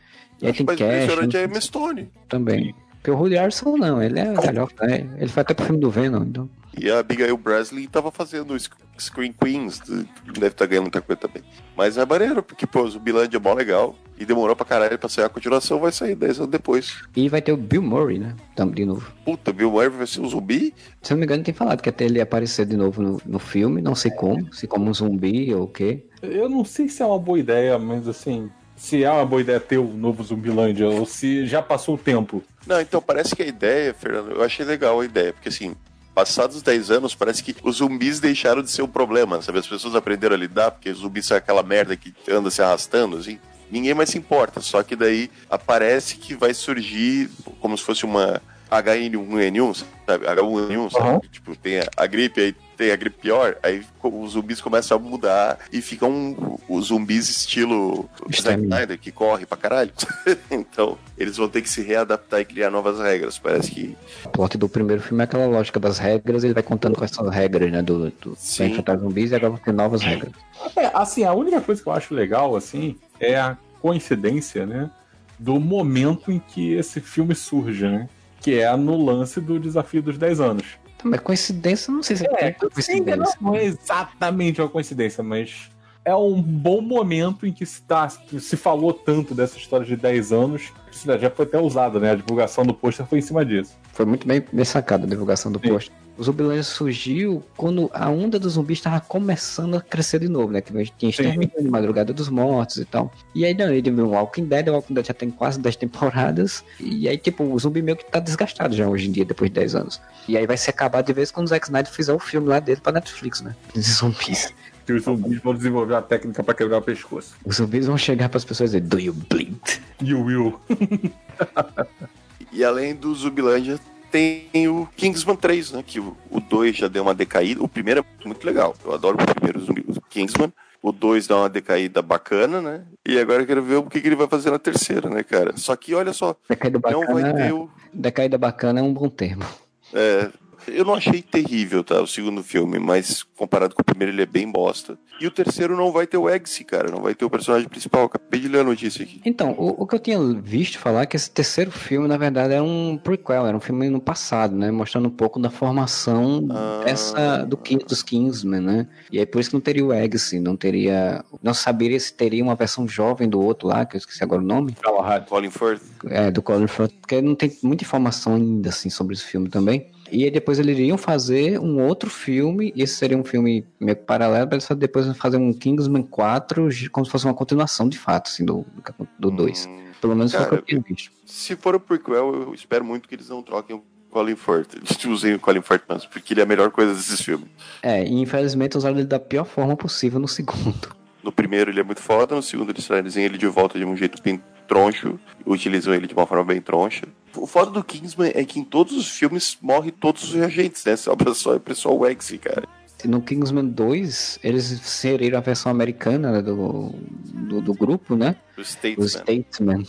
[0.43, 2.11] E aí tem cash impressionante é a Emma Stone.
[2.29, 2.75] também.
[3.03, 3.37] Porque o Woody
[3.79, 5.09] não, ele é galhofa, né?
[5.19, 6.51] Ele foi até pro filme do Venom, então.
[6.79, 9.81] E a Abigail Breslin tava fazendo Sc- Screen Queens.
[9.81, 11.43] Deve estar ganhando muita coisa também.
[11.77, 13.97] Mas é maneiro, porque, pô, o Zumbilândia é mó legal.
[14.19, 15.81] E demorou pra caralho pra sair a continuação.
[15.81, 16.99] Vai sair 10 anos depois.
[17.17, 18.37] E vai ter o Bill Murray, né?
[18.55, 19.11] Tam- De novo.
[19.25, 20.75] Puta, Bill Murray vai ser um zumbi?
[21.03, 23.39] Se eu não me engano, tem falado que até ele aparecer de novo no, no
[23.39, 26.05] filme, não sei como, se como um zumbi ou o quê.
[26.23, 28.51] Eu não sei se é uma boa ideia, mas assim,
[28.81, 32.43] se é uma boa ideia ter o novo Zumbilândia ou se já passou o tempo.
[32.67, 35.77] Não, então parece que a ideia, Fernando, eu achei legal a ideia, porque assim,
[36.15, 39.59] passados 10 anos, parece que os zumbis deixaram de ser um problema, sabe?
[39.59, 43.39] As pessoas aprenderam a lidar, porque zumbis são aquela merda que anda se arrastando, assim.
[43.71, 47.29] Ninguém mais se importa, só que daí aparece que vai surgir
[47.61, 48.41] como se fosse uma
[48.71, 50.25] H1N1, sabe?
[50.25, 51.07] H1N1, sabe?
[51.07, 51.21] Aham.
[51.31, 55.01] Tipo, tem a, a gripe, aí tem a gripe pior, aí os zumbis começam a
[55.01, 58.59] mudar e ficam um, os zumbis estilo Zack.
[58.59, 59.93] Snyder, que corre pra caralho.
[60.51, 63.39] então, eles vão ter que se readaptar e criar novas regras.
[63.39, 63.95] Parece que
[64.25, 67.31] O plot do primeiro filme é aquela lógica das regras, ele vai contando com essas
[67.31, 67.83] regras, né?
[67.83, 70.33] Do, do pra enfrentar zumbis e agora vão ter novas regras.
[70.75, 74.91] É, assim, a única coisa que eu acho legal, assim, é a coincidência, né?
[75.39, 78.09] Do momento em que esse filme surge, né?
[78.41, 80.81] Que é no lance do desafio dos 10 anos.
[81.05, 82.59] Mas coincidência, não sei se é, É, sim,
[83.03, 83.37] coincidência.
[83.41, 85.71] não é exatamente uma coincidência, mas
[86.05, 89.97] é um bom momento em que se, tá, que se falou tanto dessa história de
[89.97, 90.73] 10 anos.
[90.91, 92.13] Isso já foi até usado, né?
[92.13, 93.77] A divulgação do pôster foi em cima disso.
[93.93, 95.91] Foi muito bem, bem sacada a divulgação do Sim.
[96.21, 100.61] O Zumbilândia surgiu quando a onda dos zumbis estava começando a crescer de novo, né?
[100.61, 103.11] Que a gente tinha de Madrugada dos Mortos e tal.
[103.35, 105.77] E aí, não, ele viu o Walking Dead, o Walking Dead já tem quase 10
[105.77, 106.63] temporadas.
[106.79, 109.55] E aí, tipo, o zumbi meio que tá desgastado já hoje em dia, depois de
[109.55, 109.99] 10 anos.
[110.29, 112.61] E aí vai se acabar de vez quando o Zack Snyder fizer o filme lá
[112.61, 113.57] dele pra Netflix, né?
[113.75, 114.53] De zumbis.
[114.85, 117.35] Que os zumbis vão desenvolver uma técnica pra quebrar o pescoço.
[117.45, 119.57] Os zumbis vão chegar pras pessoas e dizer, do you bleed?
[120.03, 120.61] E o Will.
[122.53, 123.79] E além do Zumbilândia,
[124.11, 125.85] tem o Kingsman 3, né?
[125.87, 126.17] Que o
[126.49, 127.63] 2 já deu uma decaída.
[127.63, 128.75] O primeiro é muito legal.
[128.85, 130.53] Eu adoro o primeiro Zumbi, o Kingsman.
[130.83, 132.83] O 2 dá uma decaída bacana, né?
[133.07, 135.53] E agora eu quero ver o que, que ele vai fazer na terceira, né, cara?
[135.57, 137.71] Só que olha só, Decaída não vai bacana, ter o.
[137.93, 139.45] decaída bacana é um bom termo.
[139.93, 140.31] é,
[140.69, 142.01] eu não achei terrível, tá?
[142.01, 144.99] O segundo filme, mas comparado com o primeiro, ele é bem bosta.
[145.21, 146.91] E o terceiro não vai ter o Eggsy, cara.
[146.91, 148.05] Não vai ter o personagem principal.
[148.05, 149.21] Acabei de ler a notícia aqui.
[149.25, 152.55] Então, o, o que eu tinha visto falar é que esse terceiro filme, na verdade,
[152.55, 154.71] era um prequel, era um filme no passado, né?
[154.71, 156.83] Mostrando um pouco da formação Ah.
[156.85, 158.87] dessa, do, King- dos Kingsmen, né?
[159.13, 161.25] E aí por isso que não teria o Eggsy, não teria.
[161.43, 164.45] Não saberia se teria uma versão jovem do outro lá, que eu esqueci agora o
[164.45, 165.27] nome, Galahad.
[165.29, 165.83] Colin Firth.
[166.07, 169.87] é, do Colin Firth, porque não tem muita informação ainda, assim, sobre esse filme também.
[170.13, 173.97] E aí depois eles iriam fazer um outro filme, e esse seria um filme meio
[173.97, 177.99] que paralelo, para eles depois fazer um Kingsman 4, como se fosse uma continuação de
[177.99, 178.65] fato, assim, do
[178.99, 179.09] 2.
[179.19, 179.67] Do dois.
[179.67, 181.13] Hum, Pelo menos foi o que Cara, eu tinha visto.
[181.27, 184.75] Se for o prequel, eu espero muito que eles não troquem o Colin Firth.
[184.77, 187.49] Eles usem o Colin Firth mesmo, porque ele é a melhor coisa desses filmes.
[187.83, 191.00] É, e infelizmente usaram ele da pior forma possível no segundo.
[191.23, 193.97] No primeiro ele é muito foda, no segundo eles trazem ele de volta de um
[193.97, 197.07] jeito bem troncho, utilizam ele de uma forma bem troncha.
[197.37, 200.95] O foda do Kingsman é que em todos os filmes morre todos os reagentes, né?
[200.97, 202.67] Sobra só o pessoal Wexy, cara.
[203.05, 206.95] No Kingsman 2, eles inseriram a versão americana né, do,
[207.25, 208.37] do, do grupo, né?
[208.59, 209.09] O O Statesman.
[209.09, 209.87] Statesman.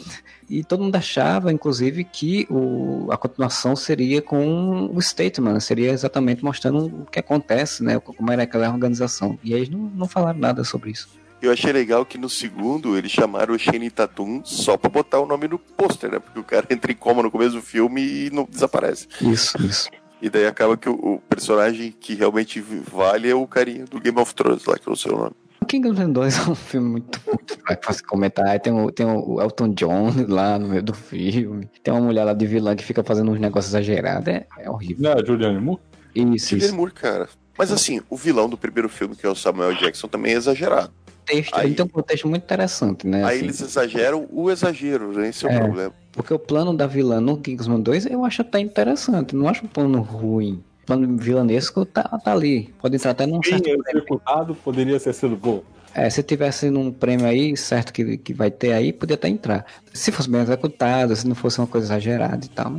[0.49, 6.43] E todo mundo achava, inclusive, que o, a continuação seria com o Statesman, seria exatamente
[6.43, 7.99] mostrando o que acontece, né?
[7.99, 9.37] Como era aquela organização.
[9.43, 11.09] E eles não, não falaram nada sobre isso.
[11.41, 15.25] Eu achei legal que no segundo eles chamaram o Shane Tatum só pra botar o
[15.25, 16.19] nome no pôster, né?
[16.19, 19.07] Porque o cara entra em coma no começo do filme e não desaparece.
[19.21, 19.89] Isso, isso.
[20.21, 24.19] E daí acaba que o, o personagem que realmente vale é o carinha do Game
[24.19, 25.35] of Thrones lá, que sei o nome.
[25.61, 28.59] O Kingsman 2 é um filme muito, muito fraco pra se comentar.
[28.59, 31.67] Tem o, tem o Elton John lá no meio do filme.
[31.81, 34.27] Tem uma mulher lá de vilã que fica fazendo uns negócios exagerados.
[34.27, 35.03] É, é horrível.
[35.03, 35.81] Não é a Julianne Moore?
[36.13, 36.75] Isso, Julianne isso.
[36.75, 37.29] Moore, cara.
[37.57, 40.91] Mas assim, o vilão do primeiro filme, que é o Samuel Jackson, também é exagerado.
[41.25, 43.23] Texto, Aí- tem um contexto muito interessante, né?
[43.23, 43.45] Aí assim.
[43.45, 45.29] eles exageram o exagero, né?
[45.29, 45.59] Esse é o É.
[45.59, 45.93] problema.
[46.11, 49.35] Porque o plano da vilã no Kingsman 2 eu acho até interessante.
[49.35, 50.63] Não acho um plano ruim.
[50.83, 52.73] O plano vilanesco tá, tá ali.
[52.81, 53.99] Pode entrar até num certo Bem prêmio.
[54.01, 55.63] executado, poderia ter sido bom.
[55.93, 59.65] É, se tivesse num prêmio aí, certo que, que vai ter aí, podia até entrar.
[59.93, 62.73] Se fosse bem executado, se não fosse uma coisa exagerada e tal.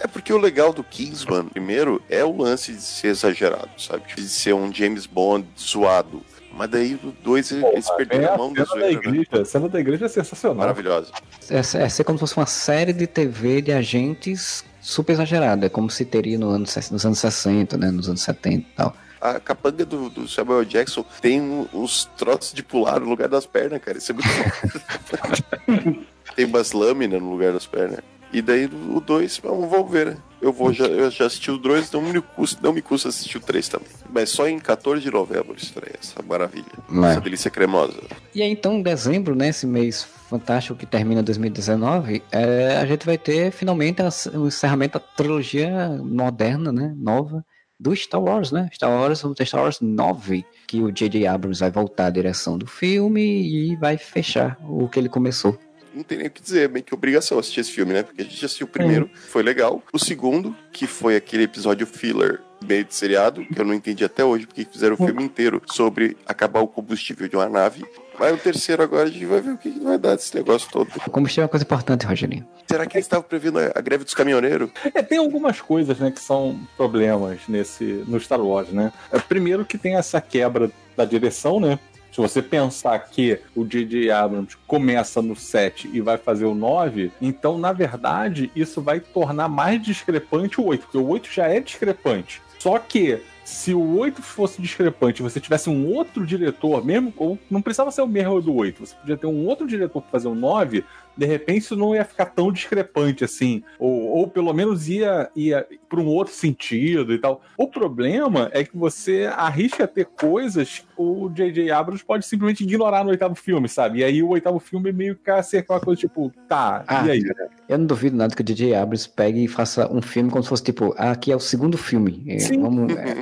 [0.00, 4.02] É porque o legal do Kingsman, primeiro, é o lance de ser exagerado, sabe?
[4.16, 6.22] De ser um James Bond zoado.
[6.54, 9.16] Mas daí o 2 eles perderam É a a mão da cena da zoeira, né?
[9.18, 9.42] igreja.
[9.42, 10.56] A cena da igreja é sensacional.
[10.58, 11.10] Maravilhosa.
[11.50, 15.88] É, é ser como se fosse uma série de TV de agentes super exagerada, como
[15.90, 17.90] se teria no ano, nos anos 60, né?
[17.90, 18.94] Nos anos 70 e tal.
[19.20, 23.46] A capanga do, do Samuel Jackson tem um- uns troços de pular no lugar das
[23.46, 23.96] pernas, cara.
[23.98, 26.04] Isso é muito bom.
[26.36, 28.00] tem umas lâminas no lugar das pernas.
[28.32, 30.16] E daí o 2, vamos ver, né?
[30.40, 33.36] Eu, vou, já, eu já assisti o 2, não me custa, não me custa assistir
[33.36, 33.86] o 3 também.
[34.12, 36.64] Mas só em 14 de novembro estreia essa maravilha.
[36.88, 37.94] Mas- Essa delícia cremosa.
[38.34, 43.06] E aí, então, em dezembro, né, esse mês fantástico que termina 2019, é, a gente
[43.06, 47.44] vai ter finalmente a- o encerramento da trilogia moderna, né, nova,
[47.78, 48.68] do Star Wars, né?
[48.72, 51.26] Star Wars, vamos ter Star Wars 9, que o J.J.
[51.26, 55.56] Abrams vai voltar à direção do filme e vai fechar o que ele começou.
[55.94, 58.02] Não tem nem o que dizer, é meio que obrigação assistir esse filme, né?
[58.02, 59.82] Porque a gente assistiu o primeiro, foi legal.
[59.92, 64.24] O segundo, que foi aquele episódio filler meio de seriado, que eu não entendi até
[64.24, 67.84] hoje porque fizeram o filme inteiro sobre acabar o combustível de uma nave.
[68.18, 70.88] Mas o terceiro agora a gente vai ver o que vai dar desse negócio todo.
[71.06, 72.46] O combustível é uma coisa importante, Rogerinho.
[72.68, 74.70] Será que eles estavam prevendo a, a greve dos caminhoneiros?
[74.94, 78.92] É, tem algumas coisas, né, que são problemas nesse no Star Wars, né?
[79.10, 81.78] É, primeiro que tem essa quebra da direção, né?
[82.12, 84.10] Se você pensar que o J.J.
[84.10, 89.48] Abrams começa no 7 e vai fazer o 9, então, na verdade, isso vai tornar
[89.48, 92.42] mais discrepante o 8, porque o 8 já é discrepante.
[92.58, 97.90] Só que se o 8 fosse discrepante você tivesse um outro diretor, mesmo, não precisava
[97.90, 100.84] ser o mesmo do 8, você podia ter um outro diretor para fazer o 9,
[101.16, 103.62] de repente isso não ia ficar tão discrepante assim.
[103.78, 107.42] Ou, ou pelo menos ia, ia para um outro sentido e tal.
[107.56, 111.70] O problema é que você arrisca ter coisas que o J.J.
[111.70, 114.00] Abrams pode simplesmente ignorar no oitavo filme, sabe?
[114.00, 117.22] E aí o oitavo filme meio que ser aquela coisa tipo, tá, Ah, e aí?
[117.68, 118.74] Eu não duvido nada que o J.J.
[118.74, 121.76] Abrams pegue e faça um filme como se fosse tipo, ah, aqui é o segundo
[121.78, 122.22] filme.
[122.28, 122.60] É, Sim.
[122.60, 123.14] vamos, é,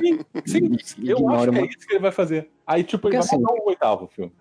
[0.45, 2.49] Sim, sim, eu acho que é uma- isso que ele vai fazer.
[2.65, 4.31] Aí, tipo, Porque ele vai assim- o oitavo filme.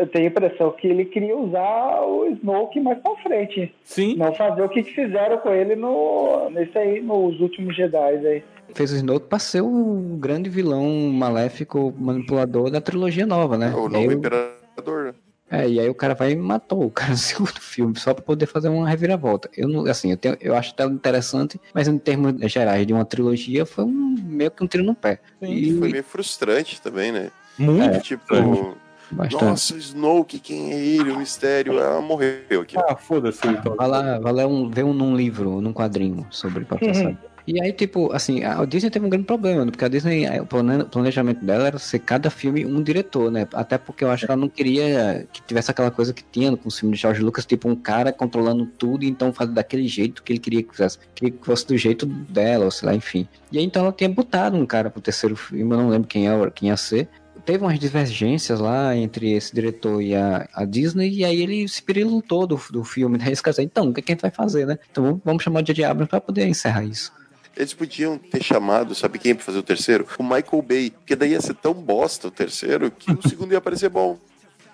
[0.00, 3.74] Eu tenho a impressão que ele queria usar o Snoke mais pra frente.
[3.84, 7.98] Sim, Não fazer o que que fizeram com ele no, nesse aí, nos últimos Jedi
[8.26, 8.42] aí.
[8.74, 13.74] fez o Snoke pra ser o grande vilão maléfico manipulador da trilogia nova, né?
[13.74, 15.14] O novo imperador, né?
[15.52, 18.22] É, e aí o cara vai e matou o cara no segundo filme, só pra
[18.24, 19.50] poder fazer uma reviravolta.
[19.56, 23.04] Eu não, assim, eu, tenho, eu acho até interessante, mas em termos gerais de uma
[23.04, 25.18] trilogia, foi um meio que um tiro no pé.
[25.40, 27.30] Sim, Foi E meio frustrante também, né?
[27.58, 28.00] muito.
[28.00, 28.76] tipo,
[29.12, 29.44] bastante.
[29.44, 31.10] nossa, Snoke, quem é ele?
[31.10, 31.78] O mistério.
[31.78, 32.76] Ela morreu aqui.
[32.78, 33.46] Ah, foda-se.
[33.46, 33.76] Então.
[33.76, 37.18] Vai lá, vai lá um, ver um, num livro, num quadrinho sobre saber.
[37.46, 39.70] E aí, tipo, assim, a Disney teve um grande problema, né?
[39.70, 43.46] porque a Disney, eh, o plane- planejamento dela era ser cada filme um diretor, né?
[43.54, 46.68] Até porque eu acho que ela não queria que tivesse aquela coisa que tinha com
[46.68, 50.22] o filme de George Lucas, tipo, um cara controlando tudo, e então fazer daquele jeito
[50.22, 53.26] que ele queria que fizesse, queria que fosse do jeito dela, ou sei lá, enfim.
[53.50, 56.28] E aí, então ela tinha botado um cara pro terceiro filme, eu não lembro quem,
[56.28, 57.08] é, quem ia ser,
[57.50, 61.82] teve umas divergências lá entre esse diretor e a, a Disney, e aí ele se
[61.82, 63.26] pirilou do, do filme, né?
[63.32, 64.78] Esse cara então, o que, a gente vai fazer, né?
[64.90, 65.84] Então vamos- chamar o J.J.
[65.84, 67.12] Abrams pra poder encerrar isso.
[67.56, 70.06] Eles podiam ter chamado, sabe quem pra fazer o terceiro?
[70.18, 70.90] O Michael Bay.
[70.90, 74.16] Porque daí ia ser tão bosta o terceiro que o segundo ia parecer bom.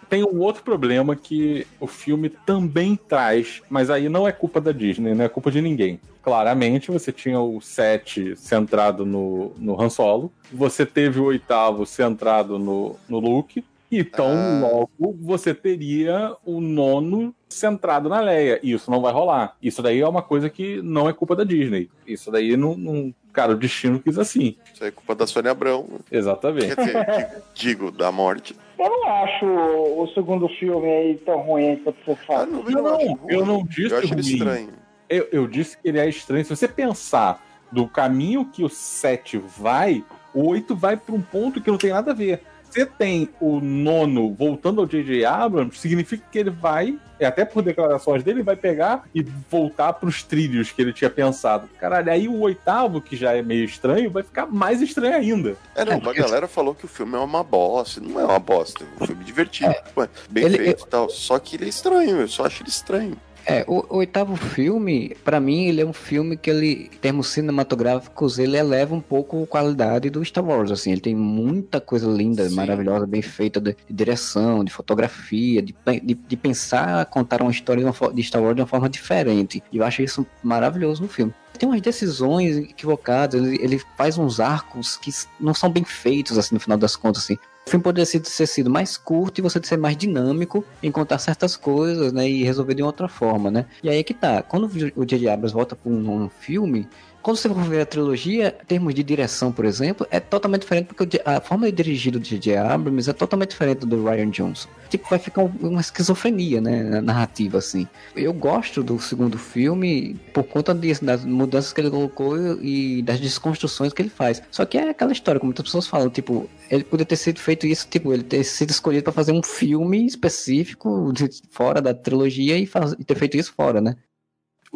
[0.09, 4.73] Tem um outro problema que o filme também traz, mas aí não é culpa da
[4.73, 6.01] Disney, não é culpa de ninguém.
[6.23, 12.59] Claramente, você tinha o 7 centrado no, no Han Solo, você teve o oitavo centrado
[12.59, 13.65] no, no Luke,
[13.99, 14.69] então Ah.
[14.69, 18.59] logo você teria o nono centrado na Leia.
[18.63, 19.57] E isso não vai rolar.
[19.63, 21.89] Isso daí é uma coisa que não é culpa da Disney.
[22.07, 22.77] Isso daí não.
[22.77, 24.57] não cara, o destino quis assim.
[24.73, 25.87] Isso é culpa da Sônia Abrão.
[26.11, 26.75] Exatamente.
[26.75, 28.57] Quer dizer, digo, da morte.
[28.79, 32.47] Eu não acho o segundo filme aí tão ruim quanto você Ah, fala.
[32.47, 33.19] não, Não, não, acho ruim.
[33.29, 34.33] eu não disse Eu acho ele ruim.
[34.35, 34.69] estranho.
[35.09, 36.45] Eu, eu disse que ele é estranho.
[36.45, 40.03] Se você pensar do caminho que o 7 vai,
[40.35, 42.43] o 8 vai para um ponto que não tem nada a ver.
[42.77, 45.25] Você tem o nono voltando ao J.J.
[45.25, 50.07] Abrams, significa que ele vai, e até por declarações dele, vai pegar e voltar para
[50.07, 51.71] os trilhos que ele tinha pensado.
[51.81, 55.57] Caralho, aí o oitavo, que já é meio estranho, vai ficar mais estranho ainda.
[55.75, 57.99] É, não, uma galera falou que o filme é uma bosta.
[57.99, 58.85] Não é uma bosta.
[59.01, 61.09] É um filme divertido, ué, bem Ele- feito e tal.
[61.09, 63.17] Só que ele é estranho, eu só acho ele estranho.
[63.49, 67.29] É, o, o oitavo filme, pra mim, ele é um filme que ele, em termos
[67.29, 72.09] cinematográficos, ele eleva um pouco a qualidade do Star Wars, assim, ele tem muita coisa
[72.11, 72.57] linda, Sim.
[72.57, 77.85] maravilhosa, bem feita de, de direção, de fotografia, de, de, de pensar, contar uma história
[77.85, 81.09] de, uma de Star Wars de uma forma diferente, e eu acho isso maravilhoso no
[81.09, 81.33] filme.
[81.57, 86.57] Tem umas decisões equivocadas, ele, ele faz uns arcos que não são bem feitos, assim,
[86.57, 87.39] no final das contas, assim.
[87.67, 91.57] O filme poderia ser, sido mais curto e você ser mais dinâmico em contar certas
[91.57, 92.29] coisas, né?
[92.29, 93.67] E resolver de outra forma, né?
[93.83, 94.41] E aí é que tá.
[94.41, 95.29] Quando o J.J.
[95.29, 96.89] Abrams volta para um, um filme,
[97.27, 100.95] quando você for ver a trilogia, em termos de direção, por exemplo, é totalmente diferente,
[100.95, 102.57] porque a forma de dirigir do J.J.
[102.57, 104.69] Abrams é totalmente diferente do Ryan Johnson.
[104.89, 107.89] Tipo, vai ficar uma esquizofrenia, né, narrativa, assim.
[108.15, 113.19] Eu gosto do segundo filme por conta disso, das mudanças que ele colocou e das
[113.19, 114.41] desconstruções que ele faz.
[114.49, 117.67] Só que é aquela história, como muitas pessoas falam, tipo, ele poderia ter sido feito
[117.67, 122.57] isso, tipo, ele ter sido escolhido para fazer um filme específico de, fora da trilogia
[122.57, 123.97] e, faz, e ter feito isso fora, né?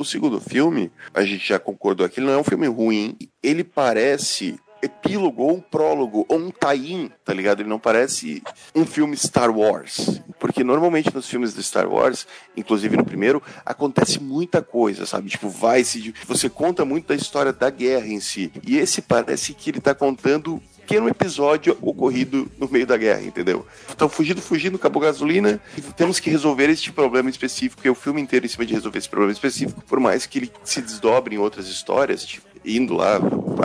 [0.00, 3.18] O segundo filme, a gente já concordou aqui, não é um filme ruim.
[3.42, 7.60] Ele parece epílogo ou um prólogo ou um tie-in, tá ligado?
[7.60, 8.42] Ele não parece
[8.74, 10.22] um filme Star Wars.
[10.38, 15.28] Porque normalmente nos filmes de Star Wars, inclusive no primeiro, acontece muita coisa, sabe?
[15.28, 16.14] Tipo, vai se.
[16.26, 18.50] Você conta muito da história da guerra em si.
[18.66, 23.64] E esse parece que ele tá contando pequeno episódio ocorrido no meio da guerra, entendeu?
[23.88, 25.60] Estão fugindo, fugindo, acabou a gasolina,
[25.96, 29.08] temos que resolver este problema específico, e o filme inteiro em cima de resolver esse
[29.08, 33.20] problema específico, por mais que ele se desdobre em outras histórias, tipo, indo lá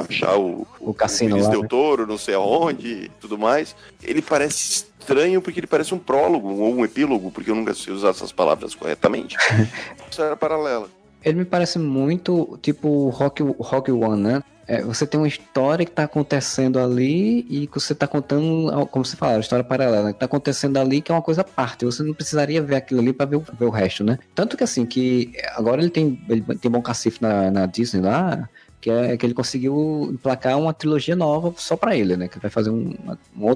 [0.08, 1.68] achar o, o cassino o lá, Del né?
[1.68, 3.76] Toro, não sei aonde e tudo mais.
[4.04, 7.92] Ele parece estranho porque ele parece um prólogo ou um epílogo, porque eu nunca sei
[7.92, 9.36] usar essas palavras corretamente.
[10.10, 10.88] Isso era paralela.
[11.24, 14.44] Ele me parece muito tipo Rock, Rock One, né?
[14.68, 19.06] É, você tem uma história que está acontecendo ali e que você está contando, como
[19.06, 21.86] você fala, uma história paralela, que está acontecendo ali que é uma coisa à parte.
[21.86, 24.18] Você não precisaria ver aquilo ali para ver, ver o resto, né?
[24.34, 28.50] Tanto que assim, que agora ele tem, ele tem bom cacife na, na Disney lá,
[28.86, 32.28] que é que ele conseguiu emplacar uma trilogia nova só para ele, né?
[32.28, 32.96] Que vai fazer um,
[33.36, 33.48] um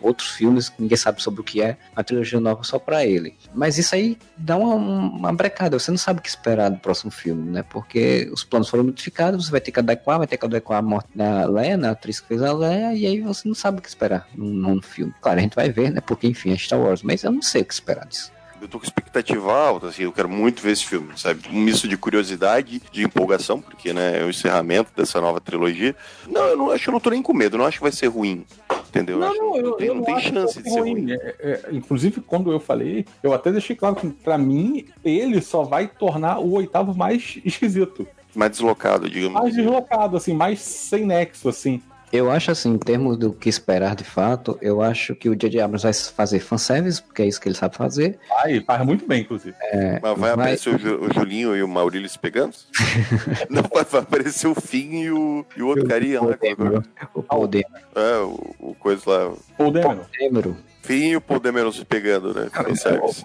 [0.00, 3.36] outros filmes ninguém sabe sobre o que é, uma trilogia nova só para ele.
[3.54, 7.10] Mas isso aí dá uma, uma brecada, você não sabe o que esperar do próximo
[7.10, 7.62] filme, né?
[7.68, 10.82] Porque os planos foram modificados, você vai ter que adequar, vai ter que adequar a
[10.82, 11.88] morte da Leia, né?
[11.88, 14.48] a atriz que fez a Leia, e aí você não sabe o que esperar num,
[14.48, 15.12] num filme.
[15.20, 16.00] Claro, a gente vai ver, né?
[16.00, 18.32] Porque enfim, é Star Wars, mas eu não sei o que esperar disso.
[18.60, 21.40] Eu tô com expectativa alta, assim, eu quero muito ver esse filme, sabe?
[21.50, 25.94] Um misto de curiosidade, de empolgação, porque, né, é o encerramento dessa nova trilogia.
[26.26, 27.82] Não, eu não acho que eu não tô nem com medo, eu não acho que
[27.82, 28.44] vai ser ruim.
[28.88, 29.16] Entendeu?
[29.16, 31.12] Eu Não, acho não, eu, tem, eu não não tem acho chance de ser ruim.
[31.12, 35.62] É, é, inclusive, quando eu falei, eu até deixei claro que, pra mim, ele só
[35.62, 38.06] vai tornar o oitavo mais esquisito.
[38.34, 39.62] Mais deslocado, digamos Mais assim.
[39.62, 41.82] deslocado, assim, mais sem nexo, assim.
[42.12, 45.60] Eu acho assim, em termos do que esperar de fato, eu acho que o J.J.
[45.60, 48.18] Abrams vai fazer fanservice, porque é isso que ele sabe fazer.
[48.28, 49.54] Vai, faz muito bem, inclusive.
[50.00, 52.54] Mas vai Vai- aparecer o, Ju- o Julinho e o Maurílio se pegando?
[53.50, 56.32] não, vai, vai aparecer o Finn e o, e o outro carinha lá.
[56.40, 57.06] é é?
[57.14, 57.78] O Paul Dameron.
[57.94, 59.32] É, o, o coisa lá.
[59.58, 60.00] Paul Dameron.
[60.18, 60.56] Dameron.
[60.82, 61.40] Finn e o Paul
[61.72, 62.48] se pegando, né?
[62.50, 63.22] Fanservice.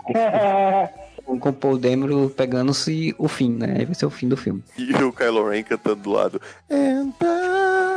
[1.25, 3.75] Com o Paul Dameron pegando-se o fim, né?
[3.79, 4.61] Aí vai ser o fim do filme.
[4.77, 6.41] E o Kylo Ren cantando do lado.
[6.69, 7.92] And I-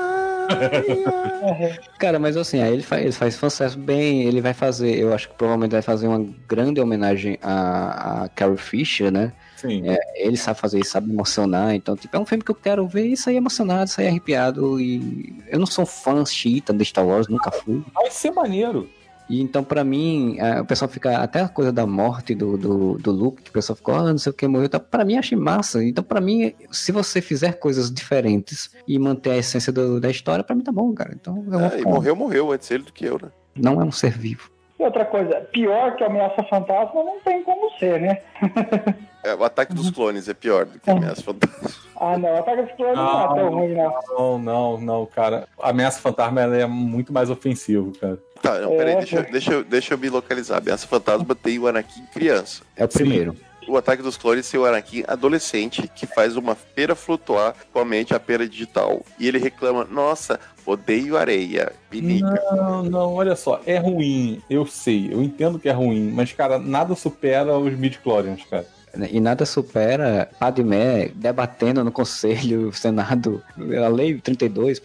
[1.99, 5.29] Cara, mas assim, aí ele faz, ele faz fanservice bem, ele vai fazer, eu acho
[5.29, 9.33] que provavelmente vai fazer uma grande homenagem a, a Carrie Fisher, né?
[9.57, 9.89] Sim.
[9.89, 12.87] É, ele sabe fazer isso, sabe emocionar, então, tipo, é um filme que eu quero
[12.87, 17.29] ver e sair emocionado, sair arrepiado, e eu não sou fã chita de Star Wars,
[17.29, 17.83] nunca fui.
[17.95, 18.89] Vai ser maneiro.
[19.29, 21.19] E então, pra mim, é, o pessoal fica.
[21.19, 24.19] Até a coisa da morte do, do, do Luke, que o pessoal ficou, ah, não
[24.19, 24.69] sei o que, morreu.
[24.69, 25.83] Tá, pra mim, achei massa.
[25.83, 30.45] Então, pra mim, se você fizer coisas diferentes e manter a essência do- da história,
[30.45, 31.13] pra mim tá bom, cara.
[31.15, 33.31] Então, eu vou e ficar- morreu, morreu antes ele do que eu, né?
[33.57, 34.51] não é um ser vivo.
[34.79, 38.19] E outra coisa, pior que Ameaça Fantasma não tem como ser, né?
[39.25, 41.71] É, o ataque dos clones é pior do que ameaça fantasma.
[41.99, 43.95] Ah, não, Ataque dos Clones não, é tão ruim, não.
[44.19, 45.49] Não, não, não, cara.
[45.59, 48.19] A ameaça fantasma ela é muito mais ofensivo, cara.
[48.43, 50.59] Tá, não, peraí, É, deixa, deixa, eu- deixa eu me localizar.
[50.59, 52.63] Ameaça fantasma tem o Anakin criança.
[52.77, 53.35] É o primeiro.
[53.67, 57.85] O ataque dos clones tem o Anakin adolescente que faz uma pera flutuar com a
[57.87, 59.01] mente a pera digital.
[59.19, 61.73] E ele reclama: Nossa, odeio areia.
[61.89, 62.29] Pinica.
[62.53, 66.59] Não, não, olha só, é ruim, eu sei, eu entendo que é ruim, mas, cara,
[66.59, 68.67] nada supera os midi-chlorians, cara.
[69.11, 73.43] E nada supera Padmé debatendo no Conselho, Senado,
[73.85, 74.15] a lei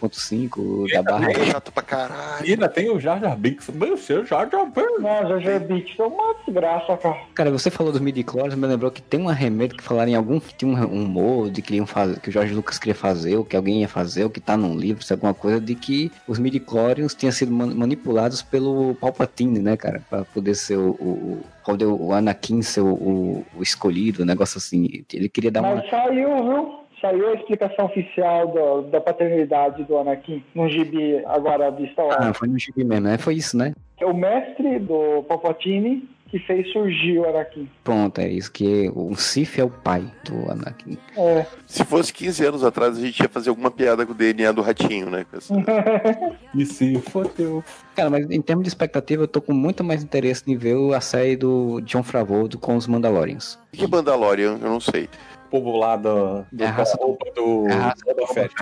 [0.00, 1.30] 32.5 da barra.
[1.30, 2.46] É chato pra caralho.
[2.46, 4.82] E ainda tem o Jar Jar Binks, meu seu Jar Jar Binks.
[5.00, 7.16] Não, Jojo Beat foi uma desgraça, cara.
[7.34, 10.38] Cara, você falou dos midi-chlorians, me lembrou que tem uma remake que falaram em algum
[10.40, 13.44] que tinha um, um molde que queriam fazer, que o Jorge Lucas queria fazer, ou
[13.44, 16.38] que alguém ia fazer, ou que tá num livro, se alguma coisa, de que os
[16.38, 20.02] midi-chlorians tinham sido man- manipulados pelo Palpatine, né, cara?
[20.08, 24.26] Pra poder ser o, o, o- poder o Anakin ser o, o- o escolhido, um
[24.26, 25.04] negócio assim.
[25.12, 25.76] Ele queria dar uma.
[25.76, 26.74] Mas saiu, viu?
[27.00, 32.16] Saiu a explicação oficial do- da paternidade do Anakin no gibi agora de Star Wars.
[32.20, 33.18] Ah, foi no gibi mesmo, né?
[33.18, 33.72] Foi isso, né?
[34.00, 37.68] É o mestre do Palpatine que fez surgir o Anakin.
[37.84, 40.96] Pronto, é isso que o Sif é o pai do Anakin.
[41.14, 41.44] É.
[41.66, 44.62] Se fosse 15 anos atrás, a gente ia fazer alguma piada com o DNA do
[44.62, 45.26] ratinho, né?
[45.30, 45.54] essa-
[46.56, 47.62] E se fodeu.
[47.94, 51.00] Cara, mas em termos de expectativa, eu tô com muito mais interesse em ver a
[51.02, 53.58] série do John Favreau com os Mandalorians.
[53.70, 54.58] Que Mandalorian?
[54.62, 55.10] Eu não sei.
[55.50, 58.26] povo lá do, do É a raça da roupa do É a raça do.
[58.28, 58.54] Fett.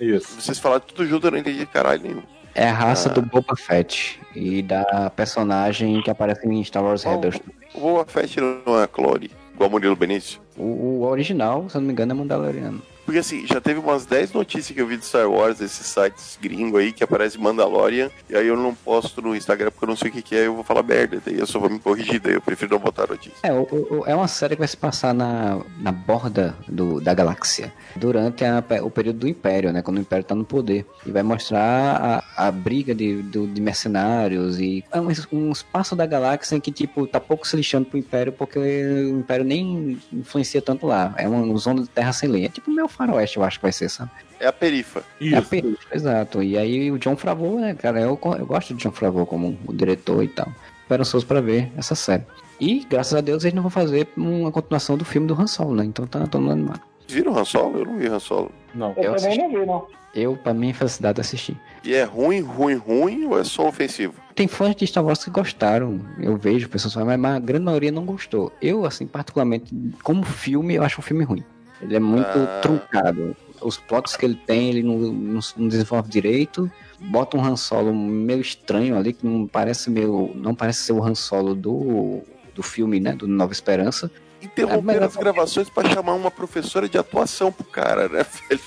[0.00, 0.40] Isso.
[0.40, 2.22] Vocês falaram tudo junto, eu não entendi caralho nenhum.
[2.58, 3.12] É a raça Ah.
[3.12, 7.04] do Boba Fett e da personagem que aparece em Star Wars?
[7.04, 7.38] Rebels.
[7.72, 10.40] O Boba Fett não é Clone, igual Murilo Benício.
[10.56, 12.82] O, o original, se eu não me engano, é Mandaloriano.
[13.08, 16.38] Porque assim, já teve umas 10 notícias que eu vi de Star Wars, esses sites
[16.42, 19.96] gringos aí, que aparece Mandalorian, e aí eu não posto no Instagram porque eu não
[19.96, 22.20] sei o que, que é, eu vou falar merda, daí eu só vou me corrigir,
[22.20, 23.32] daí eu prefiro não botar notícia.
[23.42, 27.14] É, o- o- é uma série que vai se passar na, na borda do, da
[27.14, 29.80] galáxia, durante a- o período do Império, né?
[29.80, 30.84] Quando o Império tá no poder.
[31.06, 35.96] E vai mostrar a, a briga de, do- de mercenários e é um, um espaço
[35.96, 39.98] da galáxia em que, tipo, tá pouco se lixando pro Império, porque o Império nem
[40.12, 41.14] influencia tanto lá.
[41.16, 42.44] É uma zona de terra sem lei.
[42.44, 44.10] É tipo meu faroeste, eu acho que vai ser, sabe?
[44.40, 45.02] É a perifa.
[45.20, 45.48] É a Isso.
[45.48, 46.42] perícia, exato.
[46.42, 49.72] E aí o John Favreau, né, cara, eu, eu gosto de John Favreau como o
[49.72, 50.48] diretor e tal.
[50.82, 52.24] Esperançoso pra ver essa série.
[52.60, 55.74] E, graças a Deus, eles não vão fazer uma continuação do filme do Han Solo,
[55.76, 55.84] né?
[55.84, 56.80] Então tá todo mundo animado.
[57.06, 57.78] Viram Han Solo?
[57.78, 58.50] Eu não vi Han Solo.
[58.74, 58.94] Não.
[58.96, 59.38] Eu, Eu também assisti.
[59.38, 59.86] não vi, não.
[60.14, 61.56] Eu, pra minha felicidade, assisti.
[61.84, 64.14] E é ruim, ruim, ruim ou é só ofensivo?
[64.34, 67.92] Tem fãs de Star Wars que gostaram, eu vejo pessoas falando, mas a grande maioria
[67.92, 68.50] não gostou.
[68.60, 69.72] Eu, assim, particularmente,
[70.02, 71.44] como filme, eu acho um filme ruim.
[71.80, 72.60] Ele é muito Ah.
[72.62, 73.36] truncado.
[73.60, 76.70] Os plots que ele tem, ele não, não, não desenvolve direito.
[77.00, 80.32] Bota um Han Solo meio estranho ali, que não parece meio.
[80.34, 82.20] não parece ser o Han Solo do,
[82.54, 83.12] do filme, né?
[83.12, 84.10] Do Nova Esperança.
[84.40, 88.60] Interromper É, as gravações pra chamar uma professora de atuação pro cara, né, velho?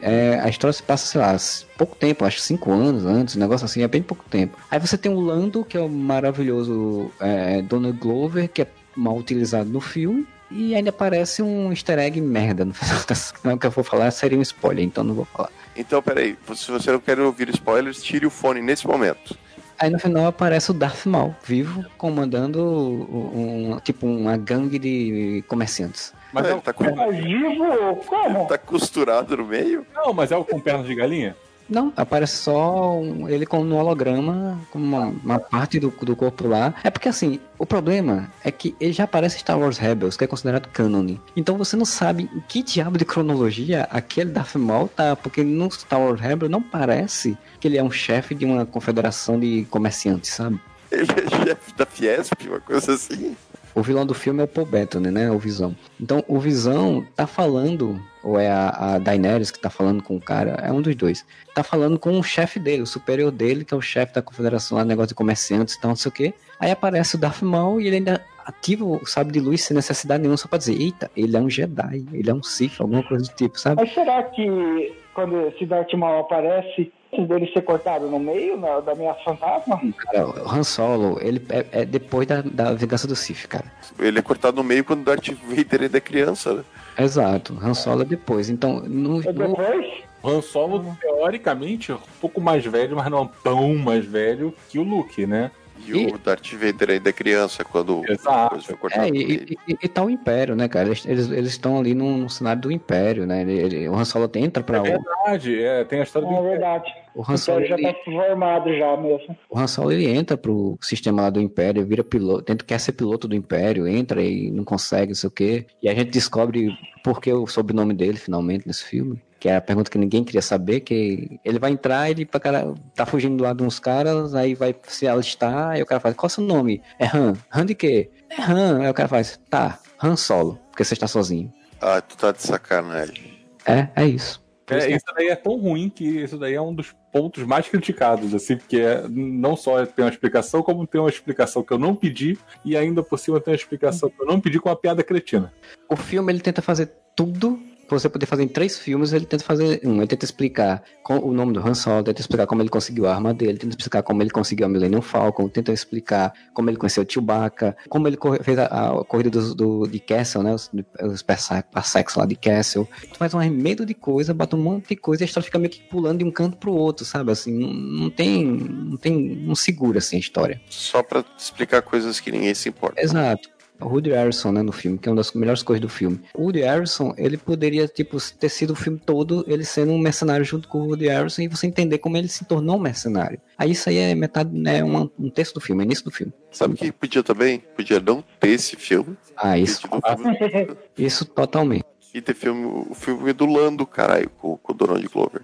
[0.00, 1.36] É, a história se passa, sei lá,
[1.78, 4.58] pouco tempo, acho que cinco anos antes, um negócio assim, é bem pouco tempo.
[4.68, 8.66] Aí você tem o Lando, que é o maravilhoso é, Donald Glover, que é
[8.96, 10.26] mal utilizado no filme.
[10.54, 12.64] E ainda aparece um easter egg merda.
[12.64, 15.24] No final das- Não, o que eu vou falar seria um spoiler, então não vou
[15.24, 15.50] falar.
[15.76, 19.36] Então, peraí, se você não quer ouvir spoilers, tire o fone nesse momento.
[19.78, 26.12] Aí no final aparece o Darth Maul, vivo, comandando um, tipo uma gangue de comerciantes.
[26.32, 28.46] Mas Ah, é ele tá com- Mas vivo, como?
[28.46, 29.84] Tá costurado no meio?
[29.94, 31.34] Não, mas é o com pernas de galinha?
[31.68, 36.46] Não, aparece só um- ele como no holograma, como uma, uma parte do, do corpo
[36.48, 36.74] lá.
[36.84, 40.24] É porque assim, o problema é que ele já aparece em Star Wars Rebels, que
[40.24, 41.16] é considerado canon.
[41.36, 45.70] Então você não sabe em que diabo de cronologia aquele Darth Maul tá, porque no
[45.70, 50.30] Star Wars Rebels não parece que ele é um chefe de uma confederação de comerciantes,
[50.32, 50.60] sabe?
[50.90, 53.34] Ele é chefe da Fiesp, uma coisa assim.
[53.74, 55.30] O vilão do filme é o Paul Bettany, né?
[55.30, 55.74] O Visão.
[55.98, 60.20] Então, o Visão tá falando, ou é a, a Daenerys que tá falando com o
[60.20, 61.26] cara, é um dos dois.
[61.54, 64.78] Tá falando com o chefe dele, o superior dele, que é o chefe da confederação
[64.78, 66.34] lá, negócio de comerciantes e tal, não sei o quê.
[66.58, 70.20] Aí aparece o Darth Maul e ele ainda ativa o sabre de luz sem necessidade
[70.22, 73.24] nenhuma, só pra dizer, eita, ele é um Jedi, ele é um Sith, alguma coisa
[73.24, 73.82] do tipo, sabe?
[73.82, 78.80] Mas será que quando esse Darth Maul aparece, antes dele ser cortado no meio na,
[78.80, 79.80] da minha fantasma?
[79.98, 83.66] Cara, o Han Solo, ele é, é depois da, da vingança do Sith, cara.
[83.98, 86.64] Ele é cortado no meio quando Darth Vader ainda é criança, né?
[86.98, 88.50] Exato, Han Solo é depois.
[88.50, 90.02] Então, no, É no, depois?
[90.22, 94.82] O Han Solo, teoricamente, um pouco mais velho, mas não tão mais velho que o
[94.82, 95.50] Luke, né?
[95.84, 98.60] E o Darth Vader ainda é criança quando Exato.
[98.62, 99.20] foi cortada É, e,
[99.66, 100.88] e, e- e tá o Império, né, cara?
[100.88, 103.42] Eles estão ali no, no cenário do Império, né?
[103.42, 106.34] Ele, ele- o Han Solo entra pra É o, verdade, é, tem a história do
[106.34, 106.84] É verdade.
[107.14, 109.36] o Han Então Solo, ele já tá formado já mesmo.
[109.50, 112.92] o Han Solo ele entra pro sistema lá do Império, vira piloto, tenta quer ser
[112.92, 115.66] piloto do Império, entra e não consegue, não sei o quê.
[115.82, 116.70] E a gente descobre
[117.02, 119.20] por que o sobrenome dele finalmente nesse filme.
[119.42, 122.72] Que é a pergunta que ninguém queria saber, que ele vai entrar, ele pra cara,
[122.94, 126.28] tá fugindo lá de uns caras, aí vai se alistar, aí o cara faz, qual
[126.28, 126.80] é o seu nome?
[126.96, 127.32] É Han.
[127.52, 128.08] Han de quê?
[128.30, 128.82] É Han.
[128.82, 131.52] Aí o cara faz, tá, Han Solo, porque você está sozinho.
[131.80, 133.32] Ah, tu tá de sacanagem.
[133.66, 134.40] É, é isso.
[134.70, 137.42] Isso É, que- isso daí é tão ruim que isso daí é um dos pontos
[137.42, 141.72] mais criticados, assim, porque é- não só tem uma explicação, como tem uma explicação que
[141.72, 144.68] eu não pedi, e ainda por cima tem uma explicação que eu não pedi com
[144.68, 145.52] uma piada cretina.
[145.90, 147.60] O filme ele tenta fazer tudo
[147.98, 151.32] você poder fazer em três filmes, ele tenta fazer um, ele tenta explicar com o
[151.32, 154.22] nome do Han Solo, tenta explicar como ele conseguiu a arma dele, tenta explicar como
[154.22, 158.42] ele conseguiu a Millennium Falcon, tenta explicar como ele conheceu o Chewbacca, como ele corre-
[158.42, 158.66] fez a,
[159.00, 160.70] a corrida do, do- de Castle, né, os,
[161.02, 162.88] os Parsecs lá de Castle.
[163.12, 165.58] Tu faz um arremedo de coisa, bota um monte de coisa e a história fica
[165.58, 167.30] meio que pulando de um canto pro outro, sabe?
[167.32, 170.60] Assim, não, não tem, não tem, não segura assim a história.
[170.68, 173.00] Só pra explicar coisas que ninguém se importa.
[173.00, 173.48] Exato.
[173.84, 176.20] O Woody Harrison, né, no filme, que é uma das melhores coisas do filme.
[176.34, 180.44] O Woody Harrison, ele poderia, tipo, ter sido o filme todo ele sendo um mercenário
[180.44, 183.40] junto com o Woody Harrison e você entender como ele se tornou um mercenário.
[183.58, 186.32] Aí isso aí é metade, né, um, um terço do filme, é início do filme.
[186.50, 187.62] Sabe o que podia também?
[187.76, 189.16] Podia não ter esse filme.
[189.36, 191.84] Ah, isso, filme- isso totalmente.
[192.14, 195.42] E ter filme, o filme do Lando, caralho, com, com o Donald Glover.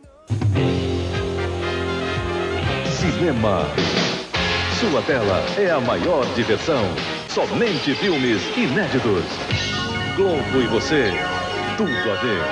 [3.01, 3.62] Cinema.
[4.78, 6.85] Sua tela é a maior diversão.
[7.39, 9.23] Somente filmes inéditos.
[10.16, 11.12] Globo e você,
[11.77, 12.43] tudo a ver.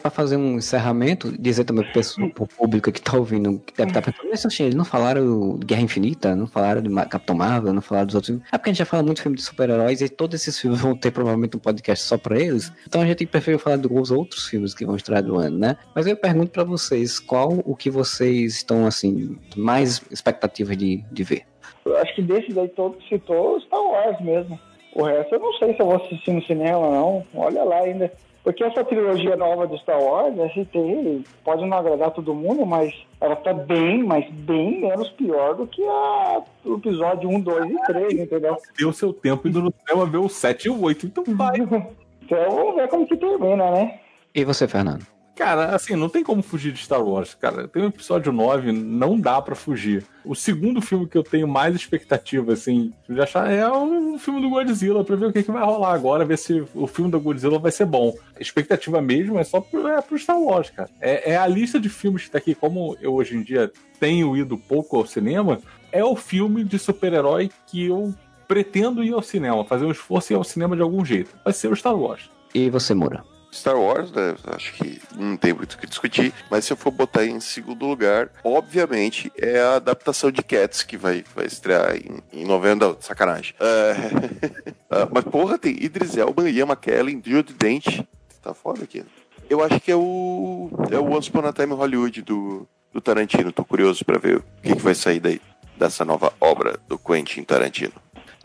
[0.00, 4.00] Pra fazer um encerramento, dizer também pessoal, pro público que tá ouvindo, que deve estar
[4.00, 7.82] pensando, mas oxe, eles não falaram de Guerra Infinita, não falaram de Capitão Marvel, não
[7.82, 8.46] falaram dos outros filmes.
[8.52, 10.80] É porque a gente já fala muito de filme de super-heróis e todos esses filmes
[10.80, 12.72] vão ter provavelmente um podcast só pra eles.
[12.86, 15.76] Então a gente prefere falar dos outros filmes que vão estrear do ano, né?
[15.96, 21.24] Mas eu pergunto pra vocês, qual o que vocês estão, assim, mais expectativas de, de
[21.24, 21.47] ver?
[21.88, 24.58] Eu acho que desses aí todos que citou, Star Wars mesmo.
[24.94, 27.26] O resto eu não sei se eu vou assistir no cinema ou não.
[27.34, 28.12] Olha lá ainda.
[28.42, 33.36] Porque essa trilogia nova do Star Wars, gente pode não agradar todo mundo, mas ela
[33.36, 38.12] tá bem, mas bem menos pior do que a, o episódio 1, 2 e 3,
[38.20, 38.56] entendeu?
[38.78, 41.56] Deu seu tempo indo no cinema ver o 7 e o 8, então vai.
[42.30, 44.00] Então vamos ver como que termina, né?
[44.34, 45.02] E você, Fernando?
[45.38, 47.68] Cara, assim, não tem como fugir de Star Wars, cara.
[47.68, 50.04] Tem o episódio 9, não dá pra fugir.
[50.24, 54.50] O segundo filme que eu tenho mais expectativa, assim, de achar é o filme do
[54.50, 57.56] Godzilla, pra ver o que, que vai rolar agora, ver se o filme do Godzilla
[57.60, 58.12] vai ser bom.
[58.34, 60.90] A expectativa mesmo é só pro, é pro Star Wars, cara.
[61.00, 63.70] É, é a lista de filmes que tá aqui, como eu hoje em dia
[64.00, 65.60] tenho ido pouco ao cinema,
[65.92, 68.12] é o filme de super-herói que eu
[68.48, 71.30] pretendo ir ao cinema, fazer um esforço e ir ao cinema de algum jeito.
[71.44, 72.28] Vai ser o Star Wars.
[72.52, 73.37] E você, Moura?
[73.52, 74.34] Star Wars, né?
[74.54, 76.32] Acho que não tem muito o que discutir.
[76.50, 80.96] Mas se eu for botar em segundo lugar, obviamente é a adaptação de Cats que
[80.96, 82.96] vai, vai estrear em, em novembro.
[83.00, 83.54] Sacanagem.
[83.60, 88.00] É, ah, mas porra, tem Idris Elba, Ian McKellen, Jude Dent.
[88.42, 89.04] Tá foda aqui.
[89.48, 90.70] Eu acho que é o.
[90.90, 93.50] É o Once Upon a Time Hollywood do, do Tarantino.
[93.50, 95.40] Tô curioso pra ver o que, que vai sair daí.
[95.76, 97.92] Dessa nova obra do Quentin Tarantino.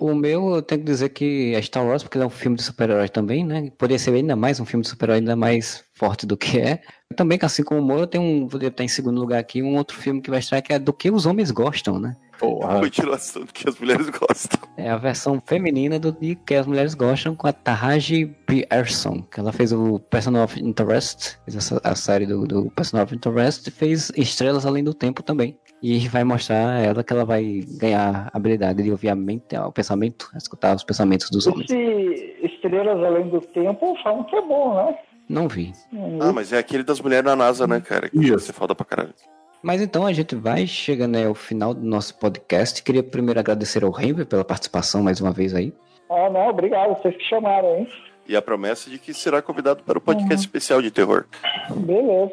[0.05, 2.57] O meu, eu tenho que dizer que é Star Wars, porque ele é um filme
[2.57, 3.71] de super-herói também, né?
[3.77, 6.81] Poderia ser ainda mais um filme de super-herói, ainda mais forte do que é.
[7.15, 9.61] Também, que assim como o Moro, eu tenho um, vou botar em segundo lugar aqui,
[9.61, 12.17] um outro filme que vai estrear, que é do que os homens gostam, né?
[12.37, 12.79] Porra.
[12.81, 14.59] Continuação do que as mulheres gostam.
[14.75, 19.39] É a versão feminina do de que as mulheres gostam com a Taraji Pearson, que
[19.39, 23.69] ela fez o Person of Interest, fez essa, a série do, do Person of Interest,
[23.69, 25.57] e fez Estrelas Além do Tempo também.
[25.81, 29.55] E vai mostrar a ela que ela vai ganhar a habilidade de ouvir a mente,
[29.55, 31.69] o pensamento, escutar os pensamentos dos homens.
[31.69, 34.97] Esse Estrelas Além do Tempo falam que é bom, né?
[35.27, 35.73] Não vi.
[36.21, 38.09] Ah, mas é aquele das mulheres na NASA, né, cara?
[38.09, 38.39] Que Isso.
[38.39, 39.13] você foda pra caralho.
[39.61, 42.83] Mas então a gente vai chegando aí ao final do nosso podcast.
[42.83, 45.73] Queria primeiro agradecer ao Renver pela participação mais uma vez aí.
[46.09, 47.87] Ah, não, obrigado, vocês que chamaram, hein?
[48.27, 51.25] E a promessa de que será convidado para o podcast especial de terror.
[51.69, 52.31] Beleza.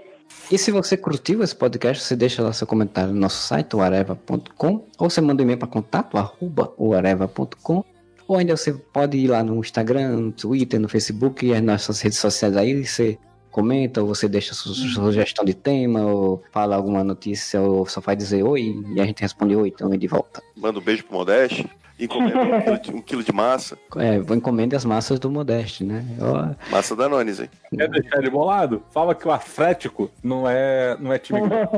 [0.51, 4.85] E se você curtiu esse podcast, você deixa lá seu comentário no nosso site, areva.com,
[4.99, 7.85] ou você manda um e-mail para contato, arroba, areva.com,
[8.31, 12.01] ou ainda você pode ir lá no Instagram, no Twitter, no Facebook, e as nossas
[12.01, 13.19] redes sociais aí, você
[13.51, 18.16] comenta, ou você deixa sua sugestão de tema, ou fala alguma notícia, ou só faz
[18.16, 20.40] dizer oi, e a gente responde oi, então é de volta.
[20.57, 21.69] Manda um beijo pro Modeste.
[21.98, 23.77] Encomenda um quilo de, um quilo de massa.
[23.97, 26.02] É, vou encomender as massas do Modeste, né?
[26.19, 27.51] Eu- Massa Danones, hein?
[27.77, 28.81] Quer deixar ele bolado?
[28.90, 31.69] Fala que o Atlético não é, não é time grande.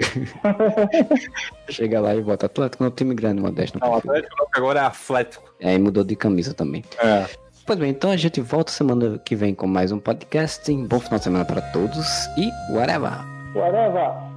[1.68, 3.78] Chega lá e bota Atlético no time grande, Modesto.
[3.78, 5.54] Não, Não, Atlético agora é Atlético.
[5.62, 6.84] Aí mudou de camisa também.
[6.98, 7.26] É.
[7.66, 10.72] Pois bem, então a gente volta semana que vem com mais um podcast.
[10.88, 13.12] Bom final de semana para todos e whatever!
[13.54, 14.30] Whatever.